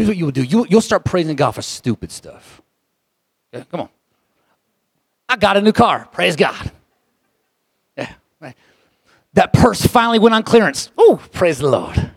here's 0.00 0.08
what 0.08 0.16
you 0.16 0.24
will 0.24 0.32
do. 0.32 0.42
You, 0.42 0.66
will 0.70 0.80
start 0.80 1.04
praising 1.04 1.36
God 1.36 1.50
for 1.50 1.60
stupid 1.60 2.10
stuff. 2.10 2.62
Yeah, 3.52 3.64
come 3.70 3.80
on. 3.80 3.88
I 5.28 5.36
got 5.36 5.58
a 5.58 5.60
new 5.60 5.72
car. 5.72 6.08
Praise 6.10 6.36
God. 6.36 6.72
Yeah. 7.98 8.10
Right. 8.40 8.56
That 9.34 9.52
purse 9.52 9.84
finally 9.84 10.18
went 10.18 10.34
on 10.34 10.42
clearance. 10.42 10.90
Oh, 10.96 11.22
praise 11.32 11.58
the 11.58 11.68
Lord. 11.68 12.12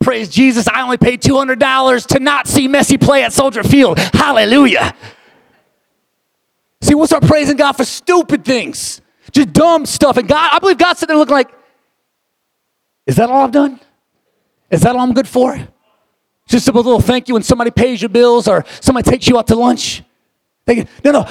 Praise 0.00 0.28
Jesus, 0.28 0.68
I 0.68 0.82
only 0.82 0.96
paid 0.96 1.22
$200 1.22 2.06
to 2.06 2.20
not 2.20 2.46
see 2.46 2.68
Messi 2.68 3.00
play 3.00 3.24
at 3.24 3.32
Soldier 3.32 3.64
Field. 3.64 3.98
Hallelujah. 3.98 4.94
See, 6.82 6.94
we'll 6.94 7.08
start 7.08 7.24
praising 7.24 7.56
God 7.56 7.72
for 7.72 7.84
stupid 7.84 8.44
things, 8.44 9.00
just 9.32 9.52
dumb 9.52 9.86
stuff. 9.86 10.18
And 10.18 10.28
God, 10.28 10.50
I 10.52 10.60
believe 10.60 10.78
God's 10.78 11.00
sitting 11.00 11.14
there 11.14 11.18
looking 11.18 11.34
like, 11.34 11.50
is 13.08 13.16
that 13.16 13.28
all 13.28 13.42
I've 13.42 13.50
done? 13.50 13.80
Is 14.70 14.82
that 14.82 14.94
all 14.94 15.02
I'm 15.02 15.14
good 15.14 15.28
for? 15.28 15.56
Just 16.48 16.68
a 16.68 16.72
little 16.72 17.00
thank 17.00 17.28
you 17.28 17.34
when 17.34 17.42
somebody 17.42 17.70
pays 17.70 18.00
your 18.00 18.08
bills 18.08 18.48
or 18.48 18.64
somebody 18.80 19.10
takes 19.10 19.28
you 19.28 19.38
out 19.38 19.46
to 19.48 19.54
lunch. 19.54 20.02
They, 20.64 20.86
no, 21.04 21.12
no. 21.12 21.28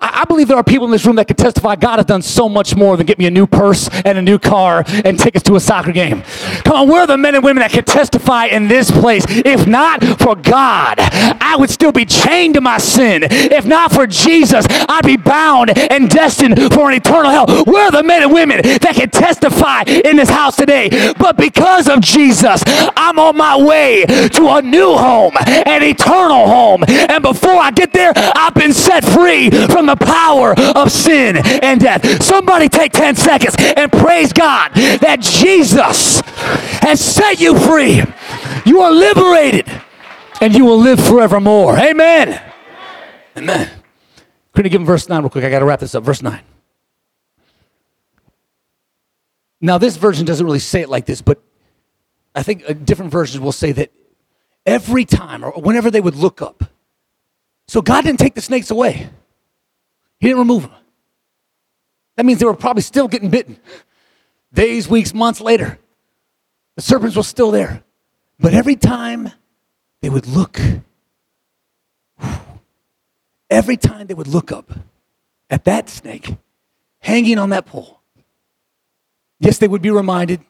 I 0.00 0.24
believe 0.24 0.48
there 0.48 0.56
are 0.56 0.64
people 0.64 0.86
in 0.86 0.90
this 0.90 1.04
room 1.06 1.16
that 1.16 1.26
can 1.26 1.36
testify 1.36 1.76
God 1.76 1.98
has 1.98 2.06
done 2.06 2.22
so 2.22 2.48
much 2.48 2.74
more 2.74 2.96
than 2.96 3.06
get 3.06 3.18
me 3.18 3.26
a 3.26 3.30
new 3.30 3.46
purse 3.46 3.88
and 4.04 4.18
a 4.18 4.22
new 4.22 4.38
car 4.38 4.84
and 5.04 5.18
tickets 5.18 5.44
to 5.44 5.56
a 5.56 5.60
soccer 5.60 5.92
game. 5.92 6.22
Come 6.64 6.76
on, 6.76 6.88
where 6.88 7.02
are 7.02 7.06
the 7.06 7.18
men 7.18 7.34
and 7.34 7.44
women 7.44 7.60
that 7.60 7.70
can 7.70 7.84
testify 7.84 8.46
in 8.46 8.68
this 8.68 8.90
place. 8.90 9.24
If 9.28 9.66
not 9.66 10.02
for 10.18 10.34
God, 10.34 10.96
I 10.98 11.56
would 11.58 11.70
still 11.70 11.92
be 11.92 12.04
chained 12.04 12.54
to 12.54 12.60
my 12.60 12.78
sin. 12.78 13.24
If 13.24 13.66
not 13.66 13.92
for 13.92 14.06
Jesus, 14.06 14.66
I'd 14.68 15.04
be 15.04 15.16
bound 15.16 15.76
and 15.76 16.08
destined 16.08 16.72
for 16.72 16.90
an 16.90 16.96
eternal 16.96 17.30
hell. 17.30 17.64
Where 17.64 17.86
are 17.86 17.90
the 17.90 18.02
men 18.02 18.22
and 18.22 18.32
women 18.32 18.62
that 18.62 18.94
can 18.94 19.10
testify 19.10 19.82
in 19.86 20.16
this 20.16 20.30
house 20.30 20.56
today. 20.56 20.88
But 21.18 21.36
because 21.36 21.88
of 21.88 22.00
Jesus, 22.00 22.62
I'm 22.96 23.18
on 23.18 23.36
my 23.36 23.56
way 23.56 24.04
to 24.06 24.48
a 24.48 24.62
new 24.62 24.96
home, 24.96 25.34
an 25.46 25.82
eternal 25.82 26.46
home. 26.46 26.84
And 26.88 27.22
before 27.22 27.58
I 27.58 27.70
get 27.70 27.92
there, 27.92 28.12
I've 28.16 28.54
been 28.54 28.72
set 28.72 29.04
free 29.04 29.50
from 29.50 29.86
the 29.90 30.04
power 30.04 30.54
of 30.76 30.90
sin 30.90 31.36
and 31.36 31.80
death. 31.80 32.22
Somebody 32.22 32.68
take 32.68 32.92
10 32.92 33.16
seconds 33.16 33.56
and 33.58 33.90
praise 33.90 34.32
God 34.32 34.72
that 34.74 35.20
Jesus 35.20 36.20
has 36.82 37.00
set 37.00 37.40
you 37.40 37.58
free. 37.58 38.02
You 38.64 38.80
are 38.80 38.92
liberated 38.92 39.68
and 40.40 40.54
you 40.54 40.64
will 40.64 40.78
live 40.78 41.04
forevermore. 41.04 41.76
Amen. 41.76 42.40
Amen. 43.36 43.70
Going 44.52 44.64
you 44.64 44.70
give 44.70 44.80
him 44.80 44.86
verse 44.86 45.08
9 45.08 45.22
real 45.22 45.30
quick. 45.30 45.44
I 45.44 45.50
got 45.50 45.60
to 45.60 45.64
wrap 45.64 45.80
this 45.80 45.94
up. 45.94 46.04
Verse 46.04 46.22
9. 46.22 46.40
Now, 49.60 49.78
this 49.78 49.96
version 49.96 50.24
doesn't 50.24 50.44
really 50.44 50.58
say 50.58 50.80
it 50.80 50.88
like 50.88 51.06
this, 51.06 51.20
but 51.20 51.42
I 52.34 52.42
think 52.42 52.64
uh, 52.68 52.72
different 52.72 53.12
versions 53.12 53.40
will 53.40 53.52
say 53.52 53.72
that 53.72 53.92
every 54.64 55.04
time 55.04 55.44
or 55.44 55.52
whenever 55.52 55.90
they 55.90 56.00
would 56.00 56.16
look 56.16 56.40
up. 56.40 56.64
So 57.68 57.82
God 57.82 58.04
didn't 58.04 58.18
take 58.18 58.34
the 58.34 58.40
snakes 58.40 58.70
away, 58.70 59.10
He 60.20 60.28
didn't 60.28 60.40
remove 60.40 60.62
them. 60.62 60.72
That 62.16 62.26
means 62.26 62.38
they 62.38 62.44
were 62.44 62.54
probably 62.54 62.82
still 62.82 63.08
getting 63.08 63.30
bitten. 63.30 63.58
Days, 64.52 64.86
weeks, 64.86 65.14
months 65.14 65.40
later, 65.40 65.78
the 66.76 66.82
serpents 66.82 67.16
were 67.16 67.22
still 67.22 67.50
there. 67.50 67.82
But 68.38 68.52
every 68.52 68.76
time 68.76 69.32
they 70.02 70.10
would 70.10 70.26
look, 70.26 70.60
every 73.48 73.76
time 73.76 74.06
they 74.06 74.14
would 74.14 74.26
look 74.26 74.52
up 74.52 74.70
at 75.48 75.64
that 75.64 75.88
snake 75.88 76.36
hanging 76.98 77.38
on 77.38 77.50
that 77.50 77.64
pole, 77.64 78.00
yes, 79.38 79.58
they 79.58 79.68
would 79.68 79.82
be 79.82 79.90
reminded. 79.90 80.40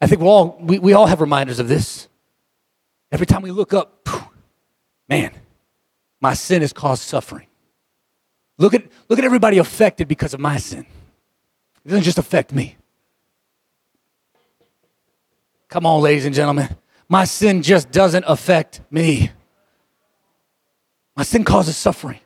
I 0.00 0.06
think 0.06 0.20
we 0.20 0.26
all, 0.26 0.58
we, 0.60 0.78
we 0.78 0.92
all 0.92 1.06
have 1.06 1.20
reminders 1.20 1.58
of 1.58 1.68
this. 1.68 2.08
Every 3.12 3.26
time 3.26 3.42
we 3.42 3.50
look 3.50 3.72
up, 3.72 4.08
man, 5.08 5.32
my 6.20 6.34
sin 6.34 6.60
has 6.62 6.72
caused 6.72 7.02
suffering. 7.02 7.46
Look 8.60 8.74
at, 8.74 8.84
look 9.08 9.18
at 9.18 9.24
everybody 9.24 9.56
affected 9.56 10.06
because 10.06 10.34
of 10.34 10.40
my 10.40 10.58
sin. 10.58 10.84
It 11.82 11.88
doesn't 11.88 12.04
just 12.04 12.18
affect 12.18 12.52
me. 12.52 12.76
Come 15.68 15.86
on, 15.86 16.02
ladies 16.02 16.26
and 16.26 16.34
gentlemen. 16.34 16.76
My 17.08 17.24
sin 17.24 17.62
just 17.62 17.90
doesn't 17.90 18.24
affect 18.26 18.82
me. 18.90 19.30
My 21.16 21.22
sin 21.22 21.42
causes 21.42 21.74
suffering. 21.74 22.20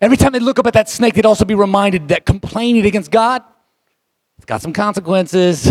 Every 0.00 0.16
time 0.16 0.32
they 0.32 0.38
look 0.38 0.58
up 0.58 0.66
at 0.66 0.72
that 0.72 0.88
snake, 0.88 1.12
they'd 1.12 1.26
also 1.26 1.44
be 1.44 1.54
reminded 1.54 2.08
that 2.08 2.24
complaining 2.24 2.86
against 2.86 3.10
God, 3.10 3.42
it's 4.38 4.46
got 4.46 4.62
some 4.62 4.72
consequences. 4.72 5.70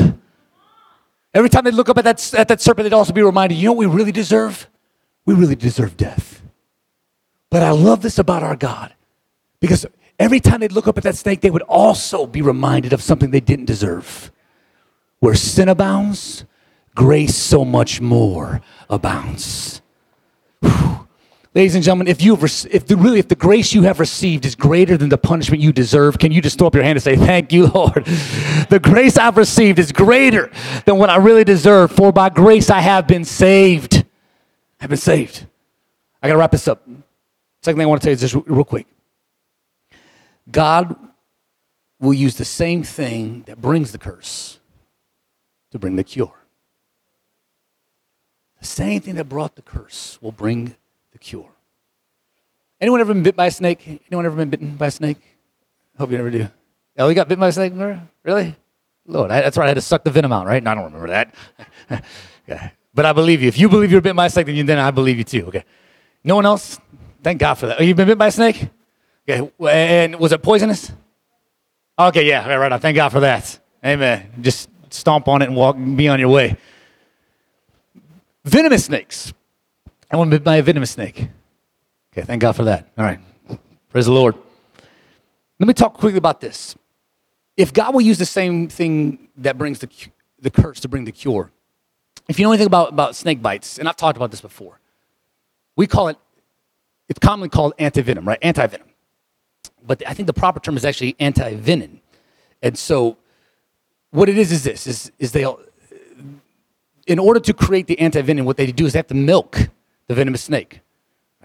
Every 1.34 1.49
time 1.49 1.63
they 1.63 1.71
look 1.71 1.89
up 1.89 1.97
at 1.97 2.04
that, 2.04 2.34
at 2.36 2.47
that 2.49 2.62
serpent, 2.62 2.84
they'd 2.84 2.93
also 2.93 3.13
be 3.13 3.23
reminded, 3.23 3.56
you 3.56 3.65
know 3.65 3.73
what 3.73 3.88
we 3.88 3.95
really 3.95 4.12
deserve? 4.12 4.69
We 5.26 5.34
really 5.34 5.56
deserve 5.56 5.97
death. 5.97 6.43
But 7.49 7.63
I 7.63 7.71
love 7.71 8.04
this 8.04 8.19
about 8.19 8.43
our 8.43 8.56
God 8.56 8.93
because 9.60 9.86
every 10.23 10.39
time 10.39 10.62
they'd 10.62 10.71
look 10.71 10.88
up 10.88 10.97
at 10.97 11.03
that 11.03 11.17
snake, 11.17 11.41
they 11.41 11.51
would 11.51 11.63
also 11.63 12.25
be 12.25 12.41
reminded 12.41 12.93
of 12.93 13.01
something 13.01 13.31
they 13.31 13.41
didn't 13.41 13.65
deserve. 13.65 14.31
Where 15.19 15.36
sin 15.36 15.67
abounds, 15.67 16.45
grace 16.95 17.36
so 17.36 17.65
much 17.65 17.99
more 17.99 18.62
abounds. 18.89 19.81
Whew. 20.62 21.07
Ladies 21.53 21.75
and 21.75 21.83
gentlemen, 21.83 22.07
if 22.07 22.23
you 22.23 22.33
if 22.36 22.88
the, 22.88 22.95
really 22.97 23.19
if 23.19 23.27
the 23.27 23.36
grace 23.36 23.73
you 23.73 23.83
have 23.83 23.99
received 23.99 24.45
is 24.45 24.55
greater 24.55 24.97
than 24.97 25.09
the 25.09 25.19
punishment 25.19 25.62
you 25.62 25.71
deserve, 25.71 26.17
can 26.17 26.31
you 26.31 26.41
just 26.41 26.57
throw 26.57 26.67
up 26.67 26.73
your 26.73 26.83
hand 26.83 26.95
and 26.95 27.03
say, 27.03 27.15
"Thank 27.15 27.53
you, 27.53 27.67
Lord"? 27.67 28.05
The 28.69 28.79
grace 28.81 29.17
I've 29.19 29.38
received 29.38 29.77
is 29.77 29.91
greater 29.91 30.49
than 30.86 30.97
what 30.97 31.12
I 31.12 31.17
really 31.17 31.43
deserve. 31.43 31.91
For 31.91 32.12
by 32.12 32.29
grace 32.29 32.71
I 32.71 32.79
have 32.79 33.05
been 33.07 33.23
saved. 33.23 34.03
I've 34.81 34.89
been 34.89 34.97
saved. 34.97 35.45
I 36.23 36.27
got 36.27 36.33
to 36.33 36.39
wrap 36.39 36.51
this 36.51 36.67
up. 36.67 36.81
Second 37.62 37.77
thing 37.77 37.86
I 37.86 37.86
want 37.86 38.01
to 38.01 38.05
tell 38.05 38.12
you 38.12 38.15
is 38.15 38.31
just 38.31 38.47
real 38.47 38.63
quick. 38.63 38.88
God 40.51 40.95
will 41.99 42.13
use 42.13 42.36
the 42.36 42.45
same 42.45 42.84
thing 42.84 43.43
that 43.47 43.62
brings 43.62 43.91
the 43.91 43.97
curse 43.97 44.60
to 45.71 45.79
bring 45.79 45.95
the 45.95 46.03
cure. 46.03 46.34
The 48.60 48.67
same 48.67 49.01
thing 49.01 49.15
that 49.15 49.25
brought 49.25 49.56
the 49.56 49.62
curse 49.62 50.17
will 50.21 50.32
bring 50.32 50.75
the 51.12 51.17
cure. 51.17 51.49
Anyone 52.79 52.99
ever 52.99 53.13
been 53.13 53.23
bit 53.23 53.36
by 53.36 53.47
a 53.47 53.51
snake? 53.51 54.01
Anyone 54.10 54.25
ever 54.25 54.36
been 54.36 54.49
bitten 54.49 54.75
by 54.75 54.88
a 54.88 54.91
snake? 54.91 55.17
Hope 55.97 56.12
you 56.12 56.17
never 56.17 56.29
do. 56.29 56.49
Oh, 56.97 57.08
you 57.08 57.15
got 57.15 57.27
bitten 57.27 57.39
by 57.39 57.47
a 57.47 57.51
snake? 57.51 57.73
Really? 58.23 58.56
Lord, 59.06 59.32
I, 59.32 59.41
that's 59.41 59.58
right. 59.58 59.65
I 59.65 59.69
had 59.69 59.75
to 59.75 59.82
suck 59.82 60.03
the 60.03 60.12
venom 60.12 60.32
out, 60.32 60.45
right? 60.45 60.62
No, 60.62 60.71
I 60.71 60.75
don't 60.75 60.86
remember 60.86 61.08
that. 61.08 61.34
okay. 62.49 62.71
But 62.93 63.06
I 63.06 63.13
believe 63.13 63.41
you. 63.41 63.47
If 63.47 63.58
you 63.58 63.69
believe 63.69 63.91
you're 63.91 64.01
bitten 64.01 64.15
by 64.15 64.27
a 64.27 64.29
snake, 64.29 64.45
then, 64.45 64.56
you, 64.56 64.63
then 64.63 64.79
I 64.79 64.91
believe 64.91 65.17
you 65.17 65.23
too. 65.23 65.45
Okay. 65.47 65.63
No 66.23 66.36
one 66.36 66.45
else? 66.45 66.79
Thank 67.21 67.39
God 67.39 67.56
for 67.56 67.67
that. 67.67 67.79
Oh, 67.79 67.84
you've 67.84 67.97
been 67.97 68.08
bit 68.08 68.17
by 68.17 68.27
a 68.27 68.32
snake? 68.32 68.67
Okay. 69.27 69.51
And 69.69 70.19
was 70.19 70.31
it 70.31 70.41
poisonous? 70.41 70.91
Okay, 71.97 72.27
yeah. 72.27 72.47
Right, 72.47 72.69
right. 72.69 72.81
Thank 72.81 72.95
God 72.95 73.09
for 73.09 73.21
that. 73.21 73.59
Amen. 73.86 74.29
Just 74.41 74.69
stomp 74.89 75.27
on 75.27 75.41
it 75.41 75.45
and 75.45 75.55
walk, 75.55 75.75
be 75.75 76.07
on 76.07 76.19
your 76.19 76.29
way. 76.29 76.57
Venomous 78.45 78.86
snakes. 78.86 79.33
I 80.12 80.17
want 80.17 80.31
to 80.31 80.39
by 80.39 80.57
a 80.57 80.63
venomous 80.63 80.91
snake. 80.91 81.27
Okay, 82.12 82.25
thank 82.25 82.41
God 82.41 82.55
for 82.55 82.65
that. 82.65 82.89
All 82.97 83.05
right. 83.05 83.19
Praise 83.89 84.05
the 84.05 84.12
Lord. 84.12 84.36
Let 85.59 85.67
me 85.67 85.73
talk 85.73 85.93
quickly 85.93 86.17
about 86.17 86.41
this. 86.41 86.75
If 87.55 87.73
God 87.73 87.93
will 87.93 88.01
use 88.01 88.17
the 88.17 88.25
same 88.25 88.67
thing 88.67 89.29
that 89.38 89.57
brings 89.57 89.79
the, 89.79 89.89
the 90.39 90.49
curse 90.49 90.79
to 90.81 90.89
bring 90.89 91.05
the 91.05 91.12
cure, 91.12 91.51
if 92.27 92.39
you 92.39 92.45
know 92.45 92.51
anything 92.51 92.67
about, 92.67 92.89
about 92.89 93.15
snake 93.15 93.41
bites, 93.41 93.77
and 93.77 93.88
I've 93.88 93.95
talked 93.95 94.17
about 94.17 94.31
this 94.31 94.41
before, 94.41 94.79
we 95.75 95.88
call 95.88 96.07
it, 96.09 96.17
it's 97.09 97.19
commonly 97.19 97.49
called 97.49 97.73
antivenom, 97.77 98.25
right? 98.25 98.41
Antivenom. 98.41 98.92
But 99.85 100.01
I 100.07 100.13
think 100.13 100.27
the 100.27 100.33
proper 100.33 100.59
term 100.59 100.77
is 100.77 100.85
actually 100.85 101.13
antivenin. 101.13 101.99
And 102.61 102.77
so 102.77 103.17
what 104.11 104.29
it 104.29 104.37
is 104.37 104.51
is 104.51 104.63
this, 104.63 104.87
is, 104.87 105.11
is 105.19 105.31
they'll, 105.33 105.59
in 107.05 107.19
order 107.19 107.39
to 107.41 107.53
create 107.53 107.87
the 107.87 107.97
antivenom, 107.97 108.45
what 108.45 108.57
they 108.57 108.71
do 108.71 108.85
is 108.85 108.93
they 108.93 108.99
have 108.99 109.07
to 109.07 109.15
milk 109.15 109.69
the 110.07 110.15
venomous 110.15 110.43
snake. 110.43 110.79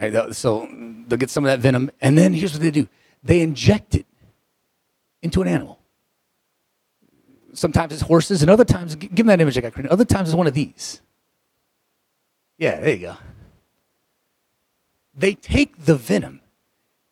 Right? 0.00 0.34
So 0.34 0.68
they'll 1.08 1.18
get 1.18 1.30
some 1.30 1.44
of 1.44 1.48
that 1.48 1.58
venom, 1.58 1.90
and 2.00 2.16
then 2.16 2.32
here's 2.32 2.52
what 2.52 2.62
they 2.62 2.70
do: 2.70 2.86
they 3.24 3.40
inject 3.40 3.96
it 3.96 4.06
into 5.22 5.42
an 5.42 5.48
animal. 5.48 5.80
Sometimes 7.52 7.92
it's 7.92 8.02
horses, 8.02 8.42
and 8.42 8.50
other 8.50 8.64
times, 8.64 8.94
give 8.94 9.16
them 9.16 9.26
that 9.26 9.40
image 9.40 9.58
I 9.58 9.60
got 9.62 9.72
created. 9.72 9.90
Other 9.90 10.04
times 10.04 10.28
it's 10.28 10.36
one 10.36 10.46
of 10.46 10.54
these. 10.54 11.00
Yeah, 12.58 12.78
there 12.78 12.94
you 12.94 13.00
go. 13.00 13.16
They 15.16 15.34
take 15.34 15.84
the 15.84 15.96
venom 15.96 16.37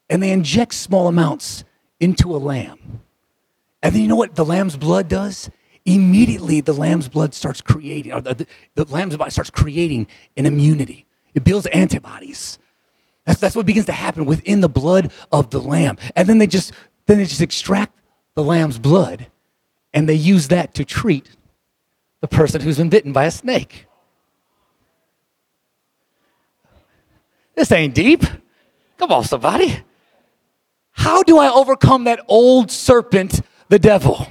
and 0.09 0.23
they 0.23 0.31
inject 0.31 0.75
small 0.75 1.09
amounts 1.09 1.65
into 2.01 2.35
a 2.35 2.39
lamb. 2.39 3.03
And 3.83 3.95
then 3.95 4.03
you 4.03 4.09
know 4.09 4.17
what 4.17 4.35
the 4.35 4.45
lamb's 4.45 4.77
blood 4.77 5.09
does? 5.09 5.51
immediately 5.87 6.61
the 6.61 6.73
lamb's 6.73 7.09
blood 7.09 7.33
starts 7.33 7.61
creating, 7.61 8.13
or 8.13 8.21
the, 8.21 8.35
the, 8.35 8.47
the 8.75 8.85
lamb's 8.93 9.17
body 9.17 9.31
starts 9.31 9.51
creating 9.51 10.07
an 10.37 10.45
immunity. 10.45 11.07
It 11.35 11.45
builds 11.45 11.67
antibodies. 11.67 12.59
That's, 13.25 13.41
that's 13.41 13.57
what 13.57 13.67
begins 13.67 13.87
to 13.87 13.93
happen 13.93 14.27
within 14.27 14.61
the 14.61 14.69
blood 14.69 15.13
of 15.33 15.51
the 15.51 15.61
lamb. 15.61 15.97
And 16.15 16.29
then 16.29 16.39
they 16.39 16.47
just 16.47 16.73
then 17.07 17.19
they 17.19 17.25
just 17.25 17.41
extract 17.41 17.97
the 18.35 18.43
lamb's 18.43 18.79
blood 18.79 19.29
and 19.95 20.09
they 20.09 20.15
use 20.15 20.49
that 20.49 20.75
to 20.75 20.85
treat 20.85 21.31
the 22.21 22.29
person 22.29 22.61
who's 22.61 22.79
been 22.79 22.89
bitten 22.89 23.13
by 23.13 23.25
a 23.25 23.31
snake. 23.31 23.87
This 27.55 27.71
ain't 27.73 27.95
deep. 27.95 28.25
Come 28.99 29.13
on, 29.13 29.25
somebody. 29.25 29.83
How 30.97 31.23
do 31.23 31.39
I 31.39 31.53
overcome 31.53 32.05
that 32.05 32.21
old 32.27 32.71
serpent, 32.71 33.43
the 33.69 33.79
devil? 33.79 34.27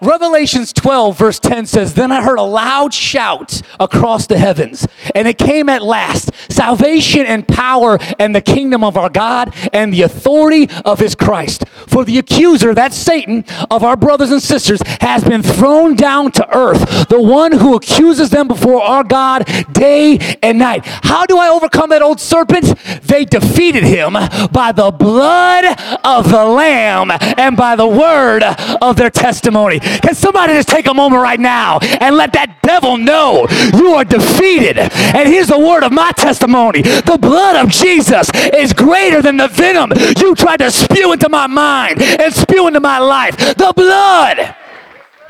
Revelations 0.00 0.72
12, 0.72 1.18
verse 1.18 1.40
10 1.40 1.66
says, 1.66 1.94
Then 1.94 2.12
I 2.12 2.22
heard 2.22 2.38
a 2.38 2.44
loud 2.44 2.94
shout 2.94 3.62
across 3.80 4.28
the 4.28 4.38
heavens, 4.38 4.86
and 5.12 5.26
it 5.26 5.38
came 5.38 5.68
at 5.68 5.82
last 5.82 6.30
salvation 6.48 7.26
and 7.26 7.46
power 7.48 7.98
and 8.16 8.32
the 8.32 8.40
kingdom 8.40 8.84
of 8.84 8.96
our 8.96 9.10
God 9.10 9.52
and 9.72 9.92
the 9.92 10.02
authority 10.02 10.68
of 10.84 11.00
his 11.00 11.16
Christ. 11.16 11.66
For 11.88 12.04
the 12.04 12.16
accuser, 12.18 12.74
that's 12.74 12.96
Satan, 12.96 13.44
of 13.72 13.82
our 13.82 13.96
brothers 13.96 14.30
and 14.30 14.40
sisters, 14.40 14.80
has 15.00 15.24
been 15.24 15.42
thrown 15.42 15.96
down 15.96 16.30
to 16.32 16.56
earth, 16.56 17.08
the 17.08 17.20
one 17.20 17.50
who 17.50 17.74
accuses 17.74 18.30
them 18.30 18.46
before 18.46 18.80
our 18.80 19.02
God 19.02 19.46
day 19.72 20.38
and 20.44 20.60
night. 20.60 20.82
How 20.84 21.26
do 21.26 21.38
I 21.38 21.48
overcome 21.48 21.90
that 21.90 22.02
old 22.02 22.20
serpent? 22.20 22.78
They 23.02 23.24
defeated 23.24 23.82
him 23.82 24.12
by 24.52 24.70
the 24.70 24.92
blood 24.92 25.64
of 26.04 26.30
the 26.30 26.44
Lamb 26.44 27.10
and 27.10 27.56
by 27.56 27.74
the 27.74 27.88
word 27.88 28.44
of 28.80 28.94
their 28.94 29.10
testimony. 29.10 29.80
Can 30.02 30.14
somebody 30.14 30.54
just 30.54 30.68
take 30.68 30.86
a 30.86 30.94
moment 30.94 31.22
right 31.22 31.40
now 31.40 31.78
and 31.78 32.16
let 32.16 32.32
that 32.34 32.62
devil 32.62 32.96
know 32.96 33.46
you 33.74 33.94
are 33.94 34.04
defeated? 34.04 34.78
And 34.78 35.28
here's 35.28 35.48
the 35.48 35.58
word 35.58 35.82
of 35.82 35.92
my 35.92 36.12
testimony 36.12 36.82
the 36.82 37.18
blood 37.20 37.56
of 37.56 37.70
Jesus 37.70 38.30
is 38.34 38.72
greater 38.72 39.22
than 39.22 39.36
the 39.36 39.48
venom 39.48 39.92
you 40.18 40.34
tried 40.34 40.58
to 40.58 40.70
spew 40.70 41.12
into 41.12 41.28
my 41.28 41.46
mind 41.46 42.02
and 42.02 42.32
spew 42.32 42.66
into 42.66 42.80
my 42.80 42.98
life. 42.98 43.36
The 43.36 43.72
blood 43.74 44.54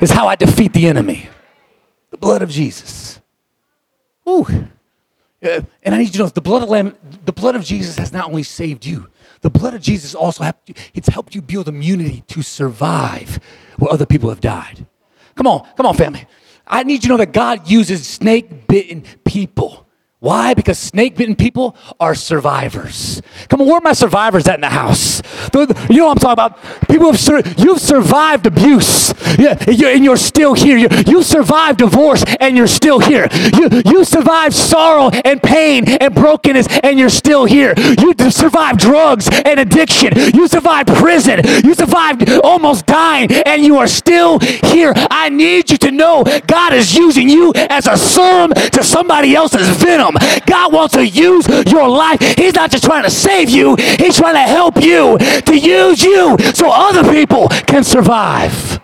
is 0.01 0.11
how 0.11 0.27
I 0.27 0.35
defeat 0.35 0.73
the 0.73 0.87
enemy. 0.87 1.29
The 2.11 2.17
blood 2.17 2.41
of 2.41 2.49
Jesus. 2.49 3.19
Ooh. 4.27 4.45
Uh, 5.41 5.61
and 5.83 5.95
I 5.95 5.99
need 5.99 6.05
you 6.05 6.11
to 6.11 6.17
know 6.19 6.27
the 6.27 6.41
blood 6.41 6.63
of 6.63 6.69
Lamb, 6.69 6.95
the 7.25 7.31
blood 7.31 7.55
of 7.55 7.63
Jesus 7.63 7.97
has 7.97 8.11
not 8.11 8.27
only 8.27 8.43
saved 8.43 8.85
you, 8.85 9.07
the 9.41 9.49
blood 9.49 9.73
of 9.73 9.81
Jesus 9.81 10.13
also 10.15 10.43
helped 10.43 10.69
you, 10.69 10.75
it's 10.93 11.07
helped 11.07 11.35
you 11.35 11.41
build 11.41 11.67
immunity 11.67 12.23
to 12.27 12.41
survive 12.41 13.39
where 13.77 13.91
other 13.91 14.05
people 14.05 14.29
have 14.29 14.41
died. 14.41 14.85
Come 15.35 15.47
on, 15.47 15.67
come 15.75 15.85
on, 15.85 15.95
family. 15.95 16.25
I 16.67 16.83
need 16.83 16.95
you 16.95 17.01
to 17.01 17.07
know 17.09 17.17
that 17.17 17.33
God 17.33 17.69
uses 17.69 18.05
snake 18.05 18.67
bitten 18.67 19.03
people 19.25 19.87
why? 20.21 20.53
Because 20.53 20.77
snake 20.77 21.15
bitten 21.15 21.37
people 21.37 21.77
are 21.97 22.13
survivors. 22.13 23.21
Come 23.47 23.61
on, 23.61 23.67
where 23.67 23.77
are 23.77 23.81
my 23.81 23.93
survivors 23.93 24.49
at 24.49 24.55
in 24.55 24.61
the 24.61 24.67
house? 24.67 25.21
You 25.53 25.65
know 25.65 26.07
what 26.07 26.11
I'm 26.11 26.17
talking 26.17 26.31
about? 26.33 26.89
People 26.89 27.11
have 27.11 27.19
sur- 27.19 27.41
you've 27.57 27.79
survived 27.79 28.45
abuse, 28.45 29.13
yeah, 29.39 29.57
and 29.67 30.03
you're 30.03 30.17
still 30.17 30.53
here. 30.53 30.75
You, 30.75 30.89
you 31.07 31.23
survived 31.23 31.79
divorce, 31.79 32.25
and 32.41 32.57
you're 32.57 32.67
still 32.67 32.99
here. 32.99 33.29
You, 33.31 33.81
you 33.85 34.03
survived 34.03 34.55
sorrow 34.55 35.09
and 35.09 35.41
pain 35.41 35.87
and 35.87 36.13
brokenness, 36.13 36.67
and 36.83 36.99
you're 36.99 37.07
still 37.07 37.45
here. 37.45 37.73
You 37.77 38.13
survived 38.29 38.79
drugs 38.79 39.29
and 39.45 39.57
addiction. 39.57 40.13
You 40.35 40.49
survived 40.49 40.89
prison. 40.89 41.39
You 41.63 41.73
survived 41.73 42.29
almost 42.43 42.85
dying, 42.85 43.31
and 43.31 43.63
you 43.63 43.77
are 43.77 43.87
still 43.87 44.39
here. 44.39 44.91
I 45.09 45.29
need 45.29 45.71
you 45.71 45.77
to 45.77 45.91
know 45.91 46.25
God 46.45 46.73
is 46.73 46.93
using 46.93 47.29
you 47.29 47.53
as 47.55 47.87
a 47.87 47.95
serum 47.95 48.51
to 48.53 48.83
somebody 48.83 49.33
else's 49.33 49.69
venom. 49.77 50.08
God 50.45 50.73
wants 50.73 50.95
to 50.95 51.05
use 51.05 51.47
your 51.67 51.87
life. 51.89 52.19
He's 52.37 52.55
not 52.55 52.71
just 52.71 52.83
trying 52.83 53.03
to 53.03 53.11
save 53.11 53.49
you, 53.49 53.75
He's 53.75 54.17
trying 54.17 54.35
to 54.35 54.51
help 54.51 54.81
you 54.81 55.17
to 55.17 55.57
use 55.57 56.03
you 56.03 56.37
so 56.53 56.69
other 56.71 57.11
people 57.11 57.47
can 57.67 57.83
survive. 57.83 58.79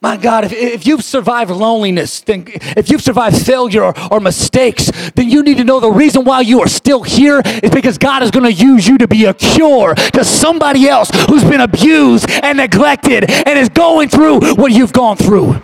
My 0.00 0.16
God, 0.16 0.44
if, 0.44 0.52
if 0.52 0.86
you've 0.86 1.02
survived 1.02 1.50
loneliness, 1.50 2.20
then 2.20 2.44
if 2.76 2.88
you've 2.88 3.02
survived 3.02 3.44
failure 3.44 3.82
or, 3.82 4.12
or, 4.12 4.20
mistakes, 4.20 4.92
then 5.16 5.28
you 5.28 5.42
need 5.42 5.56
to 5.56 5.64
know 5.64 5.80
the 5.80 5.90
reason 5.90 6.24
why 6.24 6.40
you 6.42 6.60
are 6.60 6.68
still 6.68 7.02
here 7.02 7.42
is 7.44 7.70
because 7.70 7.98
God 7.98 8.22
is 8.22 8.30
going 8.30 8.44
to 8.44 8.52
use 8.52 8.86
you 8.86 8.96
to 8.98 9.08
be 9.08 9.24
a 9.24 9.34
cure 9.34 9.96
to 9.96 10.24
somebody 10.24 10.88
else 10.88 11.10
who's 11.28 11.42
been 11.42 11.60
abused 11.60 12.30
and 12.30 12.58
neglected 12.58 13.28
and 13.28 13.58
is 13.58 13.68
going 13.70 14.08
through 14.08 14.54
what 14.54 14.70
you've 14.70 14.92
gone 14.92 15.16
through. 15.16 15.60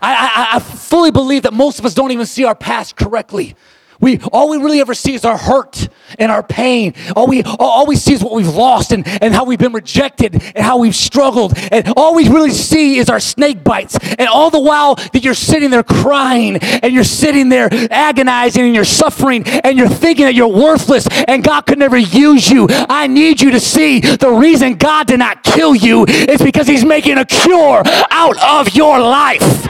I, 0.00 0.12
I, 0.52 0.56
I 0.56 0.60
fully 0.60 1.10
believe 1.10 1.42
that 1.42 1.52
most 1.52 1.78
of 1.78 1.86
us 1.86 1.94
don't 1.94 2.12
even 2.12 2.26
see 2.26 2.44
our 2.44 2.54
past 2.54 2.96
correctly. 2.96 3.56
We 4.00 4.20
all 4.32 4.50
we 4.50 4.58
really 4.58 4.80
ever 4.80 4.94
see 4.94 5.14
is 5.14 5.24
our 5.24 5.38
hurt 5.38 5.88
and 6.18 6.30
our 6.30 6.42
pain. 6.42 6.94
All 7.14 7.26
we 7.26 7.42
all 7.44 7.86
we 7.86 7.96
see 7.96 8.12
is 8.12 8.22
what 8.22 8.34
we've 8.34 8.54
lost 8.54 8.92
and, 8.92 9.06
and 9.06 9.34
how 9.34 9.44
we've 9.44 9.58
been 9.58 9.72
rejected 9.72 10.34
and 10.34 10.58
how 10.58 10.78
we've 10.78 10.94
struggled. 10.94 11.54
And 11.72 11.92
all 11.96 12.14
we 12.14 12.28
really 12.28 12.50
see 12.50 12.98
is 12.98 13.08
our 13.08 13.20
snake 13.20 13.64
bites. 13.64 13.96
And 14.18 14.28
all 14.28 14.50
the 14.50 14.60
while 14.60 14.96
that 14.96 15.24
you're 15.24 15.34
sitting 15.34 15.70
there 15.70 15.82
crying 15.82 16.56
and 16.56 16.92
you're 16.92 17.04
sitting 17.04 17.48
there 17.48 17.68
agonizing 17.90 18.64
and 18.64 18.74
you're 18.74 18.84
suffering 18.84 19.44
and 19.46 19.78
you're 19.78 19.88
thinking 19.88 20.26
that 20.26 20.34
you're 20.34 20.48
worthless 20.48 21.06
and 21.26 21.42
God 21.42 21.62
could 21.62 21.78
never 21.78 21.96
use 21.96 22.50
you. 22.50 22.66
I 22.70 23.06
need 23.06 23.40
you 23.40 23.52
to 23.52 23.60
see 23.60 24.00
the 24.00 24.30
reason 24.30 24.74
God 24.74 25.06
did 25.06 25.18
not 25.18 25.42
kill 25.42 25.74
you 25.74 26.04
is 26.06 26.42
because 26.42 26.66
He's 26.66 26.84
making 26.84 27.16
a 27.16 27.24
cure 27.24 27.82
out 28.10 28.36
of 28.42 28.74
your 28.74 28.98
life. 29.00 29.66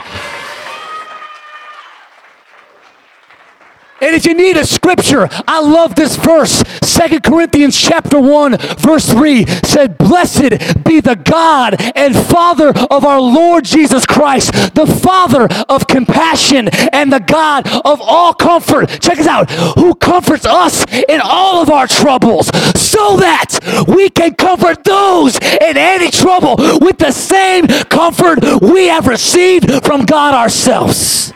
And 3.99 4.15
if 4.15 4.25
you 4.25 4.33
need 4.35 4.57
a 4.57 4.65
scripture, 4.65 5.27
I 5.47 5.59
love 5.59 5.95
this 5.95 6.15
verse. 6.15 6.63
Second 6.83 7.23
Corinthians 7.23 7.75
chapter 7.79 8.19
1, 8.19 8.57
verse 8.77 9.09
3 9.09 9.45
said, 9.45 9.97
Blessed 9.97 10.83
be 10.83 10.99
the 10.99 11.15
God 11.15 11.75
and 11.95 12.15
Father 12.15 12.69
of 12.91 13.03
our 13.03 13.19
Lord 13.19 13.65
Jesus 13.65 14.05
Christ, 14.05 14.75
the 14.75 14.85
Father 14.85 15.47
of 15.67 15.87
compassion 15.87 16.69
and 16.93 17.11
the 17.11 17.19
God 17.19 17.67
of 17.85 17.99
all 18.01 18.33
comfort. 18.33 18.87
Check 19.01 19.17
this 19.17 19.27
out, 19.27 19.49
who 19.49 19.95
comforts 19.95 20.45
us 20.45 20.85
in 21.09 21.19
all 21.23 21.61
of 21.61 21.69
our 21.71 21.87
troubles, 21.87 22.47
so 22.79 23.17
that 23.17 23.59
we 23.87 24.09
can 24.09 24.35
comfort 24.35 24.83
those 24.83 25.37
in 25.37 25.75
any 25.75 26.11
trouble 26.11 26.55
with 26.81 26.99
the 26.99 27.11
same 27.11 27.67
comfort 27.67 28.39
we 28.61 28.87
have 28.87 29.07
received 29.07 29.83
from 29.83 30.05
God 30.05 30.35
ourselves. 30.35 31.33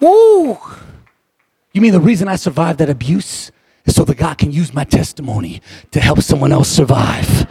Woo! 0.00 0.58
You 1.72 1.80
mean 1.80 1.92
the 1.92 2.00
reason 2.00 2.28
I 2.28 2.36
survived 2.36 2.78
that 2.80 2.90
abuse 2.90 3.50
is 3.84 3.94
so 3.94 4.04
that 4.04 4.16
God 4.16 4.38
can 4.38 4.52
use 4.52 4.74
my 4.74 4.84
testimony 4.84 5.62
to 5.90 6.00
help 6.00 6.20
someone 6.20 6.52
else 6.52 6.68
survive? 6.68 7.50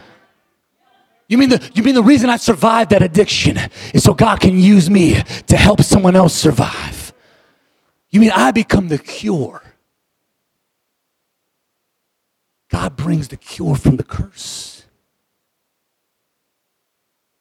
You 1.27 1.37
mean 1.37 1.49
the 1.49 1.71
you 1.73 1.81
mean 1.81 1.95
the 1.95 2.03
reason 2.03 2.29
I 2.29 2.37
survived 2.37 2.91
that 2.91 3.01
addiction 3.01 3.57
is 3.93 4.03
so 4.03 4.13
God 4.13 4.39
can 4.41 4.59
use 4.59 4.89
me 4.89 5.21
to 5.47 5.57
help 5.57 5.81
someone 5.81 6.15
else 6.15 6.33
survive? 6.33 7.13
You 8.09 8.19
mean 8.19 8.31
I 8.31 8.51
become 8.51 8.89
the 8.89 8.97
cure? 8.97 9.63
God 12.69 12.95
brings 12.95 13.29
the 13.29 13.37
cure 13.37 13.75
from 13.75 13.97
the 13.97 14.03
curse. 14.03 14.85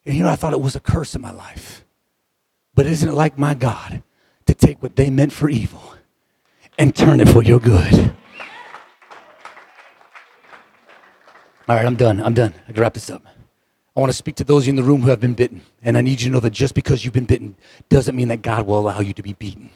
And 0.06 0.16
you 0.16 0.22
know, 0.22 0.30
I 0.30 0.36
thought 0.36 0.52
it 0.52 0.60
was 0.60 0.76
a 0.76 0.80
curse 0.80 1.14
in 1.14 1.20
my 1.20 1.30
life. 1.30 1.84
But 2.74 2.86
isn't 2.86 3.08
it 3.08 3.12
like 3.12 3.38
my 3.38 3.54
God 3.54 4.02
to 4.46 4.54
take 4.54 4.82
what 4.82 4.96
they 4.96 5.10
meant 5.10 5.32
for 5.32 5.48
evil 5.48 5.94
and 6.80 6.96
turn 6.96 7.20
it 7.20 7.28
for 7.28 7.42
your 7.42 7.60
good. 7.60 8.14
All 11.68 11.76
right, 11.76 11.84
I'm 11.84 11.94
done. 11.94 12.20
I'm 12.22 12.32
done. 12.32 12.54
I 12.66 12.72
can 12.72 12.80
wrap 12.80 12.94
this 12.94 13.10
up. 13.10 13.22
I 13.94 14.00
want 14.00 14.10
to 14.10 14.16
speak 14.16 14.36
to 14.36 14.44
those 14.44 14.66
in 14.66 14.76
the 14.76 14.82
room 14.82 15.02
who 15.02 15.10
have 15.10 15.20
been 15.20 15.34
bitten. 15.34 15.60
And 15.82 15.98
I 15.98 16.00
need 16.00 16.22
you 16.22 16.30
to 16.30 16.32
know 16.32 16.40
that 16.40 16.50
just 16.50 16.74
because 16.74 17.04
you've 17.04 17.12
been 17.12 17.26
bitten 17.26 17.54
doesn't 17.90 18.16
mean 18.16 18.28
that 18.28 18.40
God 18.40 18.66
will 18.66 18.78
allow 18.78 19.00
you 19.00 19.12
to 19.12 19.22
be 19.22 19.34
beaten. 19.34 19.68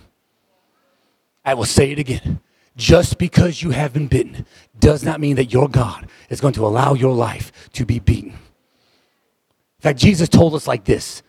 I 1.44 1.52
will 1.52 1.66
say 1.66 1.92
it 1.92 1.98
again. 1.98 2.40
Just 2.74 3.18
because 3.18 3.62
you 3.62 3.70
have 3.70 3.92
been 3.92 4.08
bitten 4.08 4.46
does 4.80 5.04
not 5.04 5.20
mean 5.20 5.36
that 5.36 5.52
your 5.52 5.68
God 5.68 6.08
is 6.30 6.40
going 6.40 6.54
to 6.54 6.66
allow 6.66 6.94
your 6.94 7.14
life 7.14 7.52
to 7.74 7.84
be 7.84 7.98
beaten. 7.98 8.30
In 8.30 9.82
fact, 9.82 9.98
Jesus 9.98 10.30
told 10.30 10.54
us 10.54 10.66
like 10.66 10.84
this 10.84 11.22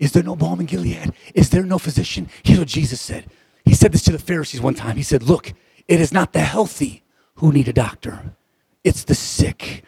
Is 0.00 0.10
there 0.10 0.24
no 0.24 0.34
balm 0.34 0.58
in 0.58 0.66
Gilead? 0.66 1.12
Is 1.34 1.50
there 1.50 1.62
no 1.62 1.78
physician? 1.78 2.28
Here's 2.42 2.58
what 2.58 2.68
Jesus 2.68 3.00
said 3.00 3.30
he 3.64 3.74
said 3.74 3.92
this 3.92 4.02
to 4.02 4.12
the 4.12 4.18
Pharisees 4.18 4.60
one 4.60 4.74
time. 4.74 4.96
He 4.96 5.02
said, 5.02 5.22
Look, 5.22 5.52
it 5.88 6.00
is 6.00 6.12
not 6.12 6.32
the 6.32 6.40
healthy 6.40 7.02
who 7.36 7.52
need 7.52 7.68
a 7.68 7.72
doctor, 7.72 8.34
it's 8.82 9.04
the 9.04 9.14
sick. 9.14 9.84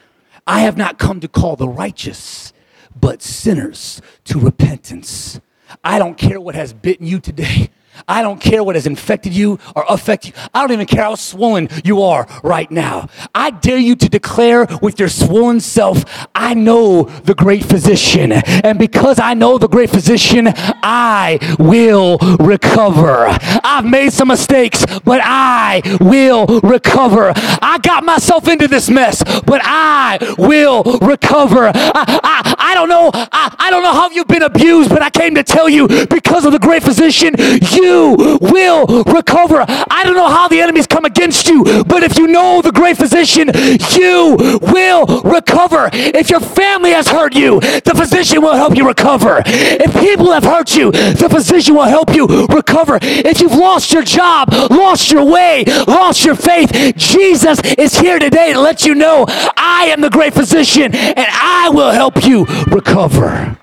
I 0.47 0.61
have 0.61 0.77
not 0.77 0.99
come 0.99 1.19
to 1.21 1.29
call 1.29 1.57
the 1.57 1.69
righteous, 1.69 2.53
but 2.99 3.21
sinners 3.21 4.01
to 4.25 4.39
repentance. 4.39 5.41
I 5.83 5.99
don't 5.99 6.17
care 6.17 6.41
what 6.41 6.55
has 6.55 6.73
bitten 6.73 7.07
you 7.07 7.19
today. 7.19 7.71
I 8.09 8.23
don't 8.23 8.41
care 8.41 8.63
what 8.63 8.75
has 8.75 8.87
infected 8.87 9.35
you 9.35 9.59
or 9.75 9.85
affected 9.89 10.35
you. 10.35 10.43
I 10.55 10.61
don't 10.61 10.73
even 10.73 10.87
care 10.87 11.05
how 11.05 11.15
swollen 11.15 11.69
you 11.85 12.03
are 12.03 12.27
right 12.43 12.71
now. 12.71 13.09
I 13.35 13.51
dare 13.51 13.79
you 13.79 13.97
to 13.97 14.09
declare 14.09 14.67
with 14.83 14.99
your 14.99 15.09
swollen 15.09 15.61
self, 15.61 16.05
I 16.35 16.55
know 16.55 17.05
the 17.05 17.35
great 17.35 17.65
physician. 17.65 18.33
And 18.33 18.79
because 18.79 19.19
I 19.19 19.35
know 19.35 19.59
the 19.59 19.69
great 19.69 19.91
physician, 19.91 20.49
I 20.49 21.39
will 21.59 22.19
recover. 22.39 23.29
I've 23.65 23.85
made 23.85 24.13
some 24.13 24.29
mistakes, 24.29 24.85
but 25.05 25.21
I 25.23 25.83
will 26.01 26.47
recover. 26.61 27.33
I 27.35 27.79
got 27.83 28.05
myself 28.05 28.49
into 28.49 28.69
this 28.69 28.89
mess, 28.89 29.23
but 29.43 29.61
I 29.65 30.19
will 30.39 30.83
recover. 31.01 31.71
I, 31.75 32.21
I, 32.23 32.55
I 32.59 32.75
don't 32.75 32.89
know. 32.89 33.11
I, 33.15 33.55
I 33.59 33.71
don't 33.71 33.83
know 33.83 33.93
how 33.93 34.11
you've 34.11 34.29
been 34.29 34.43
abused, 34.43 34.91
but 34.91 35.03
I 35.03 35.11
came 35.11 35.35
to 35.35 35.43
tell 35.43 35.69
you 35.69 35.89
because 36.07 36.45
of 36.45 36.53
the 36.53 36.59
great 36.59 36.83
physician, 36.83 37.35
you 37.39 37.86
you 37.87 38.39
will 38.41 39.05
recover. 39.05 39.65
I 39.69 40.03
don't 40.05 40.17
know 40.17 40.29
how 40.29 40.49
the 40.49 40.61
enemies 40.61 40.87
come 40.87 41.05
against 41.05 41.49
you, 41.49 41.85
but 41.85 42.03
if 42.03 42.19
you 42.19 42.27
know 42.27 42.61
the 42.63 42.73
great 42.73 42.97
physician, 42.97 43.51
you 43.99 44.37
will 44.61 45.07
recover. 45.23 45.91
If 45.93 46.31
your 46.31 46.41
family 46.41 46.91
has 46.91 47.09
hurt 47.09 47.35
you, 47.35 47.61
the 47.61 47.95
physician 47.95 48.43
will 48.43 48.55
help 48.55 48.77
you 48.77 48.87
recover. 48.87 49.43
If 49.47 49.93
people 50.01 50.33
have 50.33 50.45
hurt 50.45 50.75
you, 50.75 50.91
the 50.93 51.29
physician 51.31 51.75
will 51.75 51.91
help 51.99 52.15
you 52.15 52.27
recover. 52.27 52.99
If 53.03 53.41
you've 53.41 53.61
lost 53.69 53.93
your 53.93 54.03
job, 54.03 54.53
lost 54.71 55.11
your 55.11 55.25
way, 55.25 55.65
lost 55.87 56.25
your 56.25 56.35
faith, 56.35 56.71
Jesus 56.97 57.61
is 57.79 57.99
here 57.99 58.19
today 58.19 58.53
to 58.53 58.61
let 58.61 58.85
you 58.85 58.95
know 58.95 59.27
I 59.57 59.89
am 59.93 60.01
the 60.01 60.11
great 60.11 60.35
physician 60.35 60.95
and 60.95 61.27
I 61.31 61.71
will 61.73 61.93
help 61.93 62.25
you 62.25 62.45
recover. 62.67 63.59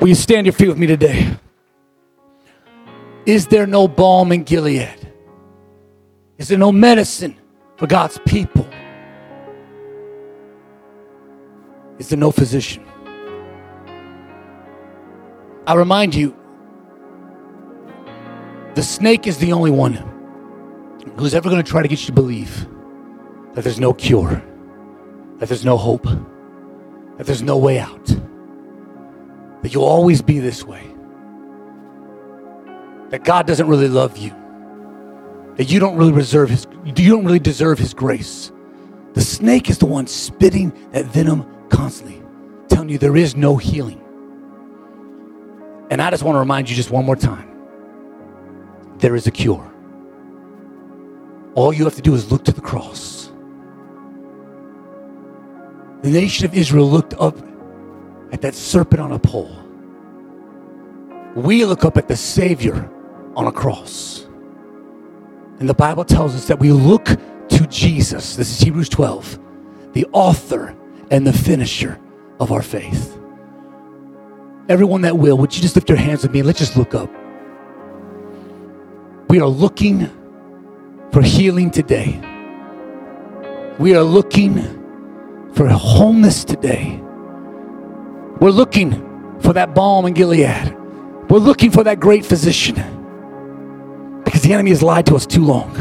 Will 0.00 0.08
you 0.08 0.14
stand 0.14 0.46
your 0.46 0.52
feet 0.52 0.68
with 0.68 0.78
me 0.78 0.86
today? 0.86 1.38
Is 3.26 3.48
there 3.48 3.66
no 3.66 3.88
balm 3.88 4.30
in 4.30 4.44
Gilead? 4.44 5.12
Is 6.38 6.48
there 6.48 6.58
no 6.58 6.70
medicine 6.70 7.36
for 7.76 7.88
God's 7.88 8.20
people? 8.24 8.66
Is 11.98 12.08
there 12.08 12.18
no 12.18 12.30
physician? 12.30 12.86
I 15.66 15.74
remind 15.74 16.14
you, 16.14 16.36
the 18.74 18.82
snake 18.82 19.26
is 19.26 19.38
the 19.38 19.52
only 19.52 19.72
one 19.72 19.94
who's 21.16 21.34
ever 21.34 21.48
going 21.48 21.62
to 21.62 21.68
try 21.68 21.82
to 21.82 21.88
get 21.88 21.98
you 22.00 22.06
to 22.06 22.12
believe 22.12 22.68
that 23.54 23.64
there's 23.64 23.80
no 23.80 23.92
cure, 23.92 24.40
that 25.38 25.48
there's 25.48 25.64
no 25.64 25.76
hope, 25.76 26.04
that 27.16 27.26
there's 27.26 27.42
no 27.42 27.56
way 27.56 27.80
out, 27.80 28.06
that 29.62 29.72
you'll 29.72 29.84
always 29.84 30.22
be 30.22 30.38
this 30.38 30.62
way, 30.62 30.84
that 33.10 33.24
God 33.24 33.46
doesn't 33.46 33.66
really 33.68 33.88
love 33.88 34.16
you, 34.16 34.34
that 35.56 35.64
you 35.70 35.78
don't 35.78 35.96
really 35.96 36.12
reserve 36.12 36.50
his, 36.50 36.66
you 36.84 36.92
don't 36.92 37.24
really 37.24 37.38
deserve 37.38 37.78
his 37.78 37.94
grace. 37.94 38.52
The 39.14 39.20
snake 39.20 39.70
is 39.70 39.78
the 39.78 39.86
one 39.86 40.06
spitting 40.06 40.72
that 40.92 41.06
venom 41.06 41.46
constantly, 41.68 42.22
telling 42.68 42.88
you 42.88 42.98
there 42.98 43.16
is 43.16 43.36
no 43.36 43.56
healing. 43.56 44.02
And 45.90 46.02
I 46.02 46.10
just 46.10 46.22
want 46.22 46.34
to 46.34 46.40
remind 46.40 46.68
you 46.68 46.76
just 46.76 46.90
one 46.90 47.04
more 47.04 47.16
time 47.16 47.52
there 48.98 49.14
is 49.14 49.26
a 49.26 49.30
cure. 49.30 49.72
All 51.54 51.72
you 51.72 51.84
have 51.84 51.94
to 51.94 52.02
do 52.02 52.14
is 52.14 52.30
look 52.30 52.44
to 52.44 52.52
the 52.52 52.60
cross. 52.60 53.30
The 56.02 56.10
nation 56.10 56.44
of 56.44 56.54
Israel 56.54 56.90
looked 56.90 57.14
up 57.14 57.38
at 58.32 58.42
that 58.42 58.54
serpent 58.54 59.00
on 59.00 59.12
a 59.12 59.18
pole. 59.18 59.56
We 61.34 61.64
look 61.64 61.84
up 61.84 61.96
at 61.96 62.08
the 62.08 62.16
Savior 62.16 62.90
on 63.36 63.46
a 63.46 63.52
cross. 63.52 64.26
And 65.60 65.68
the 65.68 65.74
Bible 65.74 66.04
tells 66.04 66.34
us 66.34 66.48
that 66.48 66.58
we 66.58 66.72
look 66.72 67.04
to 67.04 67.66
Jesus. 67.68 68.34
This 68.34 68.50
is 68.50 68.60
Hebrews 68.60 68.88
12, 68.88 69.38
the 69.92 70.06
author 70.12 70.74
and 71.10 71.26
the 71.26 71.32
finisher 71.32 72.00
of 72.40 72.50
our 72.50 72.62
faith. 72.62 73.18
Everyone 74.68 75.02
that 75.02 75.16
will, 75.16 75.38
would 75.38 75.54
you 75.54 75.62
just 75.62 75.76
lift 75.76 75.88
your 75.88 75.98
hands 75.98 76.22
with 76.22 76.32
me 76.32 76.40
and 76.40 76.46
let's 76.46 76.58
just 76.58 76.76
look 76.76 76.94
up. 76.94 77.10
We 79.28 79.40
are 79.40 79.48
looking 79.48 80.10
for 81.12 81.22
healing 81.22 81.70
today. 81.70 82.20
We 83.78 83.94
are 83.94 84.02
looking 84.02 85.52
for 85.52 85.68
wholeness 85.68 86.44
today. 86.44 87.00
We're 88.40 88.50
looking 88.50 89.40
for 89.40 89.52
that 89.52 89.74
balm 89.74 90.06
in 90.06 90.14
Gilead. 90.14 90.74
We're 91.30 91.38
looking 91.38 91.70
for 91.70 91.84
that 91.84 92.00
great 92.00 92.24
physician 92.24 92.95
because 94.26 94.42
the 94.42 94.52
enemy 94.52 94.70
has 94.70 94.82
lied 94.82 95.06
to 95.06 95.14
us 95.14 95.24
too 95.24 95.42
long. 95.42 95.72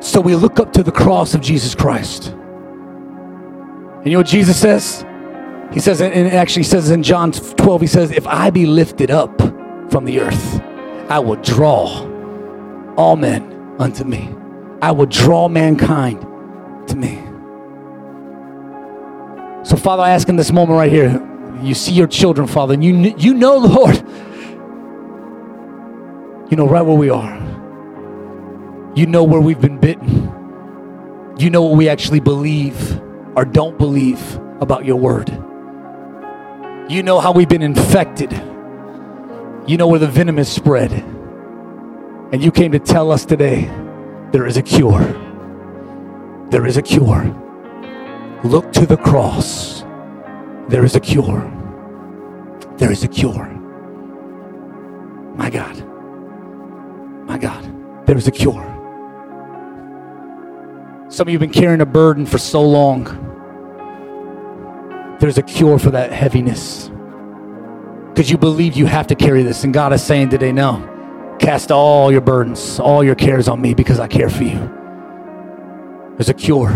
So 0.00 0.20
we 0.20 0.36
look 0.36 0.60
up 0.60 0.72
to 0.74 0.82
the 0.82 0.92
cross 0.92 1.34
of 1.34 1.40
Jesus 1.40 1.74
Christ. 1.74 2.28
And 2.28 4.06
you 4.06 4.12
know 4.12 4.18
what 4.18 4.28
Jesus 4.28 4.58
says? 4.58 5.04
He 5.72 5.80
says, 5.80 6.00
and 6.00 6.28
actually 6.28 6.62
says 6.62 6.90
in 6.90 7.02
John 7.02 7.32
12, 7.32 7.80
he 7.80 7.86
says, 7.88 8.12
If 8.12 8.24
I 8.28 8.50
be 8.50 8.66
lifted 8.66 9.10
up 9.10 9.36
from 9.90 10.04
the 10.04 10.20
earth, 10.20 10.62
I 11.10 11.18
will 11.18 11.36
draw 11.36 12.06
all 12.96 13.16
men 13.16 13.74
unto 13.80 14.04
me. 14.04 14.32
I 14.80 14.92
will 14.92 15.06
draw 15.06 15.48
mankind 15.48 16.20
to 16.88 16.96
me. 16.96 17.16
So, 19.64 19.76
Father, 19.76 20.04
I 20.04 20.10
ask 20.10 20.28
in 20.28 20.36
this 20.36 20.52
moment 20.52 20.78
right 20.78 20.92
here, 20.92 21.20
you 21.62 21.74
see 21.74 21.92
your 21.92 22.06
children, 22.06 22.46
Father, 22.46 22.74
and 22.74 22.84
you, 22.84 22.94
you 23.18 23.34
know, 23.34 23.56
Lord, 23.56 24.05
you 26.50 26.56
know 26.56 26.68
right 26.68 26.82
where 26.82 26.96
we 26.96 27.10
are. 27.10 27.36
You 28.94 29.06
know 29.06 29.24
where 29.24 29.40
we've 29.40 29.60
been 29.60 29.78
bitten. 29.78 31.34
You 31.38 31.50
know 31.50 31.62
what 31.62 31.76
we 31.76 31.88
actually 31.88 32.20
believe 32.20 33.00
or 33.34 33.44
don't 33.44 33.76
believe 33.76 34.36
about 34.60 34.84
your 34.84 34.96
word. 34.96 35.28
You 36.88 37.02
know 37.02 37.20
how 37.20 37.32
we've 37.32 37.48
been 37.48 37.62
infected. 37.62 38.32
You 39.66 39.76
know 39.76 39.88
where 39.88 39.98
the 39.98 40.06
venom 40.06 40.38
is 40.38 40.48
spread. 40.48 40.92
And 42.32 42.42
you 42.42 42.50
came 42.50 42.72
to 42.72 42.78
tell 42.78 43.10
us 43.10 43.24
today 43.24 43.64
there 44.32 44.46
is 44.46 44.56
a 44.56 44.62
cure. 44.62 45.04
There 46.50 46.64
is 46.64 46.76
a 46.76 46.82
cure. 46.82 47.24
Look 48.44 48.72
to 48.74 48.86
the 48.86 48.96
cross. 48.96 49.82
There 50.68 50.84
is 50.84 50.96
a 50.96 51.00
cure. 51.00 51.52
There 52.76 52.92
is 52.92 53.04
a 53.04 53.08
cure. 53.08 53.48
My 55.36 55.50
God. 55.50 55.85
My 57.26 57.38
God. 57.38 58.06
There 58.06 58.16
is 58.16 58.28
a 58.28 58.30
cure. 58.30 58.62
Some 61.08 61.26
of 61.26 61.32
you 61.32 61.38
have 61.38 61.40
been 61.40 61.50
carrying 61.50 61.80
a 61.80 61.86
burden 61.86 62.24
for 62.24 62.38
so 62.38 62.62
long. 62.62 63.04
There's 65.20 65.38
a 65.38 65.42
cure 65.42 65.78
for 65.78 65.90
that 65.90 66.12
heaviness. 66.12 66.90
Because 68.08 68.30
you 68.30 68.38
believe 68.38 68.76
you 68.76 68.86
have 68.86 69.08
to 69.08 69.14
carry 69.14 69.42
this. 69.42 69.64
And 69.64 69.74
God 69.74 69.92
is 69.92 70.02
saying 70.02 70.30
today, 70.30 70.52
no. 70.52 70.92
Cast 71.40 71.70
all 71.70 72.12
your 72.12 72.20
burdens, 72.20 72.78
all 72.80 73.04
your 73.04 73.14
cares 73.14 73.48
on 73.48 73.60
me 73.60 73.74
because 73.74 73.98
I 73.98 74.06
care 74.06 74.30
for 74.30 74.44
you. 74.44 74.70
There's 76.16 76.28
a 76.28 76.34
cure. 76.34 76.70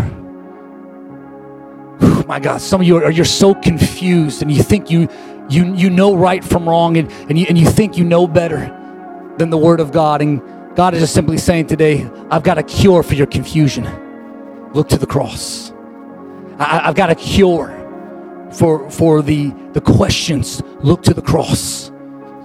Whew, 1.99 2.23
my 2.27 2.39
God, 2.39 2.61
some 2.61 2.81
of 2.81 2.87
you 2.87 2.97
are 2.97 3.11
you're 3.11 3.25
so 3.25 3.53
confused 3.55 4.41
and 4.41 4.51
you 4.51 4.61
think 4.61 4.91
you 4.91 5.07
you 5.49 5.73
you 5.73 5.89
know 5.89 6.15
right 6.15 6.43
from 6.43 6.67
wrong 6.67 6.97
and, 6.97 7.11
and 7.11 7.39
you 7.39 7.45
and 7.49 7.57
you 7.57 7.65
think 7.65 7.97
you 7.97 8.03
know 8.03 8.27
better 8.27 8.77
than 9.41 9.49
the 9.49 9.57
word 9.57 9.79
of 9.79 9.91
God. 9.91 10.21
And 10.21 10.39
God 10.75 10.93
is 10.93 11.01
just 11.01 11.13
simply 11.13 11.37
saying 11.37 11.65
today, 11.65 12.07
I've 12.29 12.43
got 12.43 12.59
a 12.59 12.63
cure 12.63 13.01
for 13.01 13.15
your 13.15 13.25
confusion. 13.25 13.87
Look 14.73 14.87
to 14.89 14.97
the 14.97 15.07
cross. 15.07 15.73
I, 16.59 16.81
I've 16.85 16.95
got 16.95 17.09
a 17.09 17.15
cure 17.15 17.77
for, 18.53 18.89
for 18.91 19.21
the, 19.21 19.49
the 19.73 19.81
questions, 19.81 20.61
look 20.81 21.01
to 21.03 21.13
the 21.13 21.21
cross. 21.21 21.91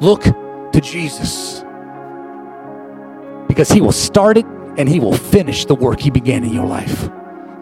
Look 0.01 0.23
to 0.23 0.81
Jesus. 0.81 1.63
Because 3.47 3.69
he 3.69 3.81
will 3.81 3.93
start 3.93 4.39
it 4.39 4.47
and 4.79 4.89
he 4.89 4.99
will 4.99 5.15
finish 5.15 5.67
the 5.67 5.75
work 5.75 6.01
he 6.01 6.11
began 6.11 6.45
in 6.45 6.53
your 6.53 6.67
life. 6.67 7.11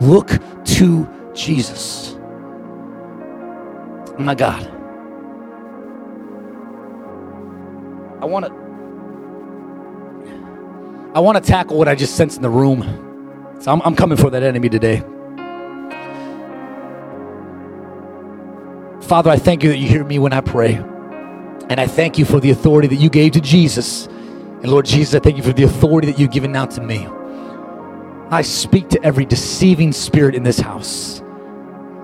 Look 0.00 0.30
to 0.76 1.08
Jesus. 1.34 2.16
My 4.16 4.34
God. 4.36 4.70
I 8.20 8.26
want 8.26 8.46
to 8.46 8.63
I 11.14 11.20
want 11.20 11.42
to 11.42 11.48
tackle 11.48 11.78
what 11.78 11.86
I 11.86 11.94
just 11.94 12.16
sensed 12.16 12.36
in 12.36 12.42
the 12.42 12.50
room. 12.50 12.82
So 13.60 13.70
I'm, 13.70 13.80
I'm 13.82 13.94
coming 13.94 14.18
for 14.18 14.30
that 14.30 14.42
enemy 14.42 14.68
today. 14.68 14.98
Father, 19.00 19.30
I 19.30 19.36
thank 19.36 19.62
you 19.62 19.68
that 19.68 19.78
you 19.78 19.86
hear 19.86 20.02
me 20.02 20.18
when 20.18 20.32
I 20.32 20.40
pray. 20.40 20.74
And 20.74 21.80
I 21.80 21.86
thank 21.86 22.18
you 22.18 22.24
for 22.24 22.40
the 22.40 22.50
authority 22.50 22.88
that 22.88 22.96
you 22.96 23.08
gave 23.10 23.32
to 23.32 23.40
Jesus. 23.40 24.06
And 24.06 24.66
Lord 24.66 24.86
Jesus, 24.86 25.14
I 25.14 25.20
thank 25.20 25.36
you 25.36 25.44
for 25.44 25.52
the 25.52 25.62
authority 25.62 26.10
that 26.10 26.18
you've 26.18 26.32
given 26.32 26.50
now 26.50 26.66
to 26.66 26.80
me. 26.80 27.06
I 28.30 28.42
speak 28.42 28.88
to 28.88 29.04
every 29.04 29.24
deceiving 29.24 29.92
spirit 29.92 30.34
in 30.34 30.42
this 30.42 30.58
house. 30.58 31.22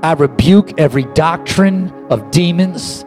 I 0.05 0.13
rebuke 0.13 0.79
every 0.79 1.05
doctrine 1.15 1.91
of 2.11 2.31
demons. 2.31 3.05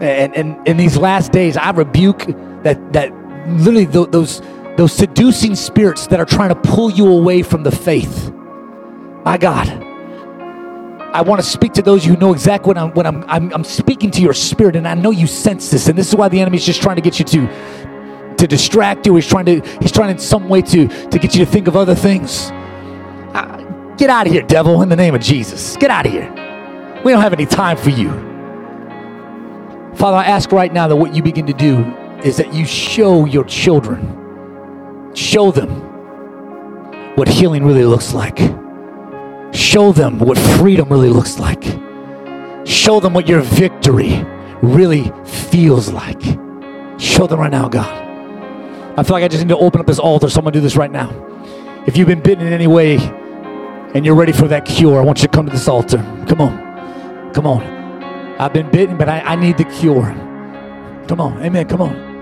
And, 0.00 0.32
and 0.36 0.68
in 0.68 0.76
these 0.76 0.96
last 0.96 1.32
days, 1.32 1.56
I 1.56 1.70
rebuke 1.70 2.24
that, 2.62 2.92
that 2.92 3.12
literally 3.48 3.86
those, 3.86 4.40
those 4.76 4.92
seducing 4.92 5.54
spirits 5.54 6.06
that 6.08 6.20
are 6.20 6.26
trying 6.26 6.50
to 6.50 6.54
pull 6.54 6.90
you 6.90 7.08
away 7.08 7.42
from 7.42 7.62
the 7.62 7.70
faith. 7.70 8.30
My 9.24 9.38
God. 9.38 9.68
I 11.12 11.22
want 11.22 11.40
to 11.40 11.46
speak 11.46 11.72
to 11.74 11.82
those 11.82 12.04
who 12.04 12.16
know 12.16 12.32
exactly 12.32 12.68
what 12.68 12.78
I'm 12.78 12.90
when 12.92 13.06
I'm, 13.06 13.24
I'm 13.26 13.54
I'm 13.54 13.64
speaking 13.64 14.10
to 14.12 14.20
your 14.20 14.34
spirit, 14.34 14.76
and 14.76 14.86
I 14.86 14.94
know 14.94 15.10
you 15.10 15.26
sense 15.26 15.70
this, 15.70 15.88
and 15.88 15.96
this 15.96 16.08
is 16.08 16.14
why 16.14 16.28
the 16.28 16.40
enemy's 16.40 16.64
just 16.64 16.82
trying 16.82 16.96
to 16.96 17.02
get 17.02 17.18
you 17.18 17.24
to 17.24 18.34
to 18.36 18.46
distract 18.46 19.06
you. 19.06 19.14
He's 19.14 19.26
trying 19.26 19.46
to 19.46 19.60
he's 19.80 19.92
trying 19.92 20.10
in 20.10 20.18
some 20.18 20.48
way 20.48 20.60
to 20.62 20.88
to 20.88 21.18
get 21.18 21.34
you 21.34 21.44
to 21.44 21.50
think 21.50 21.68
of 21.68 21.76
other 21.76 21.94
things. 21.94 22.50
Uh, 23.32 23.94
get 23.96 24.10
out 24.10 24.26
of 24.26 24.32
here, 24.32 24.42
devil! 24.42 24.82
In 24.82 24.90
the 24.90 24.96
name 24.96 25.14
of 25.14 25.22
Jesus, 25.22 25.76
get 25.78 25.90
out 25.90 26.04
of 26.04 26.12
here. 26.12 26.30
We 27.02 27.12
don't 27.12 27.22
have 27.22 27.32
any 27.32 27.46
time 27.46 27.78
for 27.78 27.90
you. 27.90 28.10
Father, 29.94 30.18
I 30.18 30.26
ask 30.26 30.52
right 30.52 30.72
now 30.72 30.86
that 30.88 30.96
what 30.96 31.14
you 31.14 31.22
begin 31.22 31.46
to 31.46 31.54
do 31.54 31.78
is 32.22 32.36
that 32.36 32.52
you 32.52 32.66
show 32.66 33.24
your 33.24 33.44
children, 33.44 34.25
show 35.16 35.50
them 35.50 35.70
what 37.16 37.28
healing 37.28 37.64
really 37.64 37.84
looks 37.84 38.12
like. 38.12 38.38
Show 39.52 39.92
them 39.92 40.18
what 40.18 40.36
freedom 40.36 40.88
really 40.88 41.08
looks 41.08 41.38
like. 41.38 41.64
Show 42.66 43.00
them 43.00 43.14
what 43.14 43.28
your 43.28 43.40
victory 43.40 44.24
really 44.62 45.10
feels 45.24 45.90
like. 45.90 46.20
Show 46.98 47.26
them 47.26 47.40
right 47.40 47.50
now, 47.50 47.68
God. 47.68 48.04
I 48.98 49.02
feel 49.02 49.14
like 49.14 49.24
I 49.24 49.28
just 49.28 49.42
need 49.42 49.50
to 49.50 49.58
open 49.58 49.80
up 49.80 49.86
this 49.86 49.98
altar, 49.98 50.28
so 50.28 50.38
I'm 50.38 50.44
going 50.44 50.52
to 50.52 50.58
do 50.58 50.62
this 50.62 50.76
right 50.76 50.90
now. 50.90 51.10
If 51.86 51.96
you've 51.96 52.08
been 52.08 52.20
bitten 52.22 52.46
in 52.46 52.52
any 52.52 52.66
way 52.66 52.96
and 52.96 54.04
you're 54.04 54.14
ready 54.14 54.32
for 54.32 54.48
that 54.48 54.64
cure, 54.64 55.00
I 55.00 55.04
want 55.04 55.18
you 55.18 55.28
to 55.28 55.32
come 55.32 55.46
to 55.46 55.52
this 55.52 55.68
altar. 55.68 55.98
Come 56.28 56.40
on. 56.40 57.32
Come 57.32 57.46
on. 57.46 57.62
I've 58.38 58.52
been 58.52 58.70
bitten, 58.70 58.96
but 58.96 59.08
I, 59.08 59.20
I 59.20 59.36
need 59.36 59.56
the 59.56 59.64
cure. 59.64 60.12
Come 61.08 61.20
on. 61.20 61.42
Amen. 61.42 61.66
Come 61.68 61.80
on. 61.80 62.15